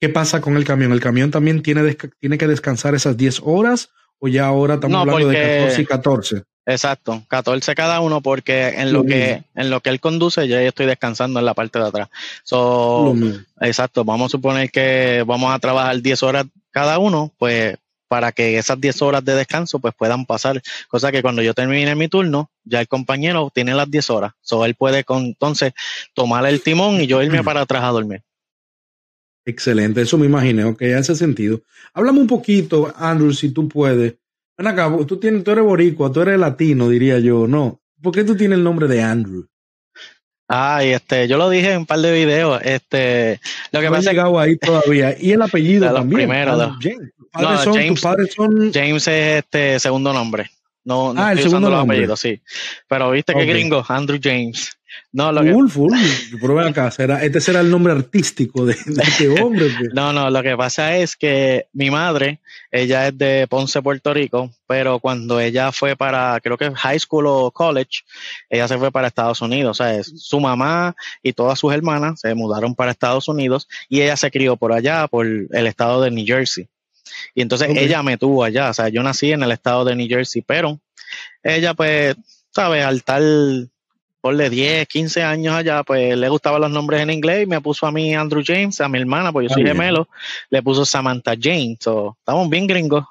¿Qué 0.00 0.08
pasa 0.08 0.40
con 0.40 0.56
el 0.56 0.64
camión? 0.64 0.92
¿El 0.92 1.00
camión 1.00 1.32
también 1.32 1.62
tiene, 1.62 1.96
tiene 2.20 2.38
que 2.38 2.46
descansar 2.46 2.94
esas 2.94 3.16
10 3.16 3.40
horas 3.44 3.90
o 4.20 4.28
ya 4.28 4.46
ahora 4.46 4.74
estamos 4.74 5.00
hablando 5.00 5.28
de 5.28 5.34
14 5.34 5.82
y 5.82 5.86
14? 5.86 6.42
Exacto, 6.64 7.24
14 7.28 7.74
cada 7.74 8.00
uno 8.00 8.20
porque 8.20 8.68
en 8.68 8.92
lo 8.92 9.04
que 9.04 9.44
en 9.54 9.70
lo 9.70 9.80
que 9.80 9.90
él 9.90 10.00
conduce 10.00 10.48
yo 10.48 10.58
estoy 10.58 10.86
descansando 10.86 11.38
en 11.38 11.46
la 11.46 11.54
parte 11.54 11.78
de 11.78 11.86
atrás. 11.86 12.08
So, 12.42 13.14
exacto, 13.60 14.04
vamos 14.04 14.26
a 14.26 14.30
suponer 14.30 14.70
que 14.70 15.24
vamos 15.26 15.54
a 15.54 15.58
trabajar 15.58 16.00
10 16.00 16.22
horas 16.22 16.46
cada 16.70 16.98
uno, 16.98 17.32
pues 17.38 17.76
para 18.08 18.32
que 18.32 18.58
esas 18.58 18.80
10 18.80 19.02
horas 19.02 19.24
de 19.24 19.34
descanso 19.34 19.78
pues 19.78 19.94
puedan 19.94 20.26
pasar. 20.26 20.62
Cosa 20.88 21.12
que 21.12 21.22
cuando 21.22 21.42
yo 21.42 21.54
termine 21.54 21.94
mi 21.94 22.08
turno, 22.08 22.50
ya 22.64 22.80
el 22.80 22.88
compañero 22.88 23.50
tiene 23.54 23.74
las 23.74 23.90
10 23.90 24.10
horas. 24.10 24.32
So 24.40 24.64
él 24.64 24.74
puede 24.74 25.04
con, 25.04 25.24
entonces 25.24 25.72
tomar 26.14 26.46
el 26.46 26.62
timón 26.62 27.00
y 27.00 27.06
yo 27.06 27.22
irme 27.22 27.42
para 27.42 27.62
atrás 27.62 27.84
a 27.84 27.88
dormir. 27.88 28.22
Excelente, 29.44 30.00
eso 30.00 30.18
me 30.18 30.26
imaginé, 30.26 30.64
ok, 30.64 30.82
hace 30.98 31.14
sentido. 31.14 31.62
Háblame 31.94 32.18
un 32.18 32.26
poquito, 32.26 32.92
Andrew, 32.96 33.32
si 33.32 33.50
tú 33.50 33.68
puedes. 33.68 34.16
Ven 34.58 34.66
acá, 34.66 34.90
tú, 35.06 35.18
tienes, 35.18 35.44
tú 35.44 35.52
eres 35.52 35.64
boricua, 35.64 36.10
tú 36.10 36.22
eres 36.22 36.38
latino, 36.38 36.88
diría 36.88 37.20
yo, 37.20 37.46
¿no? 37.46 37.80
¿Por 38.02 38.12
qué 38.12 38.24
tú 38.24 38.36
tienes 38.36 38.58
el 38.58 38.64
nombre 38.64 38.88
de 38.88 39.02
Andrew? 39.02 39.46
Ay, 40.48 40.90
este, 40.90 41.26
yo 41.26 41.38
lo 41.38 41.50
dije 41.50 41.72
en 41.72 41.78
un 41.78 41.86
par 41.86 41.98
de 41.98 42.12
videos. 42.12 42.60
Este, 42.62 43.40
lo 43.72 43.80
que 43.80 43.86
no 43.86 43.92
pasa 43.92 44.10
llegado 44.10 44.38
ahí 44.38 44.56
todavía. 44.56 45.16
Y 45.18 45.32
el 45.32 45.42
apellido 45.42 45.92
también. 45.92 46.28
Primero, 46.28 46.56
James. 46.80 47.12
No, 47.34 47.58
son, 47.58 47.74
James, 47.74 48.00
son... 48.34 48.72
James 48.72 49.08
es 49.08 49.38
este 49.38 49.78
segundo 49.80 50.12
nombre. 50.12 50.50
No, 50.84 51.12
no 51.12 51.20
ah, 51.20 51.32
estoy 51.32 51.44
el 51.44 51.48
segundo 51.50 51.66
usando 51.68 51.70
nombre. 51.70 52.06
los 52.06 52.20
apellidos, 52.20 52.20
sí. 52.20 52.40
Pero 52.88 53.10
viste 53.10 53.34
que 53.34 53.42
Ok. 53.42 53.48
gringo, 53.48 53.84
Andrew 53.88 54.20
James. 54.22 54.75
No, 55.12 55.32
lo 55.32 55.42
que, 55.42 55.52
Full. 55.68 55.92
Pero 56.40 56.54
ven 56.54 56.68
acá, 56.68 56.90
será, 56.90 57.22
este 57.24 57.40
será 57.40 57.60
el 57.60 57.70
nombre 57.70 57.92
artístico 57.92 58.66
de, 58.66 58.74
de 58.86 59.02
este 59.02 59.28
hombre. 59.40 59.66
pues. 59.78 59.90
no, 59.94 60.12
no, 60.12 60.30
lo 60.30 60.42
que 60.42 60.56
pasa 60.56 60.96
es 60.96 61.16
que 61.16 61.66
mi 61.72 61.90
madre, 61.90 62.40
ella 62.70 63.08
es 63.08 63.16
de 63.16 63.46
Ponce, 63.48 63.80
Puerto 63.82 64.12
Rico, 64.12 64.50
pero 64.66 64.98
cuando 64.98 65.40
ella 65.40 65.72
fue 65.72 65.96
para, 65.96 66.38
creo 66.42 66.56
que 66.58 66.70
high 66.74 66.98
school 67.00 67.26
o 67.26 67.50
college, 67.50 68.02
ella 68.50 68.68
se 68.68 68.76
fue 68.78 68.90
para 68.92 69.08
Estados 69.08 69.40
Unidos. 69.40 69.80
O 69.80 69.82
sea, 69.84 69.94
es- 69.94 70.12
su 70.22 70.38
mamá 70.40 70.94
y 71.22 71.32
todas 71.32 71.58
sus 71.58 71.72
hermanas 71.72 72.20
se 72.20 72.34
mudaron 72.34 72.74
para 72.74 72.90
Estados 72.90 73.28
Unidos 73.28 73.68
y 73.88 74.02
ella 74.02 74.16
se 74.16 74.30
crió 74.30 74.56
por 74.56 74.72
allá, 74.72 75.06
por 75.08 75.26
el 75.26 75.66
estado 75.66 76.02
de 76.02 76.10
New 76.10 76.26
Jersey. 76.26 76.68
Y 77.34 77.42
entonces 77.42 77.68
ella 77.76 78.02
me 78.02 78.18
tuvo 78.18 78.44
allá. 78.44 78.70
O 78.70 78.74
sea, 78.74 78.88
yo 78.88 79.02
nací 79.02 79.30
en 79.32 79.42
el 79.42 79.52
estado 79.52 79.84
de 79.84 79.94
New 79.94 80.08
Jersey, 80.08 80.42
pero 80.42 80.80
ella, 81.42 81.72
pues, 81.74 82.16
¿sabes? 82.52 82.84
Al 82.84 83.04
tal, 83.04 83.70
ponle 84.20 84.50
10, 84.50 84.86
15 84.88 85.22
años 85.22 85.54
allá, 85.54 85.82
pues 85.82 86.16
le 86.16 86.28
gustaban 86.28 86.60
los 86.60 86.70
nombres 86.70 87.00
en 87.00 87.10
inglés 87.10 87.44
y 87.44 87.46
me 87.46 87.60
puso 87.60 87.86
a 87.86 87.92
mí 87.92 88.14
Andrew 88.14 88.42
James, 88.44 88.80
a 88.80 88.88
mi 88.88 88.98
hermana, 88.98 89.32
pues 89.32 89.48
yo 89.48 89.54
soy 89.54 89.62
bien. 89.62 89.76
gemelo, 89.76 90.08
le 90.50 90.62
puso 90.62 90.84
Samantha 90.84 91.34
James. 91.40 91.78
So, 91.80 92.16
estamos 92.18 92.48
bien 92.50 92.66
gringos. 92.66 93.04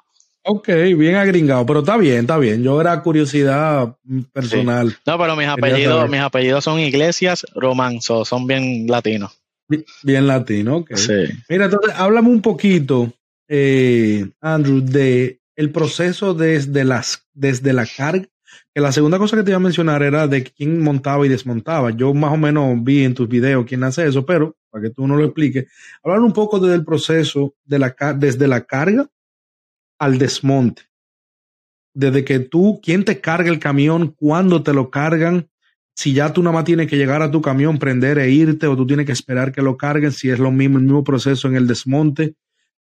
Ok, 0.48 0.68
bien 0.96 1.16
agringado, 1.16 1.66
pero 1.66 1.80
está 1.80 1.96
bien, 1.96 2.20
está 2.20 2.38
bien. 2.38 2.62
Yo 2.62 2.80
era 2.80 3.02
curiosidad 3.02 3.96
personal. 4.32 4.96
No, 5.04 5.18
pero 5.18 5.34
mis 5.34 5.48
apellidos, 5.48 5.96
saber. 5.96 6.10
mis 6.10 6.20
apellidos 6.20 6.62
son 6.62 6.78
Iglesias 6.78 7.44
Román, 7.54 8.00
so, 8.00 8.24
son 8.24 8.46
bien 8.46 8.86
latinos. 8.86 9.32
Bi- 9.68 9.84
Bien 10.04 10.26
latino, 10.28 10.76
ok. 10.76 10.94
Sí. 10.94 11.12
Mira, 11.48 11.64
entonces, 11.64 11.92
háblame 11.96 12.28
un 12.28 12.40
poquito, 12.42 13.12
eh, 13.48 14.24
Andrew, 14.40 14.80
de 14.80 15.40
el 15.56 15.70
proceso 15.70 16.34
desde, 16.34 16.84
las, 16.84 17.26
desde 17.34 17.72
la 17.72 17.84
carga. 17.86 18.28
La 18.78 18.92
segunda 18.92 19.18
cosa 19.18 19.38
que 19.38 19.42
te 19.42 19.52
iba 19.52 19.56
a 19.56 19.60
mencionar 19.60 20.02
era 20.02 20.28
de 20.28 20.44
quién 20.44 20.82
montaba 20.82 21.24
y 21.24 21.30
desmontaba. 21.30 21.92
Yo 21.92 22.12
más 22.12 22.34
o 22.34 22.36
menos 22.36 22.76
vi 22.84 23.04
en 23.04 23.14
tus 23.14 23.26
videos 23.26 23.64
quién 23.64 23.82
hace 23.82 24.06
eso, 24.06 24.26
pero 24.26 24.54
para 24.70 24.84
que 24.84 24.90
tú 24.90 25.06
no 25.06 25.16
lo 25.16 25.24
expliques, 25.24 25.66
hablar 26.04 26.20
un 26.20 26.34
poco 26.34 26.60
desde 26.60 26.74
el 26.74 26.84
proceso 26.84 27.54
de 27.64 27.78
la, 27.78 27.96
desde 28.18 28.46
la 28.46 28.66
carga 28.66 29.08
al 29.98 30.18
desmonte. 30.18 30.82
Desde 31.94 32.22
que 32.22 32.38
tú, 32.38 32.78
quién 32.82 33.06
te 33.06 33.18
carga 33.18 33.48
el 33.48 33.58
camión, 33.58 34.08
cuándo 34.08 34.62
te 34.62 34.74
lo 34.74 34.90
cargan, 34.90 35.48
si 35.94 36.12
ya 36.12 36.34
tú 36.34 36.42
nada 36.42 36.56
más 36.56 36.64
tienes 36.64 36.86
que 36.86 36.98
llegar 36.98 37.22
a 37.22 37.30
tu 37.30 37.40
camión, 37.40 37.78
prender 37.78 38.18
e 38.18 38.30
irte, 38.30 38.66
o 38.66 38.76
tú 38.76 38.86
tienes 38.86 39.06
que 39.06 39.12
esperar 39.12 39.52
que 39.52 39.62
lo 39.62 39.78
carguen, 39.78 40.12
si 40.12 40.28
es 40.28 40.38
lo 40.38 40.52
mismo, 40.52 40.76
el 40.76 40.84
mismo 40.84 41.02
proceso 41.02 41.48
en 41.48 41.56
el 41.56 41.66
desmonte. 41.66 42.34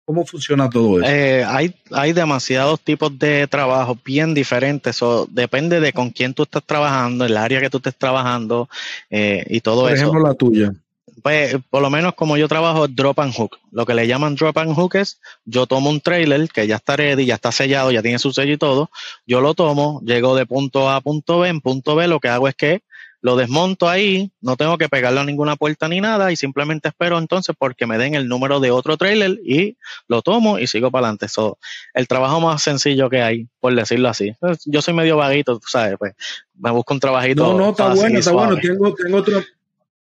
¿Cómo 0.09 0.25
funciona 0.25 0.67
todo 0.67 0.99
eso? 0.99 1.07
Eh, 1.07 1.43
hay, 1.43 1.71
hay 1.91 2.13
demasiados 2.13 2.81
tipos 2.81 3.19
de 3.19 3.45
trabajo 3.45 3.95
bien 4.03 4.33
diferentes. 4.33 4.95
So, 4.95 5.27
depende 5.29 5.79
de 5.79 5.93
con 5.93 6.09
quién 6.09 6.33
tú 6.33 6.41
estás 6.41 6.63
trabajando, 6.65 7.25
el 7.25 7.37
área 7.37 7.61
que 7.61 7.69
tú 7.69 7.77
estés 7.77 7.95
trabajando 7.95 8.67
eh, 9.11 9.45
y 9.47 9.61
todo 9.61 9.83
Por 9.83 9.91
eso. 9.91 10.05
ejemplo, 10.05 10.27
la 10.27 10.33
tuya. 10.33 10.73
Pues, 11.21 11.57
por 11.69 11.83
lo 11.83 11.91
menos 11.91 12.15
como 12.15 12.37
yo 12.37 12.47
trabajo 12.47 12.87
drop 12.87 13.19
and 13.19 13.35
hook. 13.35 13.59
Lo 13.71 13.85
que 13.85 13.93
le 13.93 14.07
llaman 14.07 14.33
drop 14.33 14.57
and 14.57 14.73
hook 14.73 14.95
es, 14.95 15.21
yo 15.45 15.67
tomo 15.67 15.91
un 15.91 16.01
trailer 16.01 16.49
que 16.49 16.65
ya 16.65 16.77
está 16.77 16.95
ready, 16.95 17.27
ya 17.27 17.35
está 17.35 17.51
sellado, 17.51 17.91
ya 17.91 18.01
tiene 18.01 18.17
su 18.17 18.33
sello 18.33 18.53
y 18.53 18.57
todo. 18.57 18.89
Yo 19.27 19.41
lo 19.41 19.53
tomo, 19.53 20.01
llego 20.03 20.35
de 20.35 20.47
punto 20.47 20.89
A 20.89 20.95
a 20.95 21.01
punto 21.01 21.41
B. 21.41 21.49
En 21.49 21.61
punto 21.61 21.93
B 21.95 22.07
lo 22.07 22.19
que 22.19 22.29
hago 22.29 22.47
es 22.47 22.55
que 22.55 22.81
lo 23.21 23.35
desmonto 23.35 23.89
ahí, 23.89 24.31
no 24.39 24.55
tengo 24.55 24.77
que 24.77 24.87
pegarlo 24.87 25.19
a 25.19 25.25
ninguna 25.25 25.57
puerta 25.57 25.89
ni 25.89 25.99
nada 25.99 26.31
y 26.31 26.35
simplemente 26.35 26.87
espero 26.87 27.17
entonces 27.17 27.55
porque 27.57 27.85
me 27.85 27.97
den 27.97 28.15
el 28.15 28.27
número 28.27 28.59
de 28.59 28.71
otro 28.71 28.95
trailer 28.95 29.39
y 29.43 29.77
lo 30.07 30.21
tomo 30.21 30.57
y 30.57 30.67
sigo 30.67 30.89
para 30.89 31.07
adelante. 31.07 31.27
So, 31.27 31.57
el 31.93 32.07
trabajo 32.07 32.39
más 32.39 32.61
sencillo 32.61 33.09
que 33.09 33.21
hay, 33.21 33.47
por 33.59 33.75
decirlo 33.75 34.09
así. 34.09 34.33
Yo 34.65 34.81
soy 34.81 34.93
medio 34.93 35.17
vaguito, 35.17 35.59
tú 35.59 35.67
sabes, 35.67 35.97
pues 35.99 36.13
me 36.57 36.71
busco 36.71 36.93
un 36.93 36.99
trabajito. 36.99 37.43
No, 37.43 37.57
no, 37.57 37.69
está 37.71 37.93
bueno, 37.93 38.19
está 38.19 38.31
bueno. 38.31 38.57
Tengo, 38.57 38.93
tengo 38.93 39.17
otro, 39.17 39.43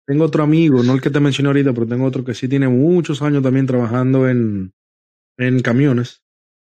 tengo 0.07 0.25
otro 0.25 0.43
amigo, 0.43 0.83
no 0.83 0.93
el 0.93 1.01
que 1.01 1.11
te 1.11 1.21
mencioné 1.21 1.49
ahorita, 1.49 1.73
pero 1.73 1.87
tengo 1.87 2.05
otro 2.05 2.25
que 2.25 2.35
sí 2.35 2.47
tiene 2.47 2.69
muchos 2.69 3.23
años 3.23 3.43
también 3.43 3.67
trabajando 3.67 4.29
en, 4.29 4.73
en 5.39 5.61
camiones 5.61 6.23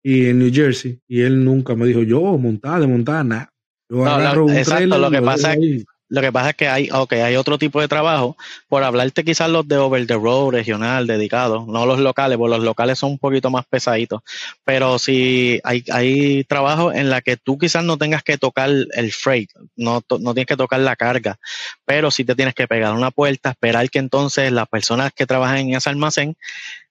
y 0.03 0.27
en 0.27 0.41
New 0.41 0.53
Jersey. 0.53 1.01
Y 1.07 1.21
él 1.21 1.45
nunca 1.45 1.77
me 1.77 1.87
dijo, 1.87 2.03
yo 2.03 2.21
montar, 2.39 2.81
de 2.81 2.89
montar, 2.89 3.25
nada. 3.25 3.51
Yo 3.89 4.05
agarro 4.05 4.47
un 4.47 4.57
exacto, 4.57 4.99
lo 4.99 5.11
que 5.11 5.23
pasa 5.23 5.53
es 5.53 5.85
lo 6.15 6.21
que 6.21 6.31
pasa 6.31 6.51
es 6.51 6.57
que 6.57 6.69
hay, 6.69 6.89
okay, 6.93 7.23
hay 7.23 7.35
otro 7.35 7.59
tipo 7.59 7.81
de 7.81 7.89
trabajo, 7.89 8.37
por 8.69 8.85
hablarte 8.85 9.25
quizás 9.25 9.51
los 9.51 9.67
de 9.67 9.79
over 9.79 10.07
the 10.07 10.15
road, 10.15 10.53
regional, 10.53 11.09
dedicados, 11.09 11.67
no 11.67 11.87
los 11.87 11.99
locales, 11.99 12.39
porque 12.39 12.57
los 12.57 12.65
locales 12.65 13.01
son 13.01 13.11
un 13.11 13.19
poquito 13.19 13.51
más 13.51 13.67
pesaditos, 13.67 14.23
pero 14.65 15.01
si 15.01 15.61
hay, 15.65 15.83
hay 15.91 16.45
trabajo 16.45 16.93
en 16.93 17.11
la 17.11 17.21
que 17.21 17.37
tú 17.37 17.59
quizás 17.59 17.83
no 17.83 17.99
tengas 17.99 18.23
que 18.23 18.39
tocar 18.39 18.71
el 18.71 19.13
freight, 19.13 19.51
no, 19.75 20.05
no 20.21 20.35
tienes 20.35 20.47
que 20.47 20.57
tocar 20.57 20.79
la 20.79 20.95
carga, 20.95 21.37
pero 21.85 22.13
si 22.13 22.25
te 22.25 22.37
tienes 22.37 22.55
que 22.55 22.69
pegar 22.69 22.93
una 22.93 23.11
puerta, 23.11 23.51
esperar 23.51 23.91
que 23.91 23.99
entonces 23.99 24.53
las 24.53 24.69
personas 24.69 25.13
que 25.13 25.27
trabajan 25.27 25.59
en 25.59 25.75
ese 25.75 25.91
almacén 25.91 26.37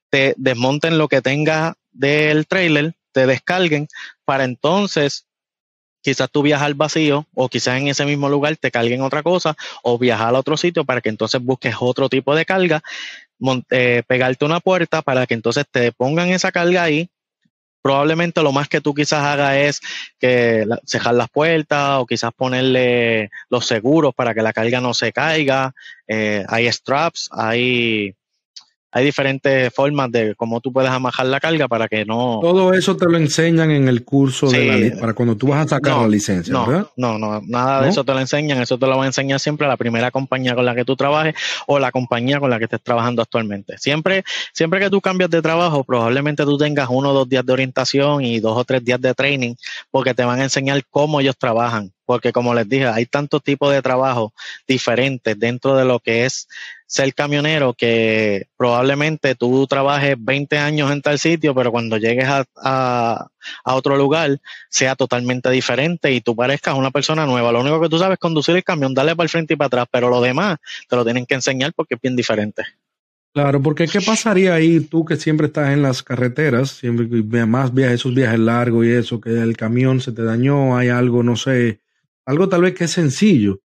te 0.09 0.33
desmonten 0.35 0.97
lo 0.97 1.07
que 1.07 1.21
tenga 1.21 1.75
del 1.93 2.45
trailer, 2.45 2.93
te 3.13 3.25
descarguen, 3.25 3.87
para 4.25 4.43
entonces 4.43 5.25
quizás 6.03 6.29
tú 6.29 6.43
viajas 6.43 6.67
al 6.67 6.75
vacío 6.75 7.25
o 7.33 7.49
quizás 7.49 7.79
en 7.79 7.87
ese 7.87 8.05
mismo 8.05 8.29
lugar 8.29 8.55
te 8.57 8.69
carguen 8.69 9.01
otra 9.01 9.23
cosa 9.23 9.55
o 9.81 9.97
viajar 9.97 10.35
a 10.35 10.39
otro 10.39 10.57
sitio 10.57 10.83
para 10.85 11.01
que 11.01 11.09
entonces 11.09 11.41
busques 11.41 11.75
otro 11.79 12.09
tipo 12.09 12.35
de 12.35 12.45
carga, 12.45 12.83
eh, 13.71 14.03
pegarte 14.05 14.45
una 14.45 14.59
puerta 14.59 15.01
para 15.01 15.25
que 15.25 15.33
entonces 15.33 15.65
te 15.69 15.91
pongan 15.91 16.29
esa 16.29 16.51
carga 16.51 16.83
ahí. 16.83 17.09
Probablemente 17.81 18.41
lo 18.41 18.53
más 18.53 18.69
que 18.69 18.79
tú 18.79 18.93
quizás 18.93 19.23
hagas 19.23 19.55
es 19.57 19.81
que 20.17 20.65
cejar 20.85 21.15
las 21.15 21.29
puertas 21.29 21.99
o 21.99 22.05
quizás 22.05 22.31
ponerle 22.33 23.29
los 23.49 23.65
seguros 23.65 24.13
para 24.15 24.33
que 24.33 24.41
la 24.41 24.53
carga 24.53 24.79
no 24.79 24.93
se 24.93 25.11
caiga. 25.11 25.73
Eh, 26.07 26.45
hay 26.47 26.71
straps, 26.71 27.29
hay 27.31 28.15
hay 28.93 29.05
diferentes 29.05 29.73
formas 29.73 30.11
de 30.11 30.35
cómo 30.35 30.61
tú 30.61 30.71
puedes 30.71 30.91
amajar 30.91 31.25
la 31.25 31.39
carga 31.39 31.67
para 31.67 31.87
que 31.87 32.05
no. 32.05 32.39
Todo 32.41 32.73
eso 32.73 32.95
te 32.95 33.05
lo 33.05 33.17
enseñan 33.17 33.71
en 33.71 33.87
el 33.87 34.03
curso 34.03 34.51
de 34.51 34.91
la, 34.91 34.99
para 34.99 35.13
cuando 35.13 35.35
tú 35.35 35.47
vas 35.47 35.65
a 35.65 35.69
sacar 35.69 35.97
la 35.97 36.07
licencia, 36.07 36.53
no, 36.53 36.67
¿verdad? 36.67 36.87
No, 36.95 37.17
no, 37.17 37.41
nada 37.41 37.81
de 37.81 37.89
eso 37.89 38.03
te 38.03 38.13
lo 38.13 38.19
enseñan. 38.19 38.61
Eso 38.61 38.77
te 38.77 38.85
lo 38.85 38.97
va 38.97 39.05
a 39.05 39.07
enseñar 39.07 39.39
siempre 39.39 39.67
la 39.67 39.77
primera 39.77 40.11
compañía 40.11 40.53
con 40.53 40.65
la 40.65 40.75
que 40.75 40.85
tú 40.85 40.95
trabajes 40.95 41.33
o 41.65 41.79
la 41.79 41.91
compañía 41.91 42.39
con 42.39 42.51
la 42.51 42.59
que 42.59 42.65
estés 42.65 42.83
trabajando 42.83 43.23
actualmente. 43.23 43.79
Siempre, 43.79 44.23
siempre 44.53 44.79
que 44.79 44.91
tú 44.91 45.01
cambias 45.01 45.31
de 45.31 45.41
trabajo, 45.41 45.83
probablemente 45.83 46.43
tú 46.43 46.57
tengas 46.59 46.87
uno 46.91 47.09
o 47.09 47.13
dos 47.13 47.27
días 47.27 47.43
de 47.43 47.53
orientación 47.53 48.23
y 48.23 48.39
dos 48.39 48.55
o 48.55 48.63
tres 48.63 48.85
días 48.85 49.01
de 49.01 49.15
training, 49.15 49.55
porque 49.89 50.13
te 50.13 50.23
van 50.23 50.39
a 50.39 50.43
enseñar 50.43 50.83
cómo 50.91 51.19
ellos 51.19 51.35
trabajan 51.37 51.92
porque 52.13 52.31
como 52.31 52.53
les 52.53 52.69
dije, 52.69 52.85
hay 52.85 53.07
tantos 53.07 53.41
tipos 53.41 53.73
de 53.73 53.81
trabajo 53.81 54.35
diferentes 54.67 55.33
dentro 55.39 55.75
de 55.75 55.83
lo 55.83 55.99
que 55.99 56.25
es 56.25 56.47
ser 56.85 57.11
camionero 57.15 57.73
que 57.73 58.49
probablemente 58.55 59.33
tú 59.33 59.65
trabajes 59.65 60.15
20 60.19 60.59
años 60.59 60.91
en 60.91 61.01
tal 61.01 61.17
sitio, 61.17 61.55
pero 61.55 61.71
cuando 61.71 61.97
llegues 61.97 62.25
a, 62.25 62.45
a, 62.55 63.27
otro 63.65 63.97
lugar 63.97 64.39
sea 64.69 64.95
totalmente 64.95 65.49
diferente 65.49 66.11
y 66.11 66.21
tú 66.21 66.35
parezcas 66.35 66.75
una 66.75 66.91
persona 66.91 67.25
nueva. 67.25 67.51
Lo 67.51 67.61
único 67.61 67.81
que 67.81 67.89
tú 67.89 67.97
sabes 67.97 68.17
es 68.17 68.19
conducir 68.19 68.55
el 68.55 68.63
camión, 68.63 68.93
darle 68.93 69.15
para 69.15 69.25
el 69.25 69.29
frente 69.29 69.55
y 69.55 69.57
para 69.57 69.65
atrás, 69.69 69.87
pero 69.89 70.07
lo 70.11 70.21
demás 70.21 70.59
te 70.87 70.95
lo 70.95 71.03
tienen 71.03 71.25
que 71.25 71.33
enseñar 71.33 71.73
porque 71.73 71.95
es 71.95 72.01
bien 72.01 72.15
diferente. 72.15 72.63
Claro, 73.33 73.59
porque 73.63 73.87
¿qué 73.87 73.99
pasaría 73.99 74.53
ahí 74.53 74.79
tú 74.79 75.03
que 75.03 75.15
siempre 75.15 75.47
estás 75.47 75.73
en 75.73 75.81
las 75.81 76.03
carreteras, 76.03 76.69
siempre 76.69 77.07
más 77.47 77.73
viajes, 77.73 77.95
esos 77.95 78.13
viajes 78.13 78.37
largos 78.37 78.85
y 78.85 78.91
eso, 78.91 79.19
que 79.19 79.31
el 79.31 79.57
camión 79.57 80.01
se 80.01 80.11
te 80.11 80.21
dañó, 80.21 80.77
hay 80.77 80.89
algo, 80.89 81.23
no 81.23 81.35
sé, 81.35 81.79
algo 82.25 82.49
tal 82.49 82.61
vez 82.61 82.73
que 82.73 82.85
es 82.85 82.91
sencillo 82.91 83.61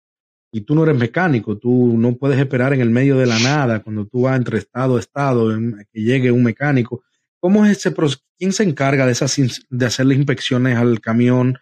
y 0.51 0.61
tú 0.61 0.75
no 0.75 0.83
eres 0.83 0.97
mecánico, 0.97 1.57
tú 1.57 1.95
no 1.97 2.15
puedes 2.15 2.39
esperar 2.39 2.73
en 2.73 2.81
el 2.81 2.89
medio 2.89 3.17
de 3.17 3.25
la 3.25 3.39
nada 3.39 3.81
cuando 3.81 4.05
tú 4.05 4.21
vas 4.21 4.37
entre 4.37 4.57
estado 4.57 4.97
a 4.97 4.99
estado 4.99 5.49
que 5.91 6.01
llegue 6.01 6.31
un 6.31 6.43
mecánico. 6.43 7.03
¿Cómo 7.39 7.65
es 7.65 7.77
ese? 7.77 7.93
¿Quién 8.37 8.53
se 8.53 8.63
encarga 8.63 9.05
de, 9.05 9.11
esas, 9.11 9.35
de 9.69 9.85
hacerle 9.85 10.15
inspecciones 10.15 10.77
al 10.77 10.99
camión? 11.01 11.57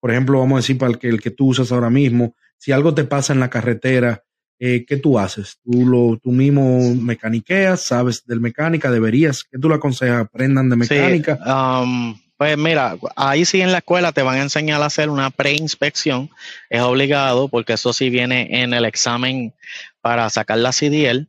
Por 0.00 0.10
ejemplo, 0.10 0.38
vamos 0.38 0.56
a 0.56 0.60
decir 0.60 0.78
para 0.78 0.92
el 0.92 0.98
que, 0.98 1.08
el 1.08 1.20
que 1.20 1.30
tú 1.30 1.48
usas 1.48 1.70
ahora 1.70 1.90
mismo, 1.90 2.34
si 2.56 2.72
algo 2.72 2.94
te 2.94 3.04
pasa 3.04 3.32
en 3.32 3.40
la 3.40 3.50
carretera, 3.50 4.24
eh, 4.58 4.84
¿qué 4.86 4.96
tú 4.96 5.18
haces? 5.18 5.58
¿Tú, 5.62 5.86
lo, 5.86 6.18
tú 6.18 6.32
mismo 6.32 6.94
mecaniqueas? 6.94 7.82
¿Sabes 7.82 8.26
del 8.26 8.40
mecánica? 8.40 8.90
¿Deberías? 8.90 9.44
¿Qué 9.44 9.58
tú 9.58 9.68
le 9.68 9.76
aconsejas? 9.76 10.20
¿Aprendan 10.20 10.68
de 10.68 10.76
mecánica? 10.76 11.38
Um, 11.82 12.14
pues 12.40 12.56
mira, 12.56 12.96
ahí 13.16 13.44
sí 13.44 13.60
en 13.60 13.70
la 13.70 13.78
escuela 13.78 14.12
te 14.12 14.22
van 14.22 14.38
a 14.38 14.42
enseñar 14.42 14.80
a 14.80 14.86
hacer 14.86 15.10
una 15.10 15.28
preinspección. 15.28 16.30
Es 16.70 16.80
obligado 16.80 17.48
porque 17.48 17.74
eso 17.74 17.92
sí 17.92 18.08
viene 18.08 18.62
en 18.62 18.72
el 18.72 18.86
examen 18.86 19.52
para 20.00 20.30
sacar 20.30 20.56
la 20.56 20.70
CDL. 20.72 21.28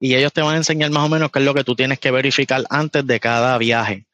Y 0.00 0.16
ellos 0.16 0.32
te 0.32 0.42
van 0.42 0.54
a 0.54 0.56
enseñar 0.56 0.90
más 0.90 1.04
o 1.04 1.08
menos 1.08 1.30
qué 1.30 1.38
es 1.38 1.44
lo 1.44 1.54
que 1.54 1.62
tú 1.62 1.76
tienes 1.76 2.00
que 2.00 2.10
verificar 2.10 2.64
antes 2.70 3.06
de 3.06 3.20
cada 3.20 3.56
viaje 3.56 4.08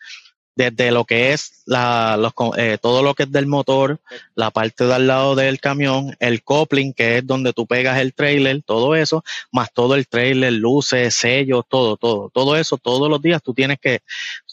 desde 0.57 0.91
lo 0.93 1.05
que 1.05 1.33
es 1.33 1.63
la, 1.67 2.17
los, 2.17 2.33
eh, 2.57 2.79
todo 2.81 3.03
lo 3.03 3.15
que 3.15 3.25
es 3.25 3.33
del 3.33 3.47
motor, 3.47 4.01
la 4.35 4.51
parte 4.51 4.85
de 4.85 4.95
al 4.95 5.07
lado 5.07 5.35
del 5.35 5.61
camión, 5.61 6.17
el 6.21 6.43
coupling, 6.43 6.93
que 6.93 7.19
es 7.19 7.27
donde 7.27 7.53
tú 7.53 7.67
pegas 7.67 7.99
el 7.99 8.15
trailer, 8.15 8.63
todo 8.63 8.95
eso, 8.95 9.25
más 9.51 9.73
todo 9.73 9.95
el 9.95 10.07
trailer, 10.07 10.53
luces, 10.53 11.15
sellos, 11.15 11.65
todo, 11.69 11.97
todo, 11.97 12.31
todo 12.33 12.57
eso, 12.57 12.77
todos 12.77 13.11
los 13.11 13.21
días 13.21 13.43
tú 13.43 13.53
tienes 13.53 13.79
que, 13.81 14.01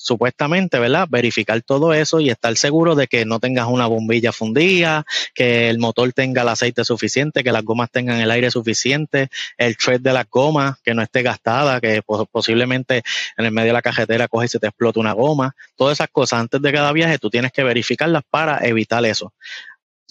supuestamente, 0.01 0.79
¿verdad? 0.79 1.07
Verificar 1.09 1.61
todo 1.61 1.93
eso 1.93 2.19
y 2.19 2.29
estar 2.29 2.55
seguro 2.57 2.95
de 2.95 3.07
que 3.07 3.23
no 3.25 3.39
tengas 3.39 3.67
una 3.67 3.85
bombilla 3.85 4.31
fundida, 4.31 5.05
que 5.35 5.69
el 5.69 5.77
motor 5.77 6.11
tenga 6.13 6.41
el 6.41 6.49
aceite 6.49 6.83
suficiente, 6.83 7.43
que 7.43 7.51
las 7.51 7.63
gomas 7.63 7.91
tengan 7.91 8.19
el 8.19 8.31
aire 8.31 8.49
suficiente, 8.49 9.29
el 9.57 9.77
tread 9.77 10.01
de 10.01 10.13
las 10.13 10.27
gomas, 10.29 10.79
que 10.83 10.93
no 10.93 11.03
esté 11.03 11.21
gastada, 11.21 11.79
que 11.79 12.01
posiblemente 12.31 13.03
en 13.37 13.45
el 13.45 13.51
medio 13.51 13.67
de 13.67 13.73
la 13.73 13.81
cajetera 13.81 14.27
coge 14.27 14.47
y 14.47 14.49
se 14.49 14.59
te 14.59 14.67
explota 14.67 14.99
una 14.99 15.13
goma, 15.13 15.55
todo 15.75 15.91
esas 15.91 16.09
cosas 16.09 16.39
antes 16.39 16.61
de 16.61 16.73
cada 16.73 16.91
viaje 16.91 17.19
tú 17.19 17.29
tienes 17.29 17.51
que 17.51 17.63
verificarlas 17.63 18.23
para 18.29 18.57
evitar 18.67 19.05
eso. 19.05 19.33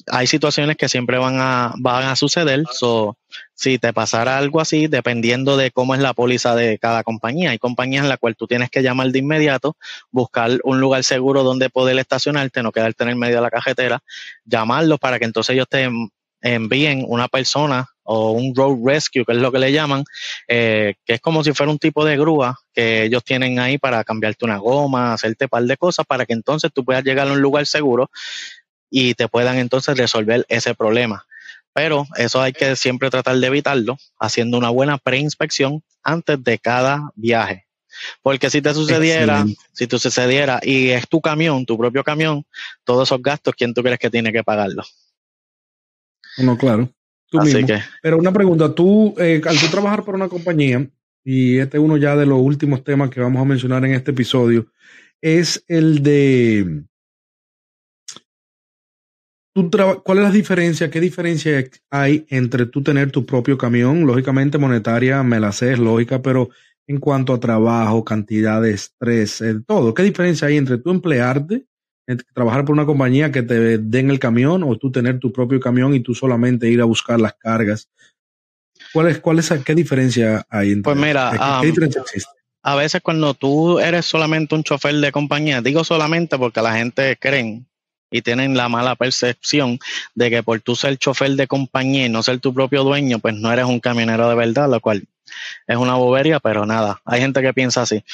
Hay 0.08 0.26
situaciones 0.26 0.76
que 0.76 0.88
siempre 0.88 1.18
van 1.18 1.36
a, 1.38 1.74
van 1.78 2.04
a 2.04 2.16
suceder, 2.16 2.64
so, 2.72 3.16
si 3.54 3.78
te 3.78 3.92
pasara 3.92 4.38
algo 4.38 4.60
así, 4.60 4.86
dependiendo 4.86 5.56
de 5.56 5.70
cómo 5.70 5.94
es 5.94 6.00
la 6.00 6.14
póliza 6.14 6.54
de 6.54 6.78
cada 6.78 7.02
compañía, 7.02 7.50
hay 7.50 7.58
compañías 7.58 8.04
en 8.04 8.08
las 8.08 8.18
cuales 8.18 8.36
tú 8.36 8.46
tienes 8.46 8.70
que 8.70 8.82
llamar 8.82 9.08
de 9.08 9.18
inmediato, 9.18 9.76
buscar 10.10 10.58
un 10.64 10.80
lugar 10.80 11.04
seguro 11.04 11.42
donde 11.42 11.70
poder 11.70 11.98
estacionarte, 11.98 12.62
no 12.62 12.72
quedarte 12.72 13.04
en 13.04 13.10
el 13.10 13.16
medio 13.16 13.36
de 13.36 13.42
la 13.42 13.50
cajetera, 13.50 14.00
llamarlos 14.44 14.98
para 14.98 15.18
que 15.18 15.26
entonces 15.26 15.54
ellos 15.54 15.68
te 15.68 15.88
envíen 16.42 17.04
una 17.06 17.28
persona 17.28 17.86
o 18.02 18.32
un 18.32 18.54
road 18.56 18.78
rescue, 18.84 19.24
que 19.24 19.32
es 19.32 19.38
lo 19.38 19.52
que 19.52 19.58
le 19.58 19.72
llaman, 19.72 20.02
eh, 20.48 20.94
que 21.04 21.14
es 21.14 21.20
como 21.20 21.44
si 21.44 21.52
fuera 21.52 21.70
un 21.70 21.78
tipo 21.78 22.04
de 22.04 22.16
grúa 22.16 22.58
que 22.72 23.04
ellos 23.04 23.22
tienen 23.22 23.60
ahí 23.60 23.78
para 23.78 24.02
cambiarte 24.02 24.44
una 24.44 24.56
goma, 24.56 25.12
hacerte 25.12 25.44
un 25.44 25.48
par 25.48 25.62
de 25.62 25.76
cosas 25.76 26.04
para 26.06 26.26
que 26.26 26.32
entonces 26.32 26.70
tú 26.74 26.84
puedas 26.84 27.04
llegar 27.04 27.28
a 27.28 27.32
un 27.32 27.40
lugar 27.40 27.66
seguro 27.66 28.10
y 28.90 29.14
te 29.14 29.28
puedan 29.28 29.56
entonces 29.58 29.96
resolver 29.96 30.44
ese 30.48 30.74
problema. 30.74 31.26
Pero 31.72 32.06
eso 32.16 32.42
hay 32.42 32.52
que 32.52 32.74
siempre 32.76 33.10
tratar 33.10 33.36
de 33.36 33.46
evitarlo 33.46 33.96
haciendo 34.18 34.58
una 34.58 34.70
buena 34.70 34.98
preinspección 34.98 35.82
antes 36.02 36.42
de 36.42 36.58
cada 36.58 37.10
viaje. 37.14 37.66
Porque 38.22 38.50
si 38.50 38.62
te 38.62 38.74
sucediera, 38.74 39.44
si 39.72 39.86
te 39.86 39.98
sucediera 39.98 40.60
y 40.62 40.88
es 40.90 41.08
tu 41.08 41.20
camión, 41.20 41.66
tu 41.66 41.78
propio 41.78 42.02
camión, 42.02 42.44
todos 42.84 43.08
esos 43.08 43.22
gastos, 43.22 43.54
¿quién 43.56 43.74
tú 43.74 43.82
crees 43.82 43.98
que 43.98 44.10
tiene 44.10 44.32
que 44.32 44.42
pagarlos? 44.42 44.94
No, 46.38 46.56
claro. 46.56 46.88
Tú 47.28 47.40
mismo. 47.40 47.66
Pero 48.02 48.18
una 48.18 48.32
pregunta, 48.32 48.74
tú, 48.74 49.14
eh, 49.18 49.40
al 49.46 49.58
tú 49.58 49.66
trabajar 49.68 50.04
por 50.04 50.14
una 50.14 50.28
compañía, 50.28 50.88
y 51.24 51.58
este 51.58 51.76
es 51.76 51.82
uno 51.82 51.96
ya 51.96 52.16
de 52.16 52.26
los 52.26 52.40
últimos 52.40 52.82
temas 52.82 53.10
que 53.10 53.20
vamos 53.20 53.40
a 53.40 53.44
mencionar 53.44 53.84
en 53.84 53.94
este 53.94 54.10
episodio, 54.10 54.66
es 55.20 55.64
el 55.68 56.02
de... 56.02 56.82
¿Cuál 59.68 60.18
es 60.18 60.24
la 60.24 60.30
diferencia? 60.30 60.90
¿Qué 60.90 61.00
diferencia 61.00 61.64
hay 61.90 62.26
entre 62.30 62.66
tú 62.66 62.82
tener 62.82 63.10
tu 63.10 63.26
propio 63.26 63.58
camión? 63.58 64.06
Lógicamente 64.06 64.58
monetaria, 64.58 65.22
me 65.22 65.40
la 65.40 65.52
sé, 65.52 65.72
es 65.72 65.78
lógica, 65.78 66.22
pero 66.22 66.50
en 66.86 66.98
cuanto 66.98 67.34
a 67.34 67.40
trabajo, 67.40 68.04
cantidad 68.04 68.62
de 68.62 68.72
estrés, 68.72 69.40
eh, 69.40 69.60
todo, 69.66 69.94
¿qué 69.94 70.02
diferencia 70.02 70.48
hay 70.48 70.56
entre 70.56 70.78
tú 70.78 70.90
emplearte 70.90 71.66
trabajar 72.34 72.64
por 72.64 72.72
una 72.72 72.86
compañía 72.86 73.30
que 73.30 73.42
te 73.42 73.78
den 73.78 74.10
el 74.10 74.18
camión 74.18 74.62
o 74.62 74.76
tú 74.76 74.90
tener 74.90 75.18
tu 75.18 75.32
propio 75.32 75.60
camión 75.60 75.94
y 75.94 76.00
tú 76.00 76.14
solamente 76.14 76.68
ir 76.68 76.80
a 76.80 76.84
buscar 76.84 77.20
las 77.20 77.34
cargas. 77.34 77.88
¿Cuál 78.92 79.08
es, 79.08 79.20
cuál 79.20 79.38
es, 79.38 79.52
qué 79.64 79.74
diferencia 79.74 80.44
hay 80.48 80.72
entre 80.72 80.82
Pues 80.82 80.96
mira, 80.96 81.30
¿qué, 81.32 81.38
um, 81.38 81.62
diferencia 81.62 82.00
existe? 82.02 82.30
A 82.62 82.74
veces 82.74 83.00
cuando 83.02 83.34
tú 83.34 83.78
eres 83.78 84.04
solamente 84.04 84.54
un 84.54 84.62
chofer 84.62 84.94
de 84.96 85.12
compañía, 85.12 85.62
digo 85.62 85.84
solamente 85.84 86.38
porque 86.38 86.60
la 86.60 86.74
gente 86.74 87.16
cree 87.18 87.62
y 88.10 88.22
tienen 88.22 88.56
la 88.56 88.68
mala 88.68 88.96
percepción 88.96 89.78
de 90.14 90.30
que 90.30 90.42
por 90.42 90.60
tú 90.60 90.76
ser 90.76 90.96
chofer 90.98 91.32
de 91.32 91.46
compañía 91.46 92.06
y 92.06 92.08
no 92.08 92.22
ser 92.22 92.40
tu 92.40 92.52
propio 92.52 92.84
dueño, 92.84 93.18
pues 93.18 93.34
no 93.34 93.52
eres 93.52 93.64
un 93.66 93.80
camionero 93.80 94.28
de 94.28 94.34
verdad, 94.34 94.68
lo 94.68 94.80
cual 94.80 95.04
es 95.66 95.76
una 95.76 95.94
bobería, 95.94 96.40
pero 96.40 96.66
nada, 96.66 97.00
hay 97.04 97.20
gente 97.20 97.42
que 97.42 97.54
piensa 97.54 97.82
así. 97.82 98.04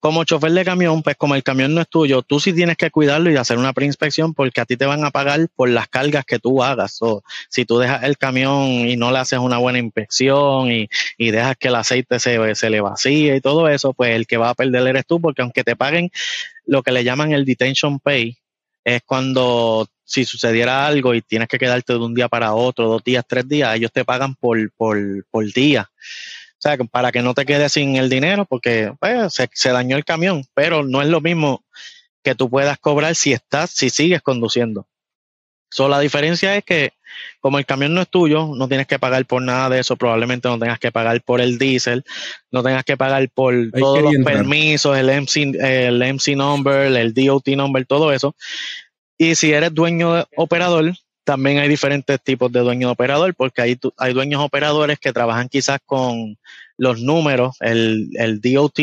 Como 0.00 0.24
chofer 0.24 0.52
de 0.52 0.64
camión, 0.64 1.02
pues 1.02 1.14
como 1.16 1.34
el 1.34 1.42
camión 1.42 1.74
no 1.74 1.82
es 1.82 1.88
tuyo, 1.88 2.22
tú 2.22 2.40
sí 2.40 2.54
tienes 2.54 2.78
que 2.78 2.90
cuidarlo 2.90 3.30
y 3.30 3.36
hacer 3.36 3.58
una 3.58 3.74
preinspección 3.74 4.32
porque 4.32 4.62
a 4.62 4.64
ti 4.64 4.78
te 4.78 4.86
van 4.86 5.04
a 5.04 5.10
pagar 5.10 5.46
por 5.54 5.68
las 5.68 5.88
cargas 5.88 6.24
que 6.24 6.38
tú 6.38 6.62
hagas. 6.62 6.96
O 7.02 7.22
si 7.50 7.66
tú 7.66 7.78
dejas 7.78 8.04
el 8.04 8.16
camión 8.16 8.64
y 8.66 8.96
no 8.96 9.12
le 9.12 9.18
haces 9.18 9.38
una 9.40 9.58
buena 9.58 9.78
inspección 9.78 10.72
y, 10.72 10.88
y 11.18 11.30
dejas 11.32 11.56
que 11.58 11.68
el 11.68 11.74
aceite 11.74 12.18
se, 12.18 12.54
se 12.54 12.70
le 12.70 12.80
vacíe 12.80 13.36
y 13.36 13.40
todo 13.42 13.68
eso, 13.68 13.92
pues 13.92 14.12
el 14.12 14.26
que 14.26 14.38
va 14.38 14.48
a 14.48 14.54
perder 14.54 14.86
eres 14.86 15.04
tú 15.04 15.20
porque 15.20 15.42
aunque 15.42 15.64
te 15.64 15.76
paguen 15.76 16.10
lo 16.64 16.82
que 16.82 16.92
le 16.92 17.04
llaman 17.04 17.32
el 17.32 17.44
detention 17.44 18.00
pay, 18.00 18.38
es 18.84 19.02
cuando 19.04 19.86
si 20.04 20.24
sucediera 20.24 20.86
algo 20.86 21.14
y 21.14 21.22
tienes 21.22 21.48
que 21.48 21.58
quedarte 21.58 21.92
de 21.92 21.98
un 22.00 22.14
día 22.14 22.28
para 22.28 22.52
otro, 22.54 22.88
dos 22.88 23.04
días, 23.04 23.24
tres 23.26 23.46
días, 23.46 23.76
ellos 23.76 23.92
te 23.92 24.04
pagan 24.04 24.34
por, 24.34 24.72
por, 24.72 24.98
por 25.30 25.52
día. 25.52 25.88
O 26.60 26.62
sea, 26.62 26.76
para 26.76 27.10
que 27.10 27.22
no 27.22 27.32
te 27.32 27.46
quedes 27.46 27.72
sin 27.72 27.96
el 27.96 28.10
dinero, 28.10 28.44
porque 28.44 28.92
pues, 29.00 29.32
se, 29.52 29.70
dañó 29.70 29.96
el 29.96 30.04
camión, 30.04 30.44
pero 30.52 30.84
no 30.84 31.00
es 31.00 31.08
lo 31.08 31.20
mismo 31.20 31.64
que 32.22 32.34
tú 32.34 32.50
puedas 32.50 32.78
cobrar 32.78 33.14
si 33.14 33.32
estás, 33.32 33.70
si 33.70 33.88
sigues 33.88 34.20
conduciendo. 34.20 34.86
So, 35.70 35.88
la 35.88 36.00
diferencia 36.00 36.56
es 36.56 36.64
que 36.64 36.92
como 37.40 37.58
el 37.58 37.66
camión 37.66 37.94
no 37.94 38.02
es 38.02 38.08
tuyo, 38.08 38.50
no 38.54 38.68
tienes 38.68 38.86
que 38.86 38.98
pagar 38.98 39.24
por 39.26 39.42
nada 39.42 39.68
de 39.68 39.80
eso, 39.80 39.96
probablemente 39.96 40.48
no 40.48 40.58
tengas 40.58 40.78
que 40.78 40.92
pagar 40.92 41.20
por 41.22 41.40
el 41.40 41.58
diésel, 41.58 42.04
no 42.50 42.62
tengas 42.62 42.84
que 42.84 42.96
pagar 42.96 43.28
por 43.30 43.54
todos 43.72 44.02
los 44.02 44.24
permisos, 44.24 44.96
el 44.96 45.06
MC, 45.06 45.54
el 45.60 46.02
MC 46.02 46.36
number, 46.36 46.94
el 46.94 47.14
DOT 47.14 47.48
number, 47.48 47.86
todo 47.86 48.12
eso. 48.12 48.34
Y 49.18 49.34
si 49.34 49.52
eres 49.52 49.74
dueño 49.74 50.14
de 50.14 50.26
operador, 50.36 50.92
también 51.24 51.58
hay 51.58 51.68
diferentes 51.68 52.20
tipos 52.22 52.50
de 52.50 52.60
dueño 52.60 52.88
de 52.88 52.92
operador, 52.92 53.34
porque 53.34 53.62
hay, 53.62 53.78
hay 53.98 54.12
dueños 54.12 54.42
operadores 54.42 54.98
que 54.98 55.12
trabajan 55.12 55.48
quizás 55.48 55.78
con 55.84 56.36
los 56.80 57.02
números, 57.02 57.56
el, 57.60 58.08
el 58.14 58.40
DOT 58.40 58.78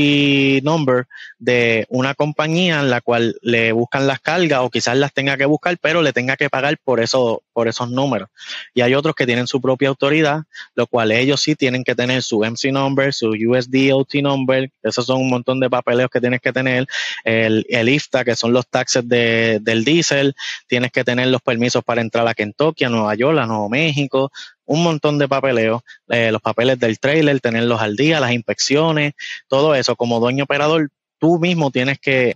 number 0.62 1.08
de 1.40 1.88
una 1.90 2.14
compañía 2.14 2.80
en 2.80 2.92
la 2.92 3.02
cual 3.02 3.36
le 3.42 3.72
buscan 3.72 4.06
las 4.06 4.20
cargas 4.20 4.60
o 4.62 4.70
quizás 4.70 4.96
las 4.96 5.14
tenga 5.14 5.36
que 5.36 5.48
buscar, 5.48 5.76
pero 5.82 6.04
le 6.04 6.14
tenga 6.14 6.38
que 6.38 6.48
pagar 6.48 6.78
por, 6.84 7.00
eso, 7.00 7.42
por 7.54 7.68
esos 7.68 7.90
números. 7.90 8.30
Y 8.76 8.82
hay 8.82 8.94
otros 8.94 9.16
que 9.16 9.26
tienen 9.26 9.48
su 9.48 9.60
propia 9.60 9.90
autoridad, 9.90 10.44
lo 10.76 10.86
cual 10.86 11.12
ellos 11.12 11.42
sí 11.42 11.56
tienen 11.56 11.84
que 11.84 11.96
tener 11.96 12.22
su 12.22 12.42
MC 12.42 12.72
number, 12.72 13.12
su 13.16 13.30
US 13.30 13.68
DOT 13.68 14.14
number, 14.22 14.70
esos 14.84 15.08
son 15.08 15.20
un 15.22 15.32
montón 15.32 15.60
de 15.60 15.68
papeleos 15.68 16.12
que 16.12 16.22
tienes 16.22 16.40
que 16.40 16.54
tener, 16.54 16.86
el, 17.24 17.66
el 17.68 17.90
IFTA, 17.90 18.24
que 18.24 18.36
son 18.36 18.54
los 18.54 18.68
taxes 18.68 19.10
de, 19.10 19.58
del 19.64 19.84
diésel, 19.84 20.36
tienes 20.68 20.92
que 20.92 21.04
tener 21.04 21.30
los 21.30 21.42
permisos 21.42 21.84
para 21.84 22.02
entrar 22.02 22.28
a 22.28 22.36
Kentucky, 22.36 22.84
a 22.84 22.90
Nueva 22.90 23.16
York, 23.16 23.40
a 23.40 23.48
Nuevo 23.48 23.70
México, 23.70 24.32
un 24.68 24.84
montón 24.84 25.18
de 25.18 25.28
papeleo, 25.28 25.84
eh, 26.10 26.32
los 26.32 26.42
papeles 26.42 26.78
del 26.78 27.00
trailer, 27.00 27.40
tenerlos 27.40 27.82
al 27.82 27.96
día, 27.96 28.20
las 28.20 28.32
inspecciones, 28.32 29.14
todo 29.48 29.74
eso. 29.74 29.96
Como 29.96 30.20
dueño 30.20 30.44
operador, 30.44 30.90
tú 31.18 31.40
mismo 31.40 31.72
tienes 31.72 32.00
que 32.00 32.36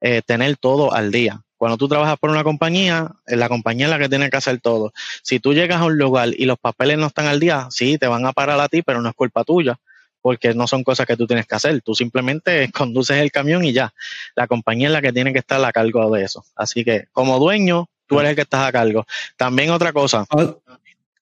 eh, 0.00 0.22
tener 0.24 0.56
todo 0.56 0.94
al 0.94 1.12
día. 1.12 1.42
Cuando 1.56 1.76
tú 1.76 1.86
trabajas 1.86 2.18
por 2.18 2.30
una 2.30 2.42
compañía, 2.42 3.12
eh, 3.26 3.36
la 3.36 3.48
compañía 3.48 3.86
es 3.86 3.90
la 3.90 3.98
que 3.98 4.08
tiene 4.08 4.30
que 4.30 4.36
hacer 4.36 4.60
todo. 4.60 4.92
Si 5.22 5.38
tú 5.38 5.54
llegas 5.54 5.80
a 5.80 5.84
un 5.84 5.98
lugar 5.98 6.30
y 6.36 6.44
los 6.44 6.58
papeles 6.58 6.98
no 6.98 7.06
están 7.06 7.26
al 7.26 7.38
día, 7.38 7.68
sí, 7.70 7.98
te 7.98 8.06
van 8.06 8.26
a 8.26 8.32
parar 8.32 8.58
a 8.60 8.68
ti, 8.68 8.82
pero 8.82 9.00
no 9.00 9.08
es 9.08 9.14
culpa 9.14 9.44
tuya, 9.44 9.76
porque 10.20 10.54
no 10.54 10.66
son 10.66 10.82
cosas 10.82 11.06
que 11.06 11.16
tú 11.16 11.26
tienes 11.26 11.46
que 11.46 11.54
hacer. 11.54 11.80
Tú 11.82 11.94
simplemente 11.94 12.70
conduces 12.74 13.18
el 13.18 13.30
camión 13.30 13.64
y 13.64 13.72
ya. 13.72 13.92
La 14.34 14.46
compañía 14.46 14.88
es 14.88 14.92
la 14.92 15.02
que 15.02 15.12
tiene 15.12 15.32
que 15.32 15.40
estar 15.40 15.64
a 15.64 15.72
cargo 15.72 16.10
de 16.10 16.24
eso. 16.24 16.44
Así 16.56 16.84
que 16.84 17.06
como 17.12 17.38
dueño, 17.38 17.88
tú 18.06 18.18
eres 18.20 18.30
el 18.30 18.36
que 18.36 18.42
estás 18.42 18.66
a 18.66 18.72
cargo. 18.72 19.06
También 19.36 19.70
otra 19.70 19.92
cosa. 19.92 20.26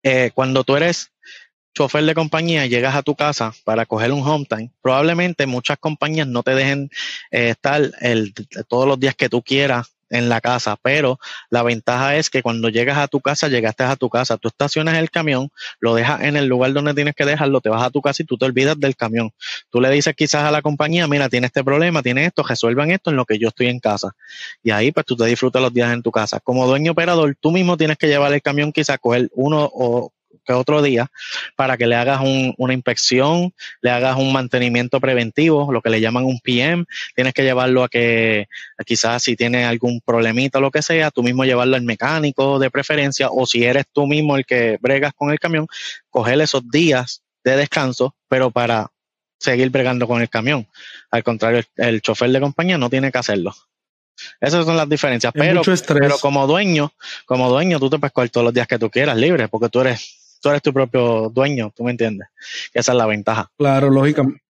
Eh, 0.03 0.31
cuando 0.35 0.65
tú 0.65 0.77
eres 0.77 1.13
chofer 1.75 2.05
de 2.05 2.15
compañía 2.15 2.67
llegas 2.67 2.97
a 2.97 3.03
tu 3.03 3.15
casa 3.15 3.53
para 3.65 3.87
coger 3.87 4.13
un 4.13 4.27
home 4.27 4.47
time, 4.49 4.73
probablemente 4.83 5.47
muchas 5.47 5.79
compañías 5.79 6.27
no 6.27 6.43
te 6.43 6.55
dejen 6.55 6.91
eh, 7.31 7.51
estar 7.51 7.83
el, 8.01 8.35
todos 8.69 8.89
los 8.89 8.99
días 8.99 9.15
que 9.15 9.29
tú 9.29 9.43
quieras 9.43 9.95
en 10.11 10.29
la 10.29 10.41
casa, 10.41 10.77
pero 10.83 11.19
la 11.49 11.63
ventaja 11.63 12.17
es 12.17 12.31
que 12.31 12.43
cuando 12.43 12.69
llegas 12.69 12.99
a 12.99 13.09
tu 13.09 13.21
casa, 13.21 13.49
llegaste 13.49 13.85
a 13.85 13.97
tu 13.97 14.11
casa, 14.11 14.37
tú 14.37 14.49
estacionas 14.49 14.99
el 14.99 15.11
camión, 15.11 15.51
lo 15.79 15.95
dejas 15.95 16.23
en 16.23 16.37
el 16.37 16.47
lugar 16.47 16.73
donde 16.73 16.95
tienes 16.95 17.15
que 17.15 17.25
dejarlo, 17.25 17.61
te 17.61 17.69
vas 17.69 17.83
a 17.83 17.91
tu 17.91 18.03
casa 18.03 18.23
y 18.23 18.27
tú 18.27 18.37
te 18.37 18.45
olvidas 18.45 18.79
del 18.79 18.97
camión. 18.97 19.33
Tú 19.71 19.81
le 19.81 19.91
dices 19.91 20.15
quizás 20.17 20.45
a 20.45 20.51
la 20.51 20.63
compañía, 20.63 21.07
mira, 21.07 21.29
tiene 21.29 21.47
este 21.47 21.65
problema, 21.65 22.03
tiene 22.03 22.27
esto, 22.27 22.43
resuelvan 22.43 22.91
esto 22.91 23.11
en 23.11 23.17
lo 23.17 23.25
que 23.25 23.39
yo 23.39 23.49
estoy 23.49 23.69
en 23.69 23.81
casa. 23.81 24.13
Y 24.63 24.71
ahí 24.71 24.93
pues 24.93 25.07
tú 25.07 25.17
te 25.17 25.25
disfrutas 25.27 25.63
los 25.63 25.73
días 25.73 25.93
en 25.93 26.03
tu 26.03 26.11
casa. 26.11 26.41
Como 26.41 26.67
dueño 26.67 26.93
operador, 26.93 27.37
tú 27.41 27.51
mismo 27.51 27.77
tienes 27.77 27.97
que 27.97 28.09
llevar 28.09 28.33
el 28.33 28.43
camión 28.43 28.73
quizás, 28.73 28.99
coger 28.99 29.31
uno 29.35 29.71
o 29.73 30.13
otro 30.53 30.83
día 30.83 31.11
para 31.57 31.77
que 31.77 31.87
le 31.87 31.97
hagas 31.97 32.21
una 32.23 32.75
inspección, 32.75 33.53
le 33.81 33.91
hagas 33.91 34.17
un 34.17 34.33
mantenimiento 34.33 35.01
preventivo, 35.01 35.73
lo 35.73 35.83
que 35.83 35.91
le 35.91 36.01
llaman 36.01 36.25
un 36.25 36.41
PM. 36.41 36.85
Tienes 37.15 37.35
que 37.35 37.43
llevarlo 37.43 37.85
a 37.85 37.89
que 37.89 38.49
quizás 38.87 39.23
si 39.23 39.37
tiene 39.37 39.65
algún 39.65 40.01
problemita 40.01 40.59
o 40.59 40.61
lo 40.61 40.71
que 40.71 40.83
sea, 40.83 41.11
tú 41.11 41.23
mismo 41.23 41.45
llevarlo 41.45 41.77
al 41.77 41.83
mecánico 41.83 42.59
de 42.59 42.71
preferencia 42.71 43.29
o 43.31 43.47
si 43.47 43.65
eres 43.65 43.85
tú 43.93 44.07
mismo 44.07 44.37
el 44.37 44.45
que 44.47 44.79
bregas 44.81 45.13
con 45.15 45.31
el 45.31 45.39
camión, 45.39 45.67
coger 46.11 46.41
esos 46.41 46.69
días 46.71 47.23
de 47.45 47.57
descanso, 47.57 48.15
pero 48.29 48.51
para 48.51 48.91
seguir 49.39 49.71
bregando 49.71 50.07
con 50.07 50.21
el 50.21 50.29
camión. 50.29 50.67
Al 51.11 51.25
contrario, 51.25 51.63
el, 51.77 52.03
chofer 52.03 52.31
de 52.31 52.41
compañía 52.41 52.79
no 52.79 52.91
tiene 52.91 53.11
que 53.11 53.19
hacerlo. 53.19 53.55
Esas 54.41 54.67
son 54.67 54.77
las 54.77 54.89
diferencias. 54.89 55.33
pero, 55.35 55.63
pero 55.89 56.19
como 56.19 56.47
dueño, 56.47 56.93
como 57.25 57.49
dueño, 57.49 57.81
tú 57.81 57.89
te 57.89 57.99
puedes 57.99 58.13
coger 58.13 58.31
todos 58.31 58.45
los 58.45 58.55
días 58.55 58.67
que 58.67 58.79
tú 58.79 58.91
quieras 58.91 59.17
libre, 59.17 59.49
porque 59.49 59.71
tú 59.71 59.81
eres 59.81 60.20
tú 60.41 60.49
eres 60.49 60.63
tu 60.63 60.73
propio 60.73 61.31
dueño, 61.31 61.73
tú 61.75 61.85
me 61.85 61.91
entiendes. 61.91 62.29
Esa 62.73 62.93
es 62.93 62.99
la 62.99 63.07
ventaja. 63.07 63.51
Claro, 63.57 63.91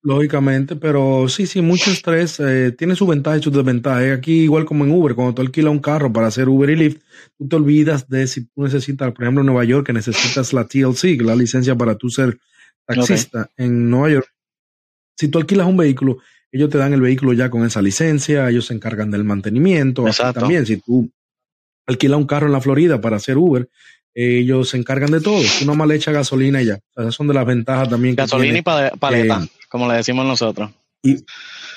lógicamente, 0.02 0.76
pero 0.76 1.28
sí, 1.28 1.46
sí, 1.46 1.60
mucho 1.60 1.90
estrés 1.90 2.38
eh, 2.40 2.72
tiene 2.72 2.94
su 2.94 3.06
ventaja 3.06 3.38
y 3.38 3.42
su 3.42 3.50
desventaja. 3.50 4.12
Aquí, 4.12 4.42
igual 4.42 4.64
como 4.64 4.84
en 4.84 4.92
Uber, 4.92 5.14
cuando 5.14 5.34
tú 5.34 5.42
alquilas 5.42 5.72
un 5.72 5.80
carro 5.80 6.12
para 6.12 6.28
hacer 6.28 6.48
Uber 6.48 6.70
y 6.70 6.76
Lyft, 6.76 7.02
tú 7.36 7.48
te 7.48 7.56
olvidas 7.56 8.08
de 8.08 8.26
si 8.26 8.46
tú 8.46 8.62
necesitas, 8.62 9.12
por 9.12 9.24
ejemplo, 9.24 9.42
en 9.42 9.46
Nueva 9.46 9.64
York, 9.64 9.86
que 9.86 9.92
necesitas 9.92 10.52
la 10.52 10.66
TLC, 10.66 11.20
la 11.20 11.34
licencia 11.34 11.74
para 11.74 11.96
tú 11.96 12.08
ser 12.08 12.38
taxista 12.86 13.50
en 13.56 13.90
Nueva 13.90 14.10
York. 14.10 14.28
Si 15.16 15.28
tú 15.28 15.38
alquilas 15.38 15.66
un 15.66 15.76
vehículo, 15.76 16.18
ellos 16.52 16.70
te 16.70 16.78
dan 16.78 16.92
el 16.92 17.00
vehículo 17.00 17.32
ya 17.32 17.50
con 17.50 17.64
esa 17.64 17.82
licencia, 17.82 18.48
ellos 18.48 18.66
se 18.66 18.74
encargan 18.74 19.10
del 19.10 19.24
mantenimiento. 19.24 20.06
Exacto. 20.06 20.40
También, 20.40 20.66
si 20.66 20.78
tú 20.78 21.10
alquilas 21.86 22.18
un 22.18 22.26
carro 22.26 22.46
en 22.46 22.52
la 22.52 22.60
Florida 22.60 23.00
para 23.00 23.16
hacer 23.16 23.36
Uber, 23.36 23.68
ellos 24.14 24.70
se 24.70 24.76
encargan 24.76 25.10
de 25.10 25.20
todo. 25.20 25.40
Tú 25.58 25.64
nomás 25.64 25.88
le 25.88 25.96
echas 25.96 26.14
gasolina 26.14 26.62
y 26.62 26.66
ya. 26.66 26.78
esas 26.96 27.14
son 27.14 27.28
de 27.28 27.34
las 27.34 27.46
ventajas 27.46 27.88
también. 27.88 28.14
Gasolina 28.14 28.58
y 28.58 28.62
paleta, 28.62 29.46
como 29.68 29.88
le 29.88 29.94
decimos 29.94 30.26
nosotros. 30.26 30.70
Y 31.02 31.24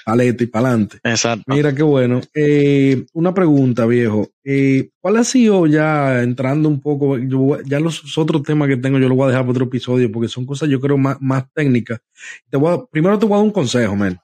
paleta 0.05 0.43
y 0.43 0.47
pa'lante. 0.47 0.99
Exacto. 1.03 1.43
Mira 1.47 1.73
qué 1.73 1.83
bueno. 1.83 2.21
Eh, 2.33 3.05
una 3.13 3.33
pregunta, 3.33 3.85
viejo. 3.85 4.29
Eh, 4.43 4.89
¿Cuál 4.99 5.17
ha 5.17 5.23
sido 5.23 5.65
ya 5.65 6.21
entrando 6.21 6.67
un 6.67 6.81
poco? 6.81 7.17
ya 7.65 7.79
los 7.79 8.17
otros 8.17 8.43
temas 8.43 8.67
que 8.67 8.77
tengo 8.77 8.99
yo 8.99 9.07
los 9.07 9.17
voy 9.17 9.25
a 9.25 9.29
dejar 9.29 9.43
para 9.43 9.51
otro 9.51 9.65
episodio 9.65 10.11
porque 10.11 10.27
son 10.27 10.45
cosas 10.45 10.69
yo 10.69 10.81
creo 10.81 10.97
más, 10.97 11.17
más 11.21 11.45
técnicas. 11.53 12.01
Te 12.49 12.57
voy 12.57 12.77
primero 12.91 13.17
te 13.17 13.25
voy 13.25 13.35
a 13.35 13.37
dar 13.37 13.45
un 13.45 13.51
consejo, 13.51 13.95
men. 13.95 14.19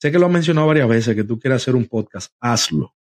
Sé 0.00 0.12
que 0.12 0.18
lo 0.18 0.26
has 0.26 0.32
mencionado 0.32 0.66
varias 0.68 0.88
veces 0.88 1.14
que 1.14 1.24
tú 1.24 1.38
quieres 1.38 1.62
hacer 1.62 1.74
un 1.74 1.84
podcast. 1.86 2.32
Hazlo 2.40 2.94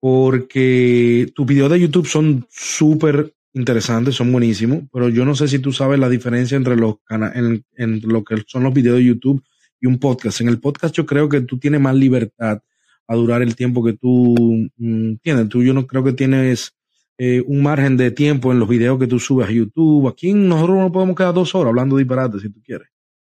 porque 0.00 1.32
tus 1.34 1.46
videos 1.46 1.70
de 1.70 1.80
YouTube 1.80 2.06
son 2.06 2.46
súper 2.50 3.34
interesantes, 3.56 4.14
son 4.14 4.30
buenísimos, 4.30 4.84
pero 4.92 5.08
yo 5.08 5.24
no 5.24 5.34
sé 5.34 5.48
si 5.48 5.58
tú 5.58 5.72
sabes 5.72 5.98
la 5.98 6.10
diferencia 6.10 6.56
entre 6.56 6.76
los 6.76 6.96
en, 7.08 7.64
en, 7.76 8.02
lo 8.02 8.22
que 8.22 8.44
son 8.46 8.62
los 8.62 8.74
videos 8.74 8.98
de 8.98 9.04
YouTube 9.04 9.42
y 9.80 9.86
un 9.86 9.98
podcast. 9.98 10.42
En 10.42 10.48
el 10.48 10.60
podcast 10.60 10.94
yo 10.94 11.06
creo 11.06 11.26
que 11.28 11.40
tú 11.40 11.58
tienes 11.58 11.80
más 11.80 11.94
libertad 11.94 12.60
a 13.08 13.14
durar 13.14 13.40
el 13.40 13.56
tiempo 13.56 13.82
que 13.82 13.94
tú 13.94 14.68
mm, 14.76 15.14
tienes. 15.22 15.48
Tú 15.48 15.62
yo 15.62 15.72
no 15.72 15.86
creo 15.86 16.04
que 16.04 16.12
tienes 16.12 16.76
eh, 17.16 17.42
un 17.46 17.62
margen 17.62 17.96
de 17.96 18.10
tiempo 18.10 18.52
en 18.52 18.58
los 18.58 18.68
videos 18.68 18.98
que 18.98 19.06
tú 19.06 19.18
subes 19.18 19.48
a 19.48 19.52
YouTube. 19.52 20.06
Aquí 20.06 20.34
nosotros 20.34 20.76
no 20.76 20.92
podemos 20.92 21.16
quedar 21.16 21.32
dos 21.32 21.54
horas 21.54 21.70
hablando 21.70 21.96
disparate 21.96 22.38
si 22.38 22.50
tú 22.50 22.60
quieres. 22.62 22.88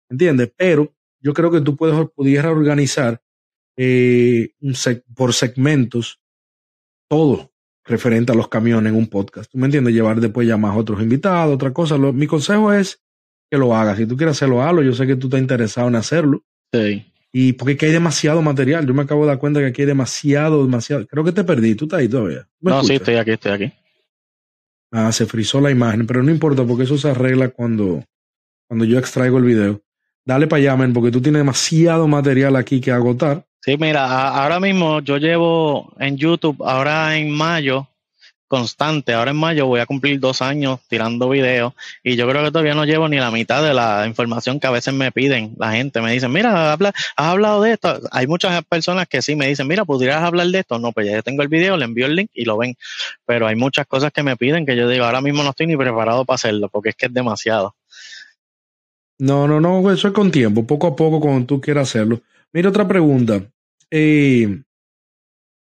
¿Entiendes? 0.08 0.50
Pero 0.56 0.90
yo 1.20 1.34
creo 1.34 1.50
que 1.50 1.60
tú 1.60 1.76
puedes, 1.76 2.08
pudieras 2.10 2.50
organizar 2.50 3.20
eh, 3.76 4.52
por 5.14 5.34
segmentos 5.34 6.18
todo 7.08 7.53
referente 7.84 8.32
a 8.32 8.34
los 8.34 8.48
camiones 8.48 8.92
en 8.92 8.98
un 8.98 9.06
podcast. 9.06 9.50
¿Tú 9.50 9.58
me 9.58 9.66
entiendes? 9.66 9.94
Llevar 9.94 10.20
después 10.20 10.48
ya 10.48 10.56
más 10.56 10.76
otros 10.76 11.02
invitados, 11.02 11.54
otra 11.54 11.72
cosa. 11.72 11.98
mi 11.98 12.26
consejo 12.26 12.72
es 12.72 13.00
que 13.50 13.58
lo 13.58 13.74
hagas. 13.74 13.98
Si 13.98 14.06
tú 14.06 14.16
quieres 14.16 14.36
hacerlo, 14.36 14.62
hazlo. 14.62 14.82
Yo 14.82 14.94
sé 14.94 15.06
que 15.06 15.16
tú 15.16 15.26
estás 15.26 15.40
interesado 15.40 15.88
en 15.88 15.96
hacerlo. 15.96 16.42
Sí. 16.72 17.04
Y 17.32 17.52
porque 17.54 17.86
hay 17.86 17.92
demasiado 17.92 18.40
material. 18.42 18.86
Yo 18.86 18.94
me 18.94 19.02
acabo 19.02 19.22
de 19.22 19.28
dar 19.28 19.38
cuenta 19.38 19.60
que 19.60 19.66
aquí 19.66 19.82
hay 19.82 19.86
demasiado, 19.86 20.64
demasiado. 20.64 21.06
Creo 21.06 21.24
que 21.24 21.32
te 21.32 21.44
perdí. 21.44 21.74
¿Tú 21.74 21.84
estás 21.86 22.00
ahí 22.00 22.08
todavía? 22.08 22.48
No, 22.60 22.82
sí, 22.84 22.94
estoy 22.94 23.16
aquí, 23.16 23.32
estoy 23.32 23.52
aquí. 23.52 23.72
Ah, 24.92 25.10
se 25.10 25.26
frizó 25.26 25.60
la 25.60 25.72
imagen, 25.72 26.06
pero 26.06 26.22
no 26.22 26.30
importa 26.30 26.64
porque 26.64 26.84
eso 26.84 26.96
se 26.96 27.10
arregla 27.10 27.48
cuando, 27.48 28.04
cuando 28.68 28.84
yo 28.84 28.98
extraigo 28.98 29.38
el 29.38 29.44
video. 29.44 29.82
Dale 30.24 30.46
para 30.46 30.62
allá, 30.62 30.92
porque 30.94 31.10
tú 31.10 31.20
tienes 31.20 31.40
demasiado 31.40 32.06
material 32.06 32.54
aquí 32.54 32.80
que 32.80 32.92
agotar. 32.92 33.44
Sí, 33.64 33.78
mira, 33.78 34.28
ahora 34.28 34.60
mismo 34.60 35.00
yo 35.00 35.16
llevo 35.16 35.90
en 35.98 36.18
YouTube, 36.18 36.62
ahora 36.62 37.16
en 37.16 37.30
mayo, 37.30 37.88
constante. 38.46 39.14
Ahora 39.14 39.30
en 39.30 39.38
mayo 39.38 39.64
voy 39.64 39.80
a 39.80 39.86
cumplir 39.86 40.20
dos 40.20 40.42
años 40.42 40.80
tirando 40.86 41.30
videos 41.30 41.72
y 42.02 42.14
yo 42.14 42.28
creo 42.28 42.44
que 42.44 42.50
todavía 42.50 42.74
no 42.74 42.84
llevo 42.84 43.08
ni 43.08 43.16
la 43.16 43.30
mitad 43.30 43.62
de 43.62 43.72
la 43.72 44.06
información 44.06 44.60
que 44.60 44.66
a 44.66 44.70
veces 44.70 44.92
me 44.92 45.10
piden 45.12 45.54
la 45.56 45.72
gente. 45.72 46.02
Me 46.02 46.12
dicen, 46.12 46.30
mira, 46.30 46.74
has 46.74 46.94
hablado 47.16 47.62
de 47.62 47.72
esto. 47.72 48.00
Hay 48.10 48.26
muchas 48.26 48.62
personas 48.64 49.08
que 49.08 49.22
sí 49.22 49.34
me 49.34 49.48
dicen, 49.48 49.66
mira, 49.66 49.86
¿pudieras 49.86 50.22
hablar 50.22 50.48
de 50.48 50.58
esto? 50.58 50.78
No, 50.78 50.92
pues 50.92 51.06
ya 51.06 51.22
tengo 51.22 51.40
el 51.40 51.48
video, 51.48 51.78
le 51.78 51.86
envío 51.86 52.04
el 52.04 52.16
link 52.16 52.30
y 52.34 52.44
lo 52.44 52.58
ven. 52.58 52.76
Pero 53.24 53.46
hay 53.46 53.56
muchas 53.56 53.86
cosas 53.86 54.12
que 54.12 54.22
me 54.22 54.36
piden 54.36 54.66
que 54.66 54.76
yo 54.76 54.90
digo, 54.90 55.06
ahora 55.06 55.22
mismo 55.22 55.42
no 55.42 55.48
estoy 55.48 55.68
ni 55.68 55.76
preparado 55.78 56.26
para 56.26 56.34
hacerlo 56.34 56.68
porque 56.68 56.90
es 56.90 56.96
que 56.96 57.06
es 57.06 57.14
demasiado. 57.14 57.74
No, 59.18 59.48
no, 59.48 59.58
no, 59.58 59.90
eso 59.90 60.08
es 60.08 60.12
con 60.12 60.30
tiempo, 60.30 60.66
poco 60.66 60.86
a 60.86 60.94
poco 60.94 61.18
cuando 61.18 61.46
tú 61.46 61.62
quieras 61.62 61.88
hacerlo. 61.88 62.20
Mira 62.52 62.68
otra 62.68 62.86
pregunta. 62.86 63.42
Eh, 63.96 64.64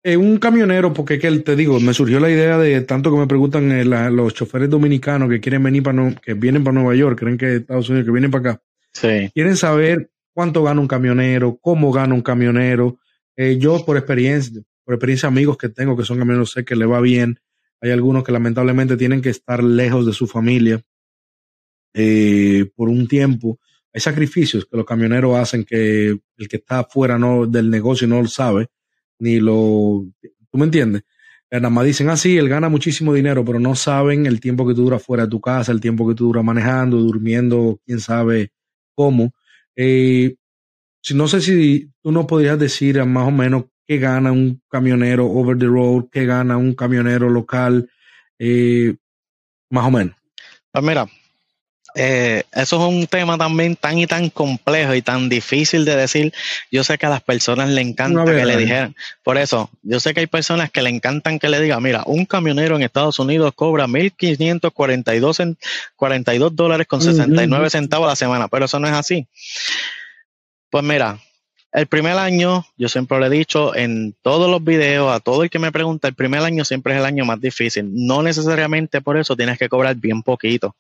eh, 0.06 0.18
un 0.18 0.40
camionero, 0.40 0.92
porque 0.92 1.20
que 1.20 1.32
te 1.42 1.56
digo, 1.56 1.80
me 1.80 1.94
surgió 1.94 2.20
la 2.20 2.32
idea 2.32 2.58
de 2.58 2.82
tanto 2.82 3.12
que 3.12 3.18
me 3.18 3.28
preguntan 3.28 3.72
eh, 3.72 3.86
los 3.86 4.34
choferes 4.34 4.72
dominicanos 4.72 5.30
que 5.30 5.40
quieren 5.40 5.62
venir 5.62 5.84
para 5.84 6.16
que 6.16 6.34
vienen 6.34 6.64
para 6.64 6.74
Nueva 6.74 6.96
York, 6.96 7.20
creen 7.20 7.38
que 7.38 7.58
Estados 7.58 7.90
Unidos, 7.90 8.08
que 8.08 8.12
vienen 8.12 8.32
para 8.32 8.54
acá. 8.54 8.62
Sí. 8.92 9.30
Quieren 9.36 9.56
saber 9.56 10.10
cuánto 10.34 10.64
gana 10.64 10.82
un 10.82 10.88
camionero, 10.88 11.60
cómo 11.62 11.92
gana 11.92 12.16
un 12.16 12.24
camionero. 12.24 12.98
Eh, 13.38 13.60
yo 13.60 13.86
por 13.86 13.98
experiencia, 13.98 14.64
por 14.84 14.96
experiencia 14.96 15.30
amigos 15.30 15.56
que 15.56 15.70
tengo 15.70 15.96
que 15.96 16.04
son 16.04 16.18
camioneros, 16.18 16.52
sé 16.52 16.66
que 16.66 16.76
le 16.76 16.88
va 16.88 17.02
bien. 17.02 17.40
Hay 17.82 17.92
algunos 17.92 18.24
que 18.24 18.32
lamentablemente 18.32 18.98
tienen 18.98 19.22
que 19.22 19.30
estar 19.30 19.64
lejos 19.64 20.08
de 20.08 20.14
su 20.14 20.26
familia 20.26 20.82
por 22.76 22.90
un 22.90 23.08
tiempo. 23.08 23.60
Hay 23.94 24.02
sacrificios 24.02 24.66
que 24.66 24.78
los 24.78 24.86
camioneros 24.86 25.38
hacen 25.38 25.64
que 25.64 26.08
el 26.08 26.48
que 26.48 26.58
está 26.58 26.84
fuera 26.84 27.18
no, 27.18 27.46
del 27.46 27.70
negocio 27.70 28.08
no 28.08 28.22
lo 28.22 28.28
sabe 28.28 28.68
ni 29.20 29.40
lo... 29.40 30.06
¿Tú 30.52 30.58
me 30.58 30.66
entiendes? 30.66 31.04
Eh, 31.50 31.60
nada 31.60 31.70
más 31.70 31.86
dicen, 31.86 32.10
ah, 32.10 32.16
él 32.24 32.50
gana 32.50 32.68
muchísimo 32.68 33.14
dinero, 33.14 33.46
pero 33.46 33.60
no 33.60 33.76
saben 33.76 34.26
el 34.26 34.40
tiempo 34.40 34.68
que 34.68 34.74
tú 34.74 34.84
duras 34.84 35.04
fuera 35.04 35.26
de 35.26 35.30
tu 35.30 35.40
casa, 35.40 35.72
el 35.72 35.80
tiempo 35.80 36.08
que 36.08 36.16
tú 36.16 36.26
duras 36.26 36.44
manejando, 36.44 36.98
durmiendo, 36.98 37.80
quién 37.86 38.00
sabe 38.00 38.52
cómo. 38.96 39.34
Eh, 39.76 40.36
no 41.14 41.28
sé 41.28 41.42
si 41.42 41.92
tú 42.02 42.12
no 42.12 42.26
podrías 42.26 42.58
decir 42.58 43.04
más 43.06 43.28
o 43.28 43.32
menos 43.32 43.66
qué 43.86 43.98
gana 44.00 44.32
un 44.32 44.62
camionero 44.70 45.28
over 45.28 45.58
the 45.58 45.66
road, 45.66 46.06
qué 46.12 46.26
gana 46.26 46.58
un 46.58 46.74
camionero 46.74 47.30
local, 47.30 47.88
eh, 48.40 48.96
más 49.70 49.86
o 49.86 49.92
menos. 49.92 50.16
Pues 50.72 50.84
mira, 50.84 51.08
eh, 51.96 52.44
eso 52.54 52.82
es 52.82 52.94
un 52.94 53.08
tema 53.08 53.38
también 53.38 53.76
tan 53.76 53.98
y 54.00 54.08
tan 54.08 54.30
complejo 54.30 54.96
y 54.96 55.02
tan 55.02 55.30
difícil 55.30 55.86
de 55.86 55.96
decir. 55.96 56.34
Yo 56.72 56.84
sé 56.84 56.98
que 56.98 57.06
a 57.06 57.10
las 57.10 57.22
personas 57.22 57.70
le 57.70 57.82
encanta 57.82 58.26
que 58.26 58.46
le 58.46 58.58
dijeran. 58.58 58.96
Por 59.24 59.38
eso, 59.38 59.70
yo 59.84 60.00
sé 60.00 60.14
que 60.14 60.22
hay 60.22 60.28
personas 60.28 60.72
que 60.72 60.82
le 60.82 60.90
encantan 60.90 61.40
que 61.40 61.50
le 61.50 61.60
digan, 61.62 61.84
mira, 61.84 62.04
un 62.06 62.26
camionero 62.26 62.76
en 62.76 62.84
Estados 62.84 63.20
Unidos 63.20 63.54
cobra 63.56 63.88
1.542 63.88 65.58
42 65.96 66.56
dólares 66.56 66.88
con 66.88 67.02
69 67.02 67.70
centavos 67.70 68.08
a 68.08 68.12
la 68.12 68.16
semana, 68.16 68.48
pero 68.48 68.66
eso 68.66 68.80
no 68.80 68.88
es 68.88 68.94
así. 68.94 69.28
Pues 70.70 70.84
mira, 70.84 71.20
el 71.72 71.88
primer 71.88 72.18
año, 72.18 72.66
yo 72.78 72.90
siempre 72.90 73.20
lo 73.20 73.26
he 73.26 73.30
dicho 73.30 73.76
en 73.76 74.16
todos 74.22 74.50
los 74.50 74.64
videos, 74.64 75.12
a 75.12 75.20
todo 75.20 75.44
el 75.44 75.50
que 75.50 75.60
me 75.60 75.72
pregunta, 75.72 76.08
el 76.08 76.14
primer 76.14 76.42
año 76.42 76.66
siempre 76.66 76.94
es 76.94 77.00
el 77.00 77.06
año 77.06 77.26
más 77.26 77.42
difícil. 77.42 77.90
No 77.92 78.24
necesariamente 78.24 79.02
por 79.02 79.18
eso 79.18 79.36
tienes 79.36 79.58
que 79.58 79.70
cobrar 79.70 79.96
bien 79.96 80.24
poquito 80.24 80.76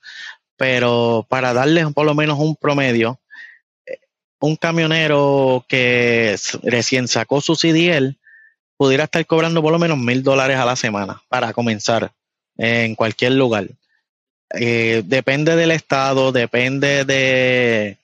pero 0.58 1.26
para 1.30 1.54
darles 1.54 1.91
por 1.93 2.06
lo 2.06 2.16
menos 2.16 2.39
un 2.39 2.56
promedio, 2.56 3.20
eh, 3.86 3.99
un 4.39 4.56
camionero 4.56 5.66
que 5.68 6.36
recién 6.64 7.08
sacó 7.08 7.41
su 7.41 7.56
CDL 7.56 8.18
pudiera 8.78 9.06
estar 9.06 9.26
cobrando 9.26 9.62
por 9.62 9.72
lo 9.72 9.80
menos 9.80 9.97
mil 9.97 10.24
dólares 10.24 10.58
a 10.58 10.66
la 10.66 10.76
semana 10.76 11.22
para 11.30 11.54
comenzar 11.54 12.12
en 12.58 12.95
cualquier 12.95 13.34
lugar. 13.34 13.68
Eh, 14.56 15.01
depende 15.06 15.56
del 15.56 15.72
estado, 15.72 16.32
depende 16.32 17.06
de, 17.06 17.97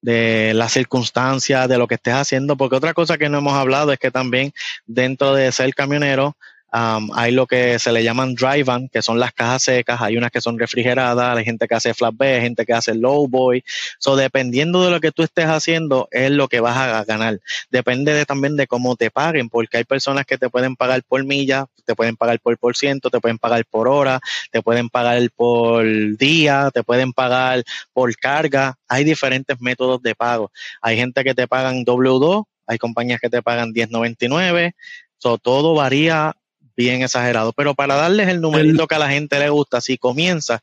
de 0.00 0.52
las 0.54 0.72
circunstancias, 0.72 1.68
de 1.68 1.78
lo 1.78 1.88
que 1.88 1.96
estés 1.96 2.14
haciendo, 2.14 2.56
porque 2.56 2.76
otra 2.76 2.94
cosa 2.94 3.18
que 3.18 3.28
no 3.28 3.38
hemos 3.38 3.54
hablado 3.54 3.92
es 3.92 3.98
que 3.98 4.10
también 4.10 4.52
dentro 4.86 5.34
de 5.34 5.50
ser 5.50 5.74
camionero 5.74 6.36
hay 6.74 7.30
lo 7.30 7.46
que 7.46 7.78
se 7.78 7.92
le 7.92 8.02
llaman 8.02 8.34
dry 8.34 8.64
van, 8.64 8.88
que 8.88 9.00
son 9.00 9.20
las 9.20 9.32
cajas 9.32 9.62
secas, 9.62 10.00
hay 10.00 10.16
unas 10.16 10.32
que 10.32 10.40
son 10.40 10.58
refrigeradas, 10.58 11.36
hay 11.36 11.44
gente 11.44 11.68
que 11.68 11.74
hace 11.76 11.94
flatbed, 11.94 12.40
gente 12.40 12.66
que 12.66 12.72
hace 12.72 12.94
low 12.94 13.28
boy. 13.28 13.62
So, 13.98 14.16
dependiendo 14.16 14.84
de 14.84 14.90
lo 14.90 15.00
que 15.00 15.12
tú 15.12 15.22
estés 15.22 15.46
haciendo, 15.46 16.08
es 16.10 16.32
lo 16.32 16.48
que 16.48 16.58
vas 16.58 16.76
a 16.76 17.04
ganar. 17.04 17.38
Depende 17.70 18.24
también 18.26 18.56
de 18.56 18.66
cómo 18.66 18.96
te 18.96 19.10
paguen, 19.12 19.48
porque 19.48 19.76
hay 19.76 19.84
personas 19.84 20.26
que 20.26 20.36
te 20.36 20.50
pueden 20.50 20.74
pagar 20.74 21.04
por 21.04 21.24
milla, 21.24 21.66
te 21.84 21.94
pueden 21.94 22.16
pagar 22.16 22.40
por 22.40 22.58
por 22.58 22.76
ciento, 22.76 23.08
te 23.08 23.20
pueden 23.20 23.38
pagar 23.38 23.64
por 23.66 23.86
hora, 23.86 24.18
te 24.50 24.60
pueden 24.60 24.88
pagar 24.88 25.20
por 25.36 25.84
día, 26.16 26.70
te 26.74 26.82
pueden 26.82 27.12
pagar 27.12 27.62
por 27.92 28.16
carga. 28.16 28.76
Hay 28.88 29.04
diferentes 29.04 29.60
métodos 29.60 30.02
de 30.02 30.14
pago. 30.16 30.50
Hay 30.82 30.96
gente 30.96 31.22
que 31.22 31.34
te 31.34 31.46
pagan 31.46 31.84
W2, 31.84 32.44
hay 32.66 32.78
compañías 32.78 33.20
que 33.20 33.30
te 33.30 33.42
pagan 33.42 33.72
10.99. 33.72 34.72
So, 35.18 35.38
todo 35.38 35.74
varía 35.74 36.34
bien 36.76 37.02
exagerado. 37.02 37.52
Pero 37.52 37.74
para 37.74 37.94
darles 37.96 38.28
el 38.28 38.40
numerito 38.40 38.86
que 38.86 38.94
a 38.94 38.98
la 38.98 39.10
gente 39.10 39.38
le 39.38 39.48
gusta, 39.48 39.80
si 39.80 39.98
comienza, 39.98 40.62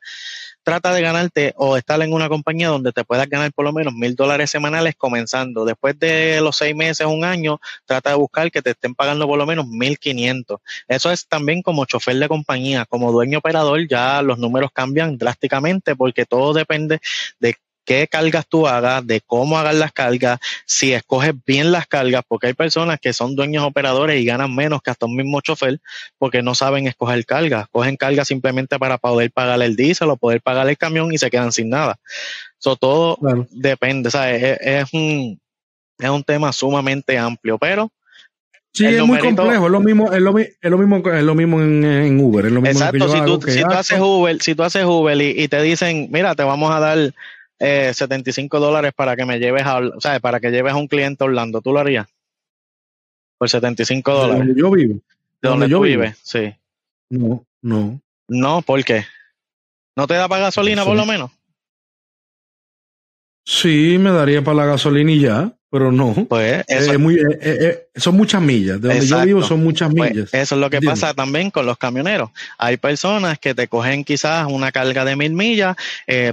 trata 0.64 0.94
de 0.94 1.02
ganarte 1.02 1.54
o 1.58 1.78
estar 1.78 2.02
en 2.02 2.14
una 2.14 2.30
compañía 2.30 2.70
donde 2.70 2.92
te 2.92 3.04
puedas 3.04 3.28
ganar 3.28 3.52
por 3.54 3.66
lo 3.66 3.74
menos 3.74 3.94
mil 3.94 4.16
dólares 4.16 4.50
semanales 4.50 4.96
comenzando. 4.96 5.66
Después 5.66 5.98
de 6.00 6.40
los 6.42 6.58
seis 6.58 6.76
meses, 6.76 7.08
un 7.08 7.24
año, 7.24 7.60
trata 7.86 8.12
de 8.12 8.16
buscar 8.16 8.52
que 8.52 8.62
te 8.62 8.72
estén 8.72 8.96
pagando 8.96 9.28
por 9.28 9.38
lo 9.38 9.46
menos 9.46 9.68
mil 9.68 9.98
quinientos. 9.98 10.60
Eso 10.88 11.12
es 11.12 11.28
también 11.28 11.62
como 11.62 11.86
chofer 11.86 12.18
de 12.18 12.28
compañía, 12.28 12.86
como 12.86 13.12
dueño 13.12 13.40
operador, 13.40 13.88
ya 13.88 14.22
los 14.22 14.38
números 14.38 14.72
cambian 14.74 15.18
drásticamente 15.18 15.96
porque 15.96 16.26
todo 16.26 16.54
depende 16.54 17.00
de 17.40 17.56
qué 17.86 18.08
cargas 18.08 18.48
tú 18.48 18.68
hagas, 18.68 19.06
de 19.06 19.22
cómo 19.22 19.58
hagas 19.58 19.76
las 19.76 19.92
cargas, 19.92 20.40
si 20.66 20.94
escoges 20.94 21.34
bien 21.46 21.72
las 21.72 21.88
cargas, 21.88 22.24
porque 22.28 22.48
hay 22.48 22.54
personas 22.54 23.00
que 23.00 23.14
son 23.14 23.36
dueños 23.36 23.64
operadores 23.64 24.22
y 24.22 24.26
ganan 24.26 24.56
menos 24.56 24.82
que 24.82 24.92
hasta 24.92 25.06
un 25.06 25.16
mismo 25.16 25.42
chofer 25.42 25.80
porque 26.18 26.42
no 26.42 26.56
saben 26.56 26.88
escoger 26.88 27.26
cargas, 27.26 27.68
cogen 27.72 27.98
cargas 27.98 28.28
simplemente 28.28 28.78
para 28.80 28.98
poder 28.98 29.32
pagar 29.32 29.62
el 29.62 29.76
diésel 29.76 30.10
o 30.10 30.18
poder 30.18 30.42
pagar 30.42 30.70
el 30.70 30.78
camión 30.78 31.14
y 31.14 31.18
se 31.18 31.30
quedan 31.30 31.52
sin 31.52 31.70
nada. 31.70 31.98
Eso 32.60 32.76
todo 32.76 33.18
depende, 33.52 34.10
Es, 34.10 34.94
un, 34.94 35.40
es 35.98 36.10
un 36.10 36.24
tema 36.24 36.54
sumamente 36.54 37.18
amplio, 37.18 37.58
pero 37.58 37.92
Sí, 38.74 38.86
es 38.86 39.04
muy 39.04 39.20
complejo, 39.20 39.66
es 39.66 39.72
lo 39.72 39.82
mismo, 39.82 40.14
es 40.14 40.22
lo, 40.22 40.40
es 40.40 40.56
lo 40.62 40.78
mismo, 40.78 41.04
es 41.12 41.24
lo 41.24 41.36
mismo 41.36 41.62
en, 41.62 42.20
Uber, 42.22 42.46
es 42.46 42.52
lo 42.54 42.62
mismo 42.62 42.80
Exacto, 42.80 43.10
si, 43.10 43.22
tú, 43.26 43.52
si, 43.52 43.62
tú, 43.64 43.72
haces 43.72 44.00
Uber, 44.00 44.42
si 44.42 44.56
tú 44.56 44.64
haces 44.64 44.86
Uber 44.86 45.22
y, 45.22 45.44
y, 45.44 45.50
te 45.50 45.62
dicen, 45.62 46.08
mira, 46.10 46.36
te 46.36 46.44
vamos 46.44 46.72
a 46.72 46.80
dar 46.80 47.14
eh, 47.64 47.94
75 47.94 48.60
dólares 48.60 48.92
para 48.96 49.16
que 49.16 49.24
me 49.24 49.38
lleves 49.38 49.64
a, 49.64 49.78
o 49.78 50.02
sea, 50.02 50.20
para 50.20 50.40
que 50.40 50.50
lleves 50.50 50.74
a 50.74 50.78
un 50.78 50.88
cliente 50.88 51.24
a 51.24 51.28
Orlando, 51.28 51.62
¿tú 51.62 51.72
lo 51.72 51.80
harías? 51.80 52.08
Por 53.38 53.50
75 53.50 54.12
dólares. 54.12 54.40
¿De 54.40 54.46
donde 54.46 54.60
yo 54.60 54.72
vivo? 54.72 54.94
¿De, 55.42 55.50
donde, 55.50 55.70
yo 55.70 55.82
vivo? 55.82 56.04
Sí. 56.24 56.56
No, 57.10 57.46
no. 57.62 58.02
No, 58.28 58.62
¿por 58.64 58.84
qué? 58.84 59.06
¿No 59.96 60.08
te 60.08 60.16
da 60.16 60.28
para 60.28 60.46
gasolina 60.46 60.84
por 60.84 60.98
lo 60.98 61.06
menos? 61.06 61.30
Sí, 63.46 63.98
me 64.00 64.10
daría 64.10 64.44
para 64.44 64.58
la 64.58 64.66
gasolina 64.66 65.12
y 65.12 65.20
ya 65.20 65.54
pero 65.72 65.90
no. 65.90 66.14
Pues 66.28 66.66
eso, 66.68 67.00
muy, 67.00 67.16
eh, 67.16 67.40
eh, 67.42 67.58
eh, 67.62 67.88
son 67.96 68.18
muchas 68.18 68.42
millas. 68.42 68.82
De 68.82 68.90
donde 68.90 69.08
yo 69.08 69.22
vivo 69.22 69.42
son 69.42 69.64
muchas 69.64 69.90
pues, 69.96 70.12
millas. 70.12 70.34
eso 70.34 70.56
es 70.56 70.62
lo 70.62 70.70
que 70.70 70.82
pasa 70.82 71.14
también 71.14 71.50
con 71.50 71.66
los 71.66 71.78
camioneros. 71.78 72.30
Hay 72.58 72.76
personas 72.76 73.40
que 73.40 73.56
te 73.56 73.70
cogen 73.70 74.04
quizás 74.04 74.48
una 74.50 74.74
carga 74.74 75.06
de 75.06 75.16
mil 75.16 75.32
millas 75.32 75.78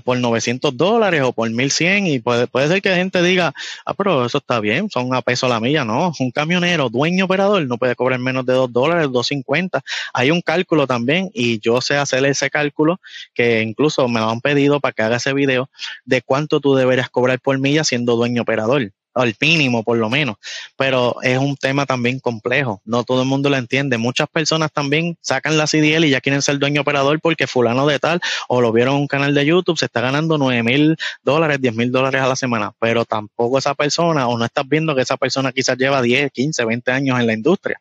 por 0.02 0.18
900 0.18 0.76
dólares 0.76 1.22
o 1.22 1.32
por 1.32 1.48
1100 1.48 2.08
y 2.08 2.18
puede, 2.18 2.48
puede 2.48 2.66
ser 2.66 2.82
que 2.82 2.90
la 2.90 2.96
gente 2.96 3.22
diga, 3.22 3.54
ah, 3.86 3.94
pero 3.94 4.26
eso 4.26 4.38
está 4.38 4.58
bien, 4.58 4.90
son 4.90 5.14
a 5.14 5.22
peso 5.22 5.46
la 5.46 5.60
milla. 5.60 5.84
No, 5.84 6.12
un 6.18 6.32
camionero, 6.32 6.88
dueño 6.88 7.26
operador, 7.26 7.64
no 7.64 7.78
puede 7.78 7.94
cobrar 7.94 8.18
menos 8.18 8.44
de 8.44 8.54
2 8.54 8.72
dólares, 8.72 9.06
2.50. 9.06 9.82
Hay 10.14 10.32
un 10.32 10.40
cálculo 10.40 10.88
también 10.88 11.30
y 11.32 11.60
yo 11.60 11.80
sé 11.80 11.96
hacer 11.96 12.24
ese 12.26 12.50
cálculo 12.50 13.00
que 13.34 13.62
incluso 13.62 14.08
me 14.08 14.18
lo 14.18 14.30
han 14.30 14.40
pedido 14.40 14.80
para 14.80 14.92
que 14.92 15.02
haga 15.02 15.16
ese 15.18 15.32
video 15.32 15.70
de 16.04 16.22
cuánto 16.22 16.58
tú 16.58 16.74
deberías 16.74 17.08
cobrar 17.08 17.38
por 17.38 17.56
milla 17.60 17.84
siendo 17.84 18.16
dueño 18.16 18.42
operador 18.42 18.90
al 19.20 19.34
mínimo 19.40 19.82
por 19.82 19.98
lo 19.98 20.08
menos, 20.08 20.36
pero 20.76 21.16
es 21.22 21.38
un 21.38 21.56
tema 21.56 21.86
también 21.86 22.20
complejo, 22.20 22.80
no 22.84 23.04
todo 23.04 23.22
el 23.22 23.28
mundo 23.28 23.48
lo 23.50 23.56
entiende. 23.56 23.98
Muchas 23.98 24.28
personas 24.28 24.72
también 24.72 25.16
sacan 25.20 25.56
la 25.56 25.66
CDL 25.66 26.04
y 26.04 26.10
ya 26.10 26.20
quieren 26.20 26.42
ser 26.42 26.58
dueño 26.58 26.82
operador 26.82 27.20
porque 27.20 27.46
fulano 27.46 27.86
de 27.86 27.98
tal 27.98 28.20
o 28.48 28.60
lo 28.60 28.72
vieron 28.72 28.94
en 28.94 29.00
un 29.02 29.06
canal 29.06 29.34
de 29.34 29.44
YouTube, 29.44 29.78
se 29.78 29.86
está 29.86 30.00
ganando 30.00 30.38
9 30.38 30.62
mil 30.62 30.96
dólares, 31.22 31.60
10 31.60 31.74
mil 31.74 31.90
dólares 31.90 32.22
a 32.22 32.28
la 32.28 32.36
semana, 32.36 32.72
pero 32.78 33.04
tampoco 33.04 33.58
esa 33.58 33.74
persona 33.74 34.28
o 34.28 34.38
no 34.38 34.44
estás 34.44 34.66
viendo 34.68 34.94
que 34.94 35.02
esa 35.02 35.16
persona 35.16 35.52
quizás 35.52 35.76
lleva 35.76 36.00
10, 36.00 36.30
15, 36.32 36.64
20 36.64 36.90
años 36.92 37.20
en 37.20 37.26
la 37.26 37.32
industria. 37.32 37.80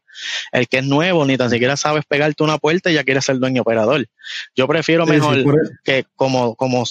El 0.51 0.67
que 0.67 0.79
es 0.79 0.83
nuevo 0.83 1.25
ni 1.25 1.37
tan 1.37 1.49
siquiera 1.49 1.77
sabes 1.77 2.03
pegarte 2.05 2.43
una 2.43 2.57
puerta 2.57 2.89
y 2.89 2.95
ya 2.95 3.03
quiere 3.03 3.21
ser 3.21 3.37
dueño 3.37 3.61
operador. 3.61 4.07
Yo 4.55 4.67
prefiero 4.67 5.05
mejor 5.05 5.43
que 5.83 6.05
como, 6.15 6.55
como 6.55 6.83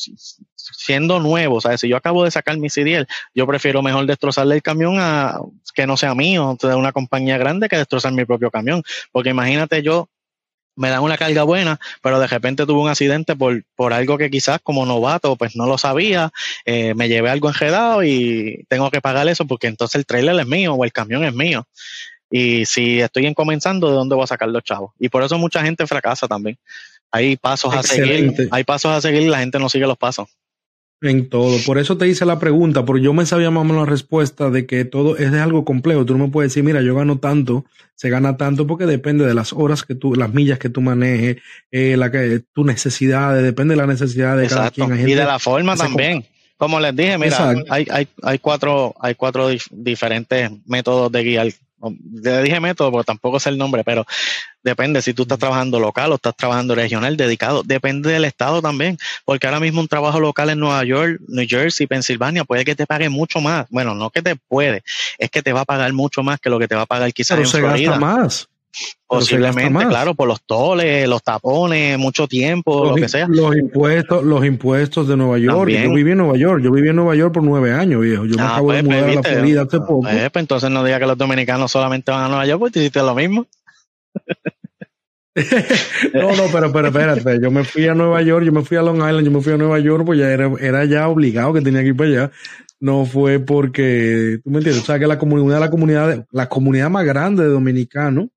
siendo 0.72 1.20
nuevo, 1.20 1.60
¿sabes? 1.60 1.80
Si 1.80 1.88
yo 1.88 1.96
acabo 1.96 2.24
de 2.24 2.30
sacar 2.30 2.56
mi 2.58 2.68
CDL, 2.68 3.06
yo 3.34 3.46
prefiero 3.46 3.82
mejor 3.82 4.06
destrozarle 4.06 4.54
el 4.54 4.62
camión 4.62 4.96
a 4.98 5.38
que 5.74 5.86
no 5.86 5.96
sea 5.96 6.14
mío, 6.14 6.56
de 6.60 6.74
una 6.74 6.92
compañía 6.92 7.38
grande, 7.38 7.68
que 7.68 7.76
destrozar 7.76 8.12
mi 8.12 8.24
propio 8.24 8.50
camión. 8.50 8.82
Porque 9.12 9.30
imagínate 9.30 9.82
yo 9.82 10.08
me 10.76 10.90
dan 10.90 11.02
una 11.02 11.16
carga 11.16 11.42
buena, 11.42 11.80
pero 12.02 12.20
de 12.20 12.26
repente 12.26 12.66
tuve 12.66 12.80
un 12.80 12.88
accidente 12.88 13.34
por, 13.34 13.64
por 13.74 13.92
algo 13.92 14.18
que 14.18 14.30
quizás 14.30 14.60
como 14.62 14.84
novato 14.84 15.34
pues 15.36 15.56
no 15.56 15.66
lo 15.66 15.78
sabía, 15.78 16.30
eh, 16.66 16.94
me 16.94 17.08
llevé 17.08 17.30
algo 17.30 17.48
enredado 17.48 18.04
y 18.04 18.64
tengo 18.68 18.90
que 18.90 19.00
pagar 19.00 19.26
eso 19.28 19.46
porque 19.46 19.66
entonces 19.66 19.96
el 19.96 20.06
trailer 20.06 20.38
es 20.38 20.46
mío 20.46 20.74
o 20.74 20.84
el 20.84 20.92
camión 20.92 21.24
es 21.24 21.34
mío. 21.34 21.66
Y 22.30 22.66
si 22.66 23.00
estoy 23.00 23.26
en 23.26 23.34
comenzando, 23.34 23.88
¿de 23.88 23.94
dónde 23.94 24.14
voy 24.14 24.24
a 24.24 24.26
sacar 24.26 24.48
los 24.48 24.64
chavos? 24.64 24.92
Y 24.98 25.08
por 25.08 25.22
eso 25.22 25.38
mucha 25.38 25.62
gente 25.62 25.86
fracasa 25.86 26.28
también. 26.28 26.58
Hay 27.10 27.36
pasos 27.36 27.74
a 27.74 27.82
seguir, 27.82 28.34
hay 28.50 28.64
pasos 28.64 28.90
a 28.90 29.00
seguir 29.00 29.22
y 29.22 29.28
la 29.28 29.38
gente 29.38 29.58
no 29.58 29.68
sigue 29.68 29.86
los 29.86 29.96
pasos. 29.96 30.28
En 31.02 31.28
todo. 31.28 31.58
Por 31.66 31.78
eso 31.78 31.98
te 31.98 32.08
hice 32.08 32.24
la 32.24 32.38
pregunta, 32.38 32.84
porque 32.84 33.02
yo 33.02 33.12
me 33.12 33.26
sabía 33.26 33.50
más 33.50 33.60
o 33.60 33.64
menos 33.64 33.86
la 33.86 33.90
respuesta 33.90 34.50
de 34.50 34.66
que 34.66 34.84
todo 34.86 35.16
es 35.18 35.30
de 35.30 35.40
algo 35.40 35.64
complejo. 35.64 36.06
Tú 36.06 36.16
no 36.16 36.26
me 36.26 36.30
puedes 36.30 36.52
decir, 36.52 36.64
mira, 36.64 36.80
yo 36.80 36.94
gano 36.94 37.18
tanto, 37.18 37.66
se 37.94 38.08
gana 38.08 38.36
tanto, 38.38 38.66
porque 38.66 38.86
depende 38.86 39.26
de 39.26 39.34
las 39.34 39.52
horas 39.52 39.82
que 39.82 39.94
tú, 39.94 40.14
las 40.14 40.32
millas 40.32 40.58
que 40.58 40.70
tú 40.70 40.80
manejes, 40.80 41.36
eh, 41.70 41.96
la 41.98 42.10
que, 42.10 42.42
tu 42.52 42.64
necesidad, 42.64 43.40
depende 43.42 43.74
de 43.74 43.80
la 43.80 43.86
necesidad 43.86 44.38
de 44.38 44.48
cada 44.48 44.70
quien. 44.70 45.08
y 45.08 45.14
de 45.14 45.24
la 45.24 45.38
forma 45.38 45.76
también. 45.76 46.24
Como 46.56 46.80
les 46.80 46.96
dije, 46.96 47.18
mira, 47.18 47.54
hay, 47.68 47.86
hay, 47.90 48.08
hay, 48.22 48.38
cuatro, 48.38 48.94
hay 48.98 49.14
cuatro 49.14 49.50
diferentes 49.70 50.50
métodos 50.64 51.12
de 51.12 51.22
guiar 51.22 51.48
le 51.80 52.42
dije 52.42 52.60
método 52.60 52.90
porque 52.90 53.06
tampoco 53.06 53.38
sé 53.38 53.50
el 53.50 53.58
nombre, 53.58 53.84
pero 53.84 54.06
depende 54.62 55.02
si 55.02 55.14
tú 55.14 55.22
estás 55.22 55.38
trabajando 55.38 55.78
local 55.78 56.12
o 56.12 56.16
estás 56.16 56.34
trabajando 56.36 56.74
regional, 56.74 57.16
dedicado, 57.16 57.62
depende 57.62 58.10
del 58.10 58.24
estado 58.24 58.62
también, 58.62 58.98
porque 59.24 59.46
ahora 59.46 59.60
mismo 59.60 59.80
un 59.80 59.88
trabajo 59.88 60.18
local 60.18 60.50
en 60.50 60.58
Nueva 60.58 60.84
York, 60.84 61.20
New 61.28 61.46
Jersey, 61.48 61.86
Pensilvania, 61.86 62.44
puede 62.44 62.64
que 62.64 62.74
te 62.74 62.86
pague 62.86 63.08
mucho 63.08 63.40
más. 63.40 63.66
Bueno, 63.70 63.94
no 63.94 64.10
que 64.10 64.22
te 64.22 64.36
puede, 64.36 64.82
es 65.18 65.30
que 65.30 65.42
te 65.42 65.52
va 65.52 65.60
a 65.60 65.64
pagar 65.64 65.92
mucho 65.92 66.22
más 66.22 66.40
que 66.40 66.50
lo 66.50 66.58
que 66.58 66.68
te 66.68 66.74
va 66.74 66.82
a 66.82 66.86
pagar 66.86 67.12
quizás 67.12 67.38
en 67.38 67.46
se 67.46 67.58
Florida. 67.58 67.98
más. 67.98 68.48
Posiblemente, 69.08 69.86
claro, 69.86 70.14
por 70.14 70.26
los 70.26 70.42
toles, 70.42 71.08
los 71.08 71.22
tapones, 71.22 71.96
mucho 71.96 72.26
tiempo, 72.26 72.86
lo 72.86 72.94
que 72.96 73.08
sea. 73.08 73.28
Los 73.28 73.56
impuestos, 73.56 74.24
los 74.24 74.44
impuestos 74.44 75.06
de 75.06 75.16
Nueva 75.16 75.38
York. 75.38 75.70
Yo 75.70 75.92
viví 75.92 76.10
en 76.10 76.18
Nueva 76.18 76.36
York, 76.36 76.60
yo 76.62 76.72
viví 76.72 76.88
en 76.88 76.96
Nueva 76.96 77.14
York 77.14 77.32
por 77.32 77.44
nueve 77.44 77.72
años, 77.72 78.00
viejo. 78.00 78.24
Yo 78.24 78.34
me 78.34 78.42
ah, 78.42 78.54
acabo 78.54 78.72
de 78.72 78.82
pues, 78.82 78.96
mudar 78.96 79.10
a 79.10 79.14
la 79.14 79.22
Florida 79.22 79.62
hace 79.62 79.78
poco. 79.78 80.02
Pues, 80.02 80.30
pues, 80.30 80.42
entonces 80.42 80.70
no 80.70 80.82
diga 80.82 80.98
que 80.98 81.06
los 81.06 81.16
dominicanos 81.16 81.70
solamente 81.70 82.10
van 82.10 82.24
a 82.24 82.28
Nueva 82.28 82.46
York, 82.46 82.58
porque 82.58 82.80
hiciste 82.80 83.00
lo 83.00 83.14
mismo. 83.14 83.46
no, 86.14 86.34
no, 86.34 86.44
pero, 86.52 86.72
pero 86.72 86.88
espérate, 86.88 87.40
yo 87.40 87.50
me 87.52 87.62
fui 87.62 87.86
a 87.86 87.94
Nueva 87.94 88.22
York, 88.22 88.44
yo 88.44 88.52
me 88.52 88.62
fui 88.62 88.76
a 88.76 88.82
Long 88.82 88.96
Island, 88.96 89.24
yo 89.24 89.30
me 89.30 89.40
fui 89.40 89.52
a 89.52 89.56
Nueva 89.56 89.78
York, 89.78 90.04
pues 90.04 90.18
ya 90.18 90.30
era, 90.30 90.50
era 90.58 90.84
ya 90.84 91.08
obligado 91.08 91.52
que 91.52 91.60
tenía 91.60 91.82
que 91.82 91.88
ir 91.88 91.96
para 91.96 92.10
allá. 92.10 92.30
No 92.80 93.06
fue 93.06 93.38
porque, 93.38 94.40
tú 94.42 94.50
me 94.50 94.58
entiendes, 94.58 94.82
o 94.82 94.86
sea 94.86 94.98
que 94.98 95.06
la 95.06 95.18
comunidad, 95.18 95.60
la 95.60 95.70
comunidad, 95.70 96.26
la 96.32 96.48
comunidad 96.48 96.90
más 96.90 97.04
grande 97.04 97.44
de 97.44 97.50
dominicanos 97.50 98.30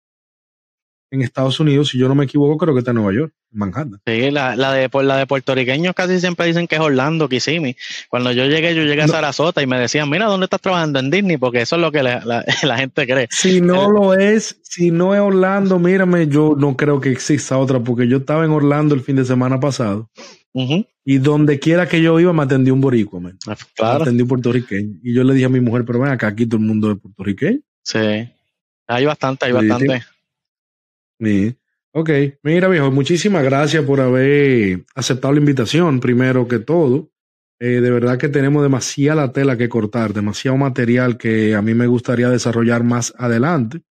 en 1.12 1.22
Estados 1.22 1.60
Unidos, 1.60 1.90
si 1.90 1.98
yo 1.98 2.08
no 2.08 2.16
me 2.16 2.26
equivoco, 2.26 2.58
creo 2.58 2.74
que 2.74 2.80
está 2.80 2.92
en 2.92 2.98
Nueva 2.98 3.14
York, 3.14 3.34
en 3.52 3.60
Manhattan. 3.60 4.02
Sí, 4.06 4.32
la, 4.32 4.56
la, 4.56 4.74
de, 4.74 4.90
la 5.04 5.18
de 5.18 5.26
puertorriqueños 5.26 5.96
casi 5.96 6.20
siempre 6.20 6.46
dicen 6.46 6.68
que 6.68 6.76
es 6.76 6.82
Orlando, 6.82 7.28
Kissimmee. 7.28 7.76
Cuando 8.10 8.32
yo 8.32 8.46
llegué, 8.46 8.76
yo 8.76 8.84
llegué 8.84 9.02
a 9.02 9.08
Sarasota 9.08 9.62
y 9.62 9.68
me 9.68 9.80
decían, 9.80 10.10
mira, 10.10 10.26
¿dónde 10.26 10.46
estás 10.46 10.62
trabajando? 10.62 11.00
En 11.00 11.10
Disney, 11.10 11.38
porque 11.38 11.62
eso 11.62 11.76
es 11.78 11.82
lo 11.82 11.92
que 11.92 12.04
la, 12.04 12.44
la, 12.64 12.78
gente 12.78 13.08
cree. 13.08 13.28
Si 13.32 13.62
no 13.62 13.90
lo 13.90 14.14
es, 14.14 14.60
si 14.64 14.92
no 14.92 15.16
es 15.16 15.22
Orlando, 15.22 15.80
mírame, 15.80 16.28
yo 16.28 16.56
no 16.58 16.78
creo 16.78 17.02
que 17.02 17.12
exista 17.12 17.58
otra, 17.58 17.80
porque 17.80 18.08
yo 18.08 18.18
estaba 18.18 18.46
en 18.46 18.52
Orlando 18.52 18.94
el 18.94 19.02
fin 19.02 19.16
de 19.16 19.26
semana 19.26 19.60
pasado. 19.60 20.10
Y 21.06 21.18
donde 21.20 21.60
quiera 21.60 21.88
que 21.88 22.02
yo 22.02 22.20
iba, 22.20 22.34
me 22.34 22.44
atendí 22.44 22.72
un 22.72 22.82
boricua, 22.82 23.20
man. 23.20 23.38
Ah, 23.48 23.56
claro. 23.74 24.00
Me 24.00 24.04
atendí 24.04 24.22
un 24.24 24.28
puertorriqueño. 24.28 25.00
Y 25.02 25.14
yo 25.14 25.24
le 25.24 25.34
dije 25.34 25.46
a 25.46 25.50
mi 25.50 25.60
mujer, 25.60 25.86
pero 25.86 26.00
ven 26.00 26.12
acá, 26.12 26.28
aquí 26.28 26.46
todo 26.46 26.60
el 26.60 26.68
mundo 26.68 26.92
es 26.92 27.00
puertorriqueño. 27.00 27.60
Sí. 27.84 28.30
Hay 28.88 29.06
bastante, 29.06 29.46
hay 29.46 29.52
bastante. 29.52 30.04
Sí. 31.20 31.56
Ok, 31.92 32.10
mira 32.44 32.68
viejo, 32.68 32.92
muchísimas 32.92 33.44
gracias 33.44 33.84
por 33.84 34.00
haber 34.00 34.86
aceptado 34.96 35.34
la 35.34 35.40
invitación, 35.40 36.00
primero 36.00 36.48
que 36.48 36.60
todo. 36.60 37.10
Eh, 37.60 37.82
de 37.82 37.92
verdad 37.92 38.18
que 38.18 38.30
tenemos 38.30 38.64
demasiada 38.64 39.34
tela 39.34 39.58
que 39.58 39.68
cortar, 39.68 40.14
demasiado 40.14 40.56
material 40.56 41.18
que 41.18 41.56
a 41.56 41.62
mí 41.62 41.74
me 41.74 41.88
gustaría 41.88 42.30
desarrollar 42.30 42.84
más 42.84 43.14
adelante 43.18 43.82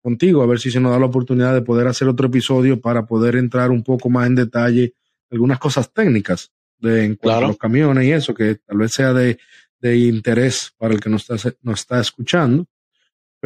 contigo, 0.00 0.42
a 0.42 0.46
ver 0.46 0.60
si 0.60 0.70
se 0.70 0.78
nos 0.78 0.92
da 0.92 1.00
la 1.00 1.06
oportunidad 1.06 1.52
de 1.54 1.62
poder 1.62 1.88
hacer 1.88 2.06
otro 2.06 2.28
episodio 2.28 2.80
para 2.80 3.06
poder 3.06 3.34
entrar 3.34 3.72
un 3.72 3.82
poco 3.82 4.08
más 4.10 4.28
en 4.28 4.36
detalle 4.36 4.94
algunas 5.30 5.58
cosas 5.58 5.92
técnicas 5.92 6.52
de 6.78 7.04
en 7.04 7.16
cuanto 7.16 7.46
a 7.46 7.48
los 7.48 7.58
camiones 7.58 8.04
y 8.04 8.12
eso, 8.12 8.32
que 8.32 8.56
tal 8.64 8.78
vez 8.78 8.92
sea 8.92 9.12
de, 9.12 9.38
de 9.80 9.96
interés 9.96 10.72
para 10.78 10.94
el 10.94 11.00
que 11.00 11.10
nos 11.10 11.28
está, 11.28 11.52
nos 11.62 11.80
está 11.80 12.00
escuchando 12.00 12.66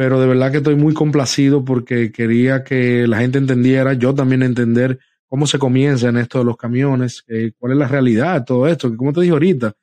pero 0.01 0.19
de 0.19 0.25
verdad 0.25 0.49
que 0.49 0.57
estoy 0.57 0.73
muy 0.73 0.95
complacido 0.95 1.63
porque 1.63 2.11
quería 2.11 2.63
que 2.63 3.05
la 3.05 3.19
gente 3.19 3.37
entendiera, 3.37 3.93
yo 3.93 4.15
también 4.15 4.41
entender 4.41 4.97
cómo 5.27 5.45
se 5.45 5.59
comienza 5.59 6.09
en 6.09 6.17
esto 6.17 6.39
de 6.39 6.45
los 6.45 6.57
camiones, 6.57 7.23
eh, 7.27 7.51
cuál 7.59 7.73
es 7.73 7.77
la 7.77 7.87
realidad 7.87 8.39
de 8.39 8.45
todo 8.45 8.67
esto, 8.67 8.89
que 8.89 8.97
como 8.97 9.13
te 9.13 9.21
dije 9.21 9.33
ahorita, 9.33 9.73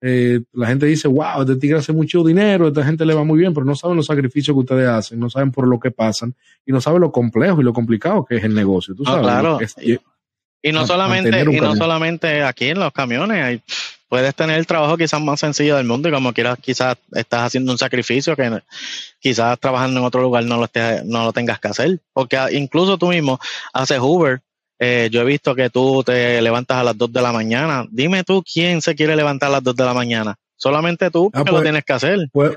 eh, 0.00 0.40
la 0.54 0.68
gente 0.68 0.86
dice, 0.86 1.08
wow, 1.08 1.42
este 1.42 1.56
tigre 1.56 1.76
hace 1.76 1.92
mucho 1.92 2.24
dinero, 2.24 2.68
esta 2.68 2.86
gente 2.86 3.04
le 3.04 3.12
va 3.12 3.22
muy 3.22 3.38
bien, 3.38 3.52
pero 3.52 3.66
no 3.66 3.76
saben 3.76 3.98
los 3.98 4.06
sacrificios 4.06 4.54
que 4.54 4.60
ustedes 4.60 4.88
hacen, 4.88 5.20
no 5.20 5.28
saben 5.28 5.52
por 5.52 5.68
lo 5.68 5.78
que 5.78 5.90
pasan 5.90 6.34
y 6.64 6.72
no 6.72 6.80
saben 6.80 7.02
lo 7.02 7.12
complejo 7.12 7.60
y 7.60 7.64
lo 7.64 7.74
complicado 7.74 8.24
que 8.24 8.36
es 8.36 8.44
el 8.44 8.54
negocio. 8.54 8.94
¿tú 8.94 9.04
sabes? 9.04 9.24
claro. 9.24 9.58
y, 10.62 10.72
no 10.72 10.86
solamente, 10.86 11.38
y 11.38 11.60
no 11.60 11.76
solamente 11.76 12.42
aquí 12.42 12.68
en 12.68 12.80
los 12.80 12.94
camiones, 12.94 13.44
hay 13.44 13.62
puedes 14.08 14.34
tener 14.34 14.58
el 14.58 14.66
trabajo 14.66 14.96
quizás 14.96 15.20
más 15.20 15.40
sencillo 15.40 15.76
del 15.76 15.86
mundo 15.86 16.08
y 16.08 16.12
como 16.12 16.32
quieras 16.32 16.58
quizás 16.60 16.96
estás 17.12 17.42
haciendo 17.42 17.72
un 17.72 17.78
sacrificio 17.78 18.36
que 18.36 18.62
quizás 19.18 19.58
trabajando 19.58 20.00
en 20.00 20.06
otro 20.06 20.22
lugar 20.22 20.44
no 20.44 20.58
lo, 20.58 20.68
no 21.04 21.24
lo 21.24 21.32
tengas 21.32 21.58
que 21.58 21.68
hacer. 21.68 22.00
Porque 22.12 22.38
incluso 22.52 22.98
tú 22.98 23.08
mismo 23.08 23.38
haces 23.72 23.98
Uber. 24.00 24.40
Eh, 24.78 25.08
yo 25.10 25.22
he 25.22 25.24
visto 25.24 25.54
que 25.54 25.70
tú 25.70 26.02
te 26.04 26.40
levantas 26.42 26.76
a 26.76 26.84
las 26.84 26.98
2 26.98 27.12
de 27.12 27.22
la 27.22 27.32
mañana. 27.32 27.86
Dime 27.90 28.24
tú 28.24 28.42
quién 28.42 28.82
se 28.82 28.94
quiere 28.94 29.16
levantar 29.16 29.48
a 29.48 29.52
las 29.52 29.62
2 29.62 29.74
de 29.74 29.84
la 29.84 29.94
mañana. 29.94 30.36
Solamente 30.56 31.10
tú, 31.10 31.30
ah, 31.32 31.38
lo 31.38 31.44
pues, 31.46 31.62
tienes 31.62 31.84
que 31.84 31.92
hacer. 31.92 32.18
Pues, 32.32 32.52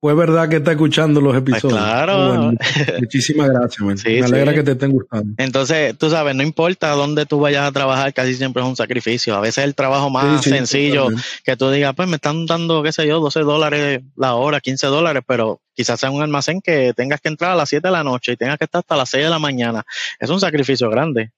fue 0.00 0.14
verdad 0.14 0.48
que 0.48 0.56
está 0.56 0.72
escuchando 0.72 1.20
los 1.20 1.32
pues 1.32 1.42
episodios. 1.42 1.78
claro. 1.78 2.52
muchísimas 3.00 3.48
gracias, 3.48 4.04
me 4.04 4.22
alegra 4.22 4.54
que 4.54 4.62
te 4.62 4.72
estén 4.72 4.90
gustando. 4.92 5.34
Entonces, 5.38 5.96
tú 5.96 6.10
sabes, 6.10 6.34
no 6.34 6.42
importa 6.42 6.90
dónde 6.90 7.26
tú 7.26 7.40
vayas 7.40 7.66
a 7.66 7.72
trabajar, 7.72 8.12
casi 8.12 8.34
siempre 8.34 8.62
es 8.62 8.68
un 8.68 8.76
sacrificio. 8.76 9.34
A 9.34 9.40
veces 9.40 9.64
el 9.64 9.74
trabajo 9.74 10.10
más 10.10 10.44
sencillo 10.44 11.08
que 11.44 11.56
tú 11.56 11.70
digas, 11.70 11.94
pues 11.94 12.08
me 12.08 12.16
están 12.16 12.46
dando, 12.46 12.82
qué 12.82 12.92
sé 12.92 13.06
yo, 13.06 13.20
12 13.20 13.40
dólares 13.40 14.02
la 14.16 14.34
hora, 14.34 14.60
15 14.60 14.86
dólares, 14.88 15.22
pero 15.26 15.60
quizás 15.74 15.98
sea 15.98 16.10
un 16.10 16.22
almacén 16.22 16.60
que 16.60 16.92
tengas 16.94 17.20
que 17.20 17.28
entrar 17.28 17.52
a 17.52 17.56
las 17.56 17.68
7 17.68 17.88
de 17.88 17.92
la 17.92 18.04
noche 18.04 18.32
y 18.32 18.36
tengas 18.36 18.58
que 18.58 18.64
estar 18.64 18.80
hasta 18.80 18.96
las 18.96 19.08
6 19.10 19.24
de 19.24 19.30
la 19.30 19.38
mañana. 19.38 19.84
Es 20.20 20.30
un 20.30 20.40
sacrificio 20.40 20.90
grande. 20.90 21.30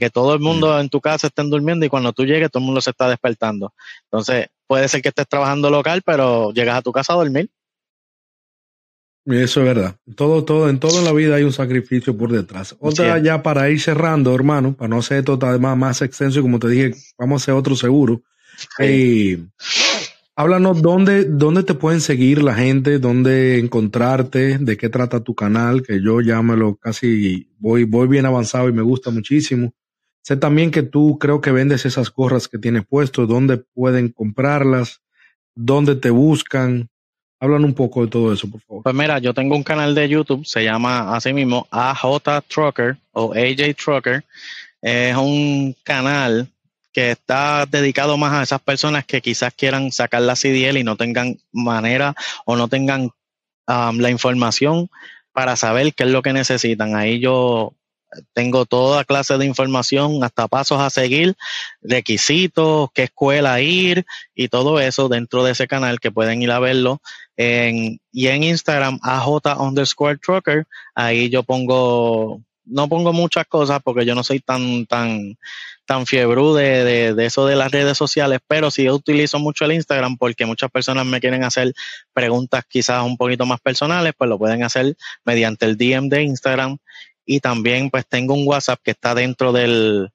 que 0.00 0.10
todo 0.10 0.34
el 0.34 0.40
mundo 0.40 0.78
en 0.80 0.88
tu 0.88 1.00
casa 1.00 1.28
estén 1.28 1.48
durmiendo 1.48 1.86
y 1.86 1.88
cuando 1.88 2.12
tú 2.12 2.24
llegues 2.24 2.50
todo 2.50 2.60
el 2.60 2.66
mundo 2.66 2.80
se 2.80 2.90
está 2.90 3.08
despertando. 3.08 3.72
Entonces, 4.04 4.48
puede 4.66 4.88
ser 4.88 5.00
que 5.00 5.08
estés 5.08 5.28
trabajando 5.28 5.70
local, 5.70 6.02
pero 6.04 6.52
llegas 6.52 6.76
a 6.76 6.82
tu 6.82 6.92
casa 6.92 7.12
a 7.12 7.16
dormir. 7.16 7.50
Eso 9.26 9.60
es 9.60 9.66
verdad. 9.66 9.96
Todo, 10.14 10.44
todo, 10.44 10.70
en 10.70 10.78
toda 10.78 11.02
la 11.02 11.12
vida 11.12 11.34
hay 11.34 11.42
un 11.42 11.52
sacrificio 11.52 12.16
por 12.16 12.30
detrás. 12.30 12.76
Otra 12.78 13.18
ya 13.18 13.42
para 13.42 13.68
ir 13.70 13.80
cerrando, 13.80 14.32
hermano, 14.32 14.74
para 14.74 14.88
no 14.88 14.98
hacer 14.98 15.18
esto 15.18 15.36
más, 15.58 15.76
más 15.76 16.02
extenso 16.02 16.38
y 16.38 16.42
como 16.42 16.60
te 16.60 16.68
dije, 16.68 16.94
vamos 17.18 17.42
a 17.42 17.44
hacer 17.44 17.54
otro 17.54 17.74
seguro. 17.74 18.22
Eh, 18.78 19.44
háblanos 20.36 20.80
dónde, 20.80 21.24
dónde 21.24 21.64
te 21.64 21.74
pueden 21.74 22.00
seguir 22.00 22.40
la 22.40 22.54
gente, 22.54 23.00
dónde 23.00 23.58
encontrarte, 23.58 24.58
de 24.58 24.76
qué 24.76 24.88
trata 24.88 25.24
tu 25.24 25.34
canal, 25.34 25.82
que 25.82 26.00
yo 26.00 26.20
ya 26.20 26.40
me 26.42 26.56
lo 26.56 26.76
casi 26.76 27.48
voy, 27.58 27.82
voy 27.82 28.06
bien 28.06 28.26
avanzado 28.26 28.68
y 28.68 28.72
me 28.72 28.82
gusta 28.82 29.10
muchísimo. 29.10 29.74
Sé 30.22 30.36
también 30.36 30.70
que 30.70 30.84
tú 30.84 31.18
creo 31.18 31.40
que 31.40 31.50
vendes 31.50 31.84
esas 31.84 32.12
gorras 32.12 32.46
que 32.46 32.58
tienes 32.58 32.86
puesto, 32.86 33.26
dónde 33.26 33.58
pueden 33.58 34.10
comprarlas, 34.10 35.02
dónde 35.56 35.96
te 35.96 36.10
buscan, 36.10 36.90
Hablan 37.38 37.64
un 37.64 37.74
poco 37.74 38.02
de 38.02 38.08
todo 38.10 38.32
eso, 38.32 38.50
por 38.50 38.60
favor. 38.62 38.82
Pues 38.82 38.94
mira, 38.94 39.18
yo 39.18 39.34
tengo 39.34 39.54
un 39.54 39.62
canal 39.62 39.94
de 39.94 40.08
YouTube, 40.08 40.46
se 40.46 40.64
llama 40.64 41.14
así 41.14 41.32
mismo 41.32 41.66
AJ 41.70 42.42
Trucker 42.48 42.96
o 43.12 43.32
AJ 43.34 43.74
Trucker. 43.76 44.24
Es 44.80 45.16
un 45.16 45.74
canal 45.82 46.48
que 46.92 47.10
está 47.10 47.66
dedicado 47.66 48.16
más 48.16 48.32
a 48.32 48.42
esas 48.42 48.60
personas 48.62 49.04
que 49.04 49.20
quizás 49.20 49.52
quieran 49.52 49.92
sacar 49.92 50.22
la 50.22 50.34
CDL 50.34 50.78
y 50.78 50.84
no 50.84 50.96
tengan 50.96 51.38
manera 51.52 52.14
o 52.46 52.56
no 52.56 52.68
tengan 52.68 53.10
um, 53.68 53.98
la 53.98 54.10
información 54.10 54.88
para 55.32 55.56
saber 55.56 55.92
qué 55.92 56.04
es 56.04 56.10
lo 56.10 56.22
que 56.22 56.32
necesitan. 56.32 56.96
Ahí 56.96 57.20
yo 57.20 57.74
tengo 58.32 58.66
toda 58.66 59.04
clase 59.04 59.36
de 59.38 59.46
información, 59.46 60.22
hasta 60.22 60.48
pasos 60.48 60.80
a 60.80 60.90
seguir, 60.90 61.34
requisitos, 61.82 62.88
qué 62.94 63.04
escuela 63.04 63.60
ir 63.60 64.06
y 64.34 64.48
todo 64.48 64.80
eso 64.80 65.08
dentro 65.08 65.44
de 65.44 65.52
ese 65.52 65.66
canal 65.66 66.00
que 66.00 66.10
pueden 66.10 66.42
ir 66.42 66.50
a 66.50 66.58
verlo. 66.58 67.00
Y 67.36 68.26
en 68.28 68.42
Instagram, 68.42 68.98
AJ 69.02 69.58
underscore 69.58 70.18
trucker, 70.18 70.66
ahí 70.94 71.28
yo 71.28 71.42
pongo, 71.42 72.40
no 72.64 72.88
pongo 72.88 73.12
muchas 73.12 73.46
cosas 73.46 73.80
porque 73.82 74.06
yo 74.06 74.14
no 74.14 74.24
soy 74.24 74.40
tan, 74.40 74.86
tan, 74.86 75.36
tan 75.84 76.06
fiebre 76.06 76.42
de, 76.42 77.14
de, 77.14 77.26
eso 77.26 77.46
de 77.46 77.56
las 77.56 77.70
redes 77.70 77.98
sociales, 77.98 78.40
pero 78.46 78.70
sí 78.70 78.88
utilizo 78.88 79.38
mucho 79.38 79.64
el 79.64 79.72
Instagram 79.72 80.16
porque 80.16 80.46
muchas 80.46 80.70
personas 80.70 81.06
me 81.06 81.20
quieren 81.20 81.44
hacer 81.44 81.74
preguntas 82.12 82.64
quizás 82.68 83.04
un 83.04 83.16
poquito 83.16 83.44
más 83.46 83.60
personales, 83.60 84.14
pues 84.16 84.28
lo 84.28 84.38
pueden 84.38 84.62
hacer 84.62 84.96
mediante 85.24 85.66
el 85.66 85.76
DM 85.76 86.08
de 86.08 86.22
Instagram 86.22 86.78
y 87.26 87.40
también 87.40 87.90
pues 87.90 88.06
tengo 88.06 88.32
un 88.34 88.46
WhatsApp 88.46 88.80
que 88.82 88.92
está 88.92 89.14
dentro 89.14 89.52
del, 89.52 90.08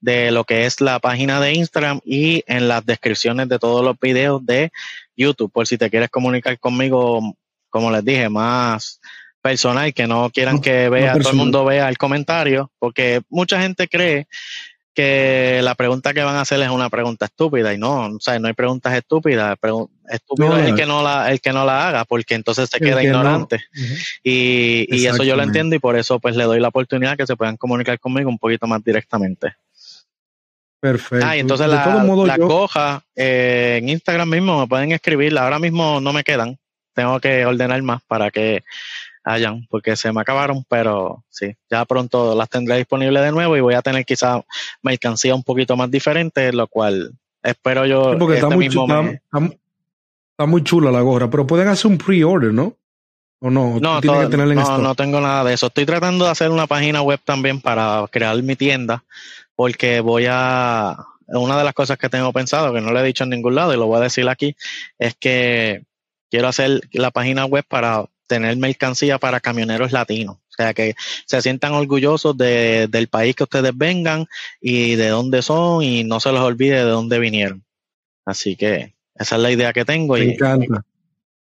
de 0.00 0.30
lo 0.30 0.44
que 0.44 0.66
es 0.66 0.80
la 0.80 0.98
página 0.98 1.40
de 1.40 1.54
Instagram 1.54 2.00
y 2.04 2.42
en 2.46 2.68
las 2.68 2.84
descripciones 2.84 3.48
de 3.48 3.58
todos 3.58 3.84
los 3.84 3.98
videos 3.98 4.44
de 4.44 4.70
YouTube, 5.16 5.52
por 5.52 5.66
si 5.66 5.78
te 5.78 5.88
quieres 5.88 6.10
comunicar 6.10 6.58
conmigo, 6.58 7.36
como 7.68 7.90
les 7.90 8.04
dije, 8.04 8.28
más 8.28 9.00
personal, 9.40 9.94
que 9.94 10.06
no 10.06 10.30
quieran 10.30 10.60
que 10.60 10.88
vea, 10.88 11.16
todo 11.18 11.30
el 11.30 11.36
mundo 11.36 11.64
vea 11.64 11.88
el 11.88 11.96
comentario, 11.96 12.70
porque 12.78 13.22
mucha 13.28 13.60
gente 13.60 13.88
cree 13.88 14.26
que 14.94 15.60
la 15.62 15.74
pregunta 15.74 16.12
que 16.12 16.22
van 16.22 16.36
a 16.36 16.40
hacer 16.40 16.60
es 16.60 16.68
una 16.68 16.90
pregunta 16.90 17.26
estúpida 17.26 17.72
y 17.72 17.78
no, 17.78 18.06
o 18.06 18.20
sea, 18.20 18.38
no 18.38 18.48
hay 18.48 18.54
preguntas 18.54 18.94
estúpidas, 18.94 19.56
estúpido 20.08 20.58
es 20.58 20.68
el 20.68 20.74
que 20.74 20.86
no 20.86 21.02
la 21.02 21.30
el 21.30 21.40
que 21.40 21.52
no 21.52 21.64
la 21.64 21.88
haga 21.88 22.04
porque 22.04 22.34
entonces 22.34 22.68
se 22.68 22.80
queda 22.80 23.02
ignorante. 23.02 23.60
Y, 24.22 24.86
y 24.88 25.06
eso 25.06 25.22
yo 25.22 25.36
lo 25.36 25.42
entiendo 25.42 25.76
y 25.76 25.78
por 25.78 25.96
eso 25.96 26.18
pues 26.18 26.36
le 26.36 26.44
doy 26.44 26.60
la 26.60 26.68
oportunidad 26.68 27.16
que 27.16 27.26
se 27.26 27.36
puedan 27.36 27.56
comunicar 27.56 27.98
conmigo 28.00 28.28
un 28.28 28.38
poquito 28.38 28.66
más 28.66 28.82
directamente. 28.82 29.54
Perfecto. 30.80 31.26
Ah, 31.26 31.36
y 31.36 31.40
entonces 31.40 31.68
la, 31.68 32.38
coja 32.38 33.04
eh, 33.14 33.78
en 33.82 33.90
Instagram 33.90 34.28
mismo 34.28 34.60
me 34.60 34.66
pueden 34.66 34.92
escribir. 34.92 35.36
Ahora 35.38 35.58
mismo 35.58 36.00
no 36.00 36.12
me 36.12 36.24
quedan. 36.24 36.58
Tengo 36.94 37.20
que 37.20 37.44
ordenar 37.44 37.80
más 37.82 38.02
para 38.02 38.30
que 38.30 38.64
hayan, 39.24 39.66
porque 39.68 39.96
se 39.96 40.12
me 40.12 40.20
acabaron, 40.20 40.64
pero 40.68 41.24
sí, 41.28 41.54
ya 41.70 41.84
pronto 41.84 42.34
las 42.34 42.48
tendré 42.48 42.76
disponibles 42.76 43.22
de 43.22 43.32
nuevo 43.32 43.56
y 43.56 43.60
voy 43.60 43.74
a 43.74 43.82
tener 43.82 44.04
quizá 44.04 44.42
mercancía 44.82 45.34
un 45.34 45.42
poquito 45.42 45.76
más 45.76 45.90
diferente, 45.90 46.52
lo 46.52 46.66
cual 46.66 47.12
espero 47.42 47.86
yo. 47.86 48.16
porque 48.18 48.34
está, 48.34 48.46
este 48.46 48.56
muy 48.56 48.66
está, 48.66 50.46
muy 50.46 50.64
chula 50.64 50.90
la 50.90 51.00
gorra, 51.00 51.28
pero 51.28 51.46
pueden 51.46 51.68
hacer 51.68 51.90
un 51.90 51.98
pre-order, 51.98 52.52
¿no? 52.52 52.74
¿O 53.42 53.50
no? 53.50 53.78
No, 53.80 54.00
no, 54.00 54.78
no 54.78 54.94
tengo 54.94 55.20
nada 55.20 55.44
de 55.44 55.54
eso. 55.54 55.68
Estoy 55.68 55.86
tratando 55.86 56.26
de 56.26 56.30
hacer 56.30 56.50
una 56.50 56.66
página 56.66 57.00
web 57.00 57.20
también 57.24 57.60
para 57.60 58.06
crear 58.10 58.42
mi 58.42 58.54
tienda 58.54 59.02
porque 59.60 60.00
voy 60.00 60.24
a, 60.26 60.96
una 61.26 61.58
de 61.58 61.64
las 61.64 61.74
cosas 61.74 61.98
que 61.98 62.08
tengo 62.08 62.32
pensado, 62.32 62.72
que 62.72 62.80
no 62.80 62.94
le 62.94 63.00
he 63.00 63.04
dicho 63.04 63.24
en 63.24 63.30
ningún 63.30 63.54
lado 63.54 63.74
y 63.74 63.76
lo 63.76 63.86
voy 63.86 63.98
a 63.98 64.04
decir 64.04 64.26
aquí, 64.26 64.56
es 64.98 65.14
que 65.16 65.84
quiero 66.30 66.48
hacer 66.48 66.80
la 66.92 67.10
página 67.10 67.44
web 67.44 67.62
para 67.68 68.06
tener 68.30 68.56
mercancía 68.56 69.18
para 69.18 69.40
camioneros 69.40 69.90
latinos. 69.90 70.36
O 70.36 70.52
sea, 70.56 70.72
que 70.72 70.94
se 71.26 71.42
sientan 71.42 71.72
orgullosos 71.72 72.36
de, 72.36 72.86
del 72.88 73.08
país 73.08 73.34
que 73.34 73.42
ustedes 73.42 73.72
vengan 73.74 74.26
y 74.60 74.94
de 74.94 75.08
dónde 75.08 75.42
son 75.42 75.82
y 75.82 76.04
no 76.04 76.20
se 76.20 76.30
les 76.32 76.40
olvide 76.40 76.76
de 76.76 76.90
dónde 76.90 77.18
vinieron. 77.18 77.64
Así 78.24 78.56
que 78.56 78.94
esa 79.16 79.36
es 79.36 79.42
la 79.42 79.50
idea 79.50 79.72
que 79.72 79.84
tengo. 79.84 80.14
Me 80.14 80.32
encanta. 80.34 80.84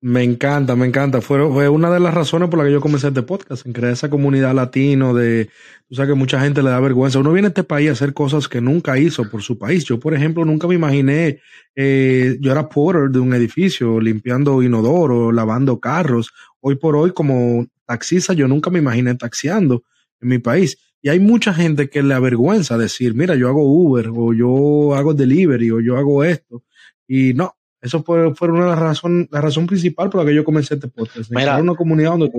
Me 0.06 0.22
encanta, 0.22 0.76
me 0.76 0.86
encanta. 0.86 1.22
Fue, 1.22 1.50
fue 1.50 1.70
una 1.70 1.90
de 1.90 2.02
las 2.02 2.14
razones 2.14 2.50
por 2.50 2.60
las 2.60 2.68
que 2.68 2.74
yo 2.74 2.82
comencé 2.82 3.08
este 3.08 3.22
podcast, 3.22 3.66
en 3.66 3.72
crear 3.72 3.94
esa 3.94 4.10
comunidad 4.10 4.54
latino 4.54 5.14
de, 5.14 5.50
tú 5.88 5.96
sabes 5.96 6.10
que 6.10 6.16
mucha 6.16 6.42
gente 6.42 6.62
le 6.62 6.72
da 6.72 6.82
vergüenza. 6.82 7.20
Uno 7.20 7.32
viene 7.32 7.46
a 7.46 7.50
este 7.52 7.64
país 7.64 7.88
a 7.88 7.94
hacer 7.94 8.14
cosas 8.14 8.50
que 8.50 8.60
nunca 8.60 9.00
hizo 9.00 9.30
por 9.30 9.42
su 9.42 9.58
país. 9.58 9.86
Yo, 9.86 10.02
por 10.02 10.14
ejemplo, 10.14 10.44
nunca 10.44 10.68
me 10.68 10.76
imaginé, 10.76 11.40
eh, 11.74 12.36
yo 12.42 12.52
era 12.52 12.68
porter 12.68 13.12
de 13.12 13.20
un 13.20 13.34
edificio, 13.34 14.02
limpiando 14.02 14.62
inodoro, 14.62 15.32
lavando 15.32 15.80
carros. 15.80 16.34
Hoy 16.66 16.76
por 16.76 16.96
hoy, 16.96 17.12
como 17.12 17.68
taxista, 17.86 18.32
yo 18.32 18.48
nunca 18.48 18.70
me 18.70 18.80
imaginé 18.80 19.14
taxiando 19.16 19.84
en 20.22 20.30
mi 20.30 20.40
país. 20.40 20.78
Y 21.02 21.10
hay 21.10 21.20
mucha 21.20 21.54
gente 21.54 21.90
que 21.90 22.02
le 22.02 22.14
avergüenza 22.14 22.78
decir, 22.78 23.14
mira, 23.14 23.36
yo 23.36 23.50
hago 23.50 23.64
Uber, 23.64 24.10
o 24.16 24.34
yo 24.34 24.96
hago 24.96 25.14
delivery, 25.14 25.72
o 25.72 25.82
yo 25.82 25.98
hago 25.98 26.24
esto. 26.24 26.64
Y 27.06 27.34
no, 27.34 27.54
eso 27.82 28.02
fue, 28.02 28.34
fue 28.34 28.48
una 28.48 28.64
de 28.64 28.70
las 28.70 28.80
razones, 28.80 29.28
la 29.30 29.42
razón 29.42 29.68
principal 29.68 30.10
por 30.10 30.22
la 30.22 30.30
que 30.30 30.34
yo 30.34 30.46
comencé 30.46 30.76
este 30.76 30.88
podcast. 30.88 31.30
Mira, 31.32 31.58
una 31.58 31.76
comunidad 31.76 32.12
donde, 32.12 32.32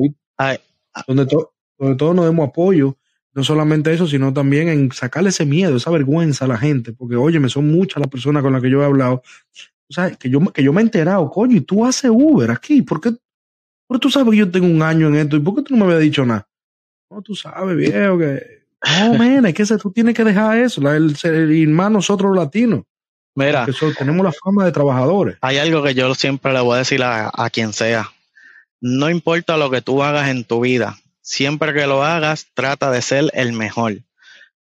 donde, 1.06 1.36
donde 1.78 1.96
todos 1.96 2.14
nos 2.14 2.24
demos 2.24 2.48
apoyo. 2.48 2.96
No 3.34 3.44
solamente 3.44 3.92
eso, 3.92 4.06
sino 4.06 4.32
también 4.32 4.68
en 4.68 4.90
sacarle 4.92 5.28
ese 5.28 5.44
miedo, 5.44 5.76
esa 5.76 5.90
vergüenza 5.90 6.46
a 6.46 6.48
la 6.48 6.56
gente. 6.56 6.94
Porque, 6.94 7.16
oye, 7.16 7.40
me 7.40 7.50
son 7.50 7.70
muchas 7.70 8.00
las 8.00 8.08
personas 8.08 8.42
con 8.42 8.54
las 8.54 8.62
que 8.62 8.70
yo 8.70 8.80
he 8.80 8.86
hablado. 8.86 9.22
O 9.86 9.92
sea, 9.92 10.10
que 10.12 10.30
yo, 10.30 10.40
que 10.40 10.62
yo 10.62 10.72
me 10.72 10.80
he 10.80 10.84
enterado, 10.84 11.28
coño, 11.28 11.58
y 11.58 11.60
tú 11.60 11.84
haces 11.84 12.10
Uber 12.10 12.50
aquí. 12.50 12.80
¿Por 12.80 13.02
qué? 13.02 13.10
Porque 13.86 14.00
tú 14.00 14.10
sabes 14.10 14.30
que 14.30 14.38
yo 14.38 14.50
tengo 14.50 14.66
un 14.66 14.82
año 14.82 15.08
en 15.08 15.16
esto. 15.16 15.36
¿Y 15.36 15.40
por 15.40 15.56
qué 15.56 15.62
tú 15.62 15.76
no 15.76 15.84
me 15.84 15.92
habías 15.92 16.04
dicho 16.04 16.24
nada? 16.24 16.46
No, 17.10 17.22
tú 17.22 17.34
sabes, 17.34 17.76
viejo, 17.76 18.18
que. 18.18 18.64
No, 19.00 19.14
man, 19.18 19.46
es 19.46 19.54
que 19.54 19.64
tú 19.78 19.92
tienes 19.92 20.14
que 20.14 20.24
dejar 20.24 20.58
eso. 20.58 20.80
el, 20.92 21.16
el, 21.22 21.68
más 21.68 21.90
nosotros 21.90 22.30
los 22.30 22.44
latinos. 22.44 22.82
Mira, 23.36 23.66
tenemos 23.98 24.24
la 24.24 24.32
fama 24.32 24.64
de 24.64 24.72
trabajadores. 24.72 25.36
Hay 25.40 25.58
algo 25.58 25.82
que 25.82 25.94
yo 25.94 26.14
siempre 26.14 26.52
le 26.52 26.60
voy 26.60 26.76
a 26.76 26.78
decir 26.78 27.02
a, 27.02 27.50
quien 27.50 27.72
sea. 27.72 28.12
No 28.80 29.10
importa 29.10 29.56
lo 29.56 29.70
que 29.70 29.82
tú 29.82 30.02
hagas 30.04 30.28
en 30.28 30.44
tu 30.44 30.60
vida, 30.60 30.98
siempre 31.20 31.74
que 31.74 31.86
lo 31.86 32.04
hagas, 32.04 32.46
trata 32.54 32.92
de 32.92 33.02
ser 33.02 33.30
el 33.34 33.52
mejor. 33.52 33.98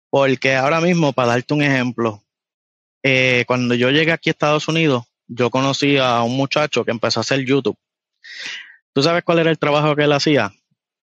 Porque 0.10 0.56
ahora 0.56 0.82
mismo, 0.82 1.14
para 1.14 1.30
darte 1.30 1.54
un 1.54 1.62
ejemplo, 1.62 2.24
eh, 3.04 3.46
cuando 3.48 3.74
yo 3.74 3.90
llegué 3.90 4.12
aquí 4.12 4.30
a 4.30 4.32
Estados 4.32 4.68
Unidos, 4.68 5.06
yo 5.28 5.50
conocí 5.50 5.98
a 5.98 6.22
un 6.24 6.36
muchacho 6.36 6.84
que 6.84 6.92
empezó 6.92 7.20
a 7.20 7.22
hacer 7.22 7.46
YouTube. 7.46 7.78
¿Tú 8.98 9.04
sabes 9.04 9.24
cuál 9.24 9.38
era 9.38 9.52
el 9.52 9.60
trabajo 9.60 9.96
que 9.96 10.06
él 10.06 10.12
hacía? 10.12 10.52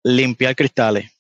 Limpiar 0.03 0.57
cristales. 0.57 1.13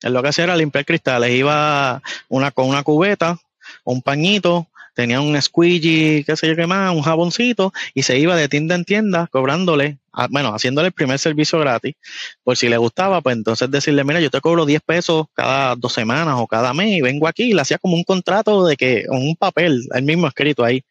Él 0.00 0.12
lo 0.12 0.22
que 0.22 0.28
hacía 0.28 0.44
era 0.44 0.54
limpiar 0.54 0.84
cristales. 0.84 1.32
Iba 1.32 2.00
una, 2.28 2.52
con 2.52 2.68
una 2.68 2.84
cubeta, 2.84 3.36
un 3.82 4.00
pañito, 4.00 4.68
tenía 4.94 5.20
un 5.20 5.42
squeegee, 5.42 6.22
qué 6.24 6.36
sé 6.36 6.46
yo 6.46 6.54
qué 6.54 6.68
más, 6.68 6.94
un 6.94 7.02
jaboncito, 7.02 7.72
y 7.94 8.04
se 8.04 8.16
iba 8.16 8.36
de 8.36 8.48
tienda 8.48 8.76
en 8.76 8.84
tienda 8.84 9.26
cobrándole, 9.26 9.98
bueno, 10.30 10.54
haciéndole 10.54 10.86
el 10.86 10.92
primer 10.92 11.18
servicio 11.18 11.58
gratis, 11.58 11.96
por 12.44 12.56
si 12.56 12.68
le 12.68 12.76
gustaba, 12.76 13.20
pues 13.20 13.34
entonces 13.36 13.68
decirle, 13.68 14.04
mira, 14.04 14.20
yo 14.20 14.30
te 14.30 14.40
cobro 14.40 14.66
10 14.66 14.82
pesos 14.82 15.26
cada 15.34 15.74
dos 15.74 15.94
semanas 15.94 16.36
o 16.38 16.46
cada 16.46 16.72
mes, 16.74 16.96
y 16.96 17.00
vengo 17.00 17.26
aquí, 17.26 17.50
y 17.50 17.54
le 17.54 17.62
hacía 17.62 17.78
como 17.78 17.96
un 17.96 18.04
contrato 18.04 18.64
de 18.64 18.76
que, 18.76 19.04
un 19.08 19.34
papel, 19.34 19.88
el 19.92 20.04
mismo 20.04 20.28
escrito 20.28 20.62
ahí, 20.62 20.84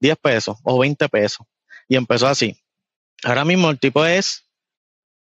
10 0.00 0.16
pesos 0.16 0.56
o 0.64 0.80
20 0.80 1.08
pesos, 1.08 1.46
y 1.86 1.94
empezó 1.94 2.26
así. 2.26 2.56
Ahora 3.22 3.44
mismo 3.44 3.70
el 3.70 3.78
tipo 3.78 4.04
es 4.04 4.47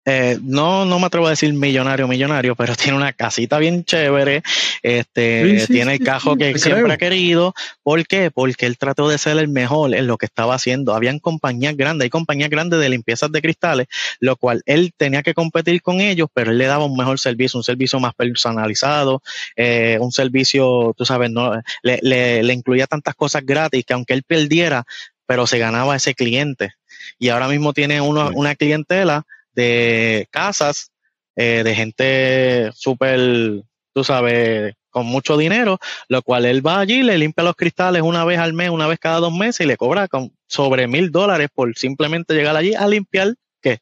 eh, 0.04 0.38
no, 0.42 0.84
no 0.84 0.98
me 0.98 1.06
atrevo 1.06 1.28
a 1.28 1.30
decir 1.30 1.52
millonario, 1.54 2.08
millonario, 2.08 2.56
pero 2.56 2.74
tiene 2.76 2.96
una 2.96 3.12
casita 3.12 3.58
bien 3.58 3.84
chévere, 3.84 4.42
este, 4.82 5.66
tiene 5.68 5.94
el 5.94 6.00
cajo 6.00 6.36
que 6.36 6.58
siempre 6.58 6.92
ha 6.92 6.96
querido. 6.96 7.54
¿Por 7.82 8.04
qué? 8.06 8.30
Porque 8.30 8.66
él 8.66 8.78
trató 8.78 9.08
de 9.08 9.18
ser 9.18 9.38
el 9.38 9.48
mejor 9.48 9.94
en 9.94 10.06
lo 10.06 10.18
que 10.18 10.26
estaba 10.26 10.54
haciendo. 10.54 10.94
Habían 10.94 11.20
compañías 11.20 11.76
grandes, 11.76 12.06
hay 12.06 12.10
compañías 12.10 12.50
grandes 12.50 12.80
de 12.80 12.88
limpiezas 12.88 13.30
de 13.30 13.40
cristales, 13.40 13.86
lo 14.18 14.36
cual 14.36 14.62
él 14.66 14.92
tenía 14.96 15.22
que 15.22 15.34
competir 15.34 15.82
con 15.82 16.00
ellos, 16.00 16.28
pero 16.34 16.50
él 16.50 16.58
le 16.58 16.66
daba 16.66 16.84
un 16.84 16.96
mejor 16.96 17.20
servicio, 17.20 17.58
un 17.58 17.64
servicio 17.64 18.00
más 18.00 18.14
personalizado, 18.14 19.22
eh, 19.56 19.98
un 20.00 20.10
servicio, 20.10 20.94
tú 20.96 21.04
sabes, 21.04 21.30
no, 21.30 21.60
le, 21.82 22.42
le 22.42 22.52
incluía 22.52 22.86
tantas 22.86 23.14
cosas 23.14 23.44
gratis 23.44 23.84
que 23.84 23.94
aunque 23.94 24.14
él 24.14 24.24
perdiera, 24.24 24.84
pero 25.26 25.46
se 25.46 25.58
ganaba 25.58 25.94
ese 25.94 26.14
cliente. 26.14 26.72
Y 27.18 27.28
ahora 27.28 27.48
mismo 27.48 27.72
tiene 27.72 28.00
uno, 28.00 28.30
una 28.34 28.54
clientela 28.54 29.24
de 29.54 30.26
casas, 30.30 30.92
eh, 31.36 31.62
de 31.64 31.74
gente 31.74 32.70
súper, 32.74 33.62
tú 33.92 34.04
sabes, 34.04 34.74
con 34.90 35.06
mucho 35.06 35.36
dinero, 35.36 35.78
lo 36.08 36.22
cual 36.22 36.44
él 36.44 36.64
va 36.64 36.78
allí, 36.78 37.02
le 37.02 37.18
limpia 37.18 37.44
los 37.44 37.56
cristales 37.56 38.02
una 38.02 38.24
vez 38.24 38.38
al 38.38 38.52
mes, 38.52 38.70
una 38.70 38.86
vez 38.86 38.98
cada 38.98 39.20
dos 39.20 39.32
meses 39.32 39.64
y 39.64 39.68
le 39.68 39.76
cobra 39.76 40.06
con 40.06 40.32
sobre 40.46 40.86
mil 40.86 41.10
dólares 41.10 41.48
por 41.52 41.74
simplemente 41.76 42.34
llegar 42.34 42.54
allí 42.56 42.74
a 42.74 42.86
limpiar, 42.86 43.34
¿qué? 43.60 43.78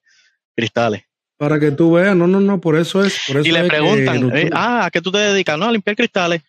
Cristales. 0.55 1.03
Para 1.37 1.59
que 1.59 1.73
tú 1.73 1.93
veas, 1.93 2.15
no, 2.15 2.27
no, 2.27 2.39
no, 2.39 2.61
por 2.61 2.77
eso 2.77 3.03
es. 3.03 3.19
Por 3.27 3.39
eso 3.39 3.49
y 3.49 3.53
le 3.53 3.65
preguntan, 3.65 4.31
eh, 4.37 4.51
ah, 4.53 4.85
¿a 4.85 4.91
qué 4.91 5.01
tú 5.01 5.11
te 5.11 5.19
dedicas? 5.19 5.59
No, 5.59 5.67
a 5.67 5.73
limpiar 5.73 5.97
cristales. 5.97 6.43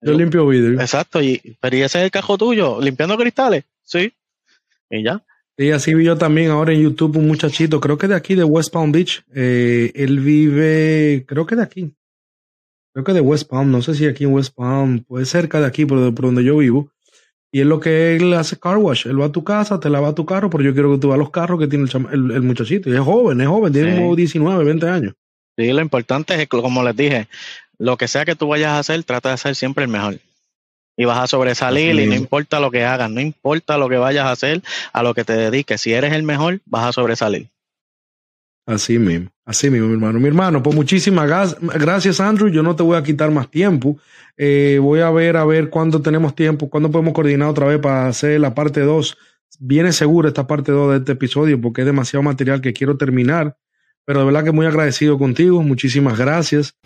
Yo 0.00 0.12
limpio 0.12 0.46
vidrio. 0.46 0.80
Exacto, 0.80 1.20
y, 1.20 1.56
pero 1.60 1.76
¿y 1.76 1.82
ese 1.82 1.98
es 1.98 2.04
el 2.04 2.10
cajo 2.10 2.38
tuyo? 2.38 2.80
¿Limpiando 2.80 3.16
cristales? 3.16 3.64
Sí. 3.82 4.12
Y 4.90 5.02
ya. 5.02 5.24
Y 5.58 5.70
así 5.70 5.94
vi 5.94 6.04
yo 6.04 6.18
también 6.18 6.50
ahora 6.50 6.74
en 6.74 6.82
YouTube 6.82 7.16
un 7.16 7.28
muchachito, 7.28 7.80
creo 7.80 7.96
que 7.96 8.08
de 8.08 8.14
aquí, 8.14 8.34
de 8.34 8.44
West 8.44 8.72
Palm 8.72 8.92
Beach. 8.92 9.24
Eh, 9.34 9.90
él 9.94 10.20
vive, 10.20 11.24
creo 11.26 11.46
que 11.46 11.56
de 11.56 11.62
aquí. 11.62 11.94
Creo 12.92 13.04
que 13.04 13.14
de 13.14 13.20
West 13.20 13.48
Palm, 13.48 13.70
no 13.70 13.80
sé 13.80 13.94
si 13.94 14.06
aquí 14.06 14.24
en 14.24 14.34
West 14.34 14.54
Palm, 14.54 15.00
puede 15.00 15.24
cerca 15.24 15.60
de 15.60 15.66
aquí, 15.66 15.86
por, 15.86 16.12
donde 16.12 16.44
yo 16.44 16.58
vivo. 16.58 16.90
Y 17.50 17.60
es 17.60 17.66
lo 17.66 17.80
que 17.80 18.16
él 18.16 18.34
hace 18.34 18.58
car 18.58 18.76
wash. 18.76 19.06
Él 19.06 19.18
va 19.18 19.26
a 19.26 19.32
tu 19.32 19.44
casa, 19.44 19.80
te 19.80 19.88
lava 19.88 20.14
tu 20.14 20.26
carro, 20.26 20.50
pero 20.50 20.62
yo 20.62 20.74
quiero 20.74 20.92
que 20.92 20.98
tú 20.98 21.08
veas 21.08 21.18
los 21.18 21.30
carros 21.30 21.58
que 21.58 21.68
tiene 21.68 21.88
el, 22.12 22.30
el, 22.32 22.42
muchachito. 22.42 22.90
Y 22.90 22.94
es 22.94 23.00
joven, 23.00 23.40
es 23.40 23.46
joven, 23.46 23.72
tiene 23.72 23.96
como 23.96 24.14
19, 24.14 24.62
20 24.62 24.88
años. 24.88 25.14
Sí, 25.56 25.72
lo 25.72 25.80
importante 25.80 26.34
es, 26.42 26.48
como 26.48 26.82
les 26.82 26.94
dije, 26.94 27.28
lo 27.78 27.96
que 27.96 28.08
sea 28.08 28.26
que 28.26 28.34
tú 28.34 28.48
vayas 28.48 28.72
a 28.72 28.78
hacer, 28.80 29.02
trata 29.04 29.30
de 29.30 29.38
ser 29.38 29.54
siempre 29.54 29.84
el 29.84 29.90
mejor 29.90 30.18
y 30.96 31.04
vas 31.04 31.18
a 31.18 31.26
sobresalir 31.26 31.98
y 31.98 32.06
no 32.06 32.14
importa 32.14 32.60
lo 32.60 32.70
que 32.70 32.84
hagas, 32.84 33.10
no 33.10 33.20
importa 33.20 33.78
lo 33.78 33.88
que 33.88 33.96
vayas 33.96 34.26
a 34.26 34.32
hacer, 34.32 34.62
a 34.92 35.02
lo 35.02 35.14
que 35.14 35.24
te 35.24 35.34
dediques, 35.34 35.80
si 35.80 35.92
eres 35.92 36.12
el 36.12 36.22
mejor, 36.22 36.60
vas 36.66 36.86
a 36.86 36.92
sobresalir. 36.92 37.48
Así 38.66 38.98
mismo, 38.98 39.30
así 39.44 39.70
mismo, 39.70 39.86
mi 39.86 39.94
hermano. 39.94 40.18
Mi 40.18 40.26
hermano, 40.26 40.62
pues 40.62 40.74
muchísimas 40.74 41.28
gracias, 41.60 42.20
Andrew. 42.20 42.48
Yo 42.48 42.64
no 42.64 42.74
te 42.74 42.82
voy 42.82 42.96
a 42.96 43.02
quitar 43.02 43.30
más 43.30 43.48
tiempo. 43.48 43.96
Eh, 44.36 44.78
voy 44.82 45.00
a 45.00 45.10
ver, 45.10 45.36
a 45.36 45.44
ver 45.44 45.70
cuándo 45.70 46.02
tenemos 46.02 46.34
tiempo, 46.34 46.68
cuándo 46.68 46.90
podemos 46.90 47.14
coordinar 47.14 47.48
otra 47.48 47.66
vez 47.66 47.78
para 47.78 48.08
hacer 48.08 48.40
la 48.40 48.54
parte 48.54 48.80
2. 48.80 49.16
Viene 49.60 49.92
seguro 49.92 50.26
esta 50.26 50.48
parte 50.48 50.72
2 50.72 50.90
de 50.90 50.96
este 50.98 51.12
episodio 51.12 51.60
porque 51.60 51.82
es 51.82 51.86
demasiado 51.86 52.24
material 52.24 52.60
que 52.60 52.72
quiero 52.72 52.96
terminar 52.96 53.56
pero 54.06 54.20
de 54.20 54.26
verdad 54.26 54.44
que 54.44 54.52
muy 54.52 54.66
agradecido 54.66 55.18
contigo, 55.18 55.62
muchísimas 55.62 56.16
gracias. 56.16 56.76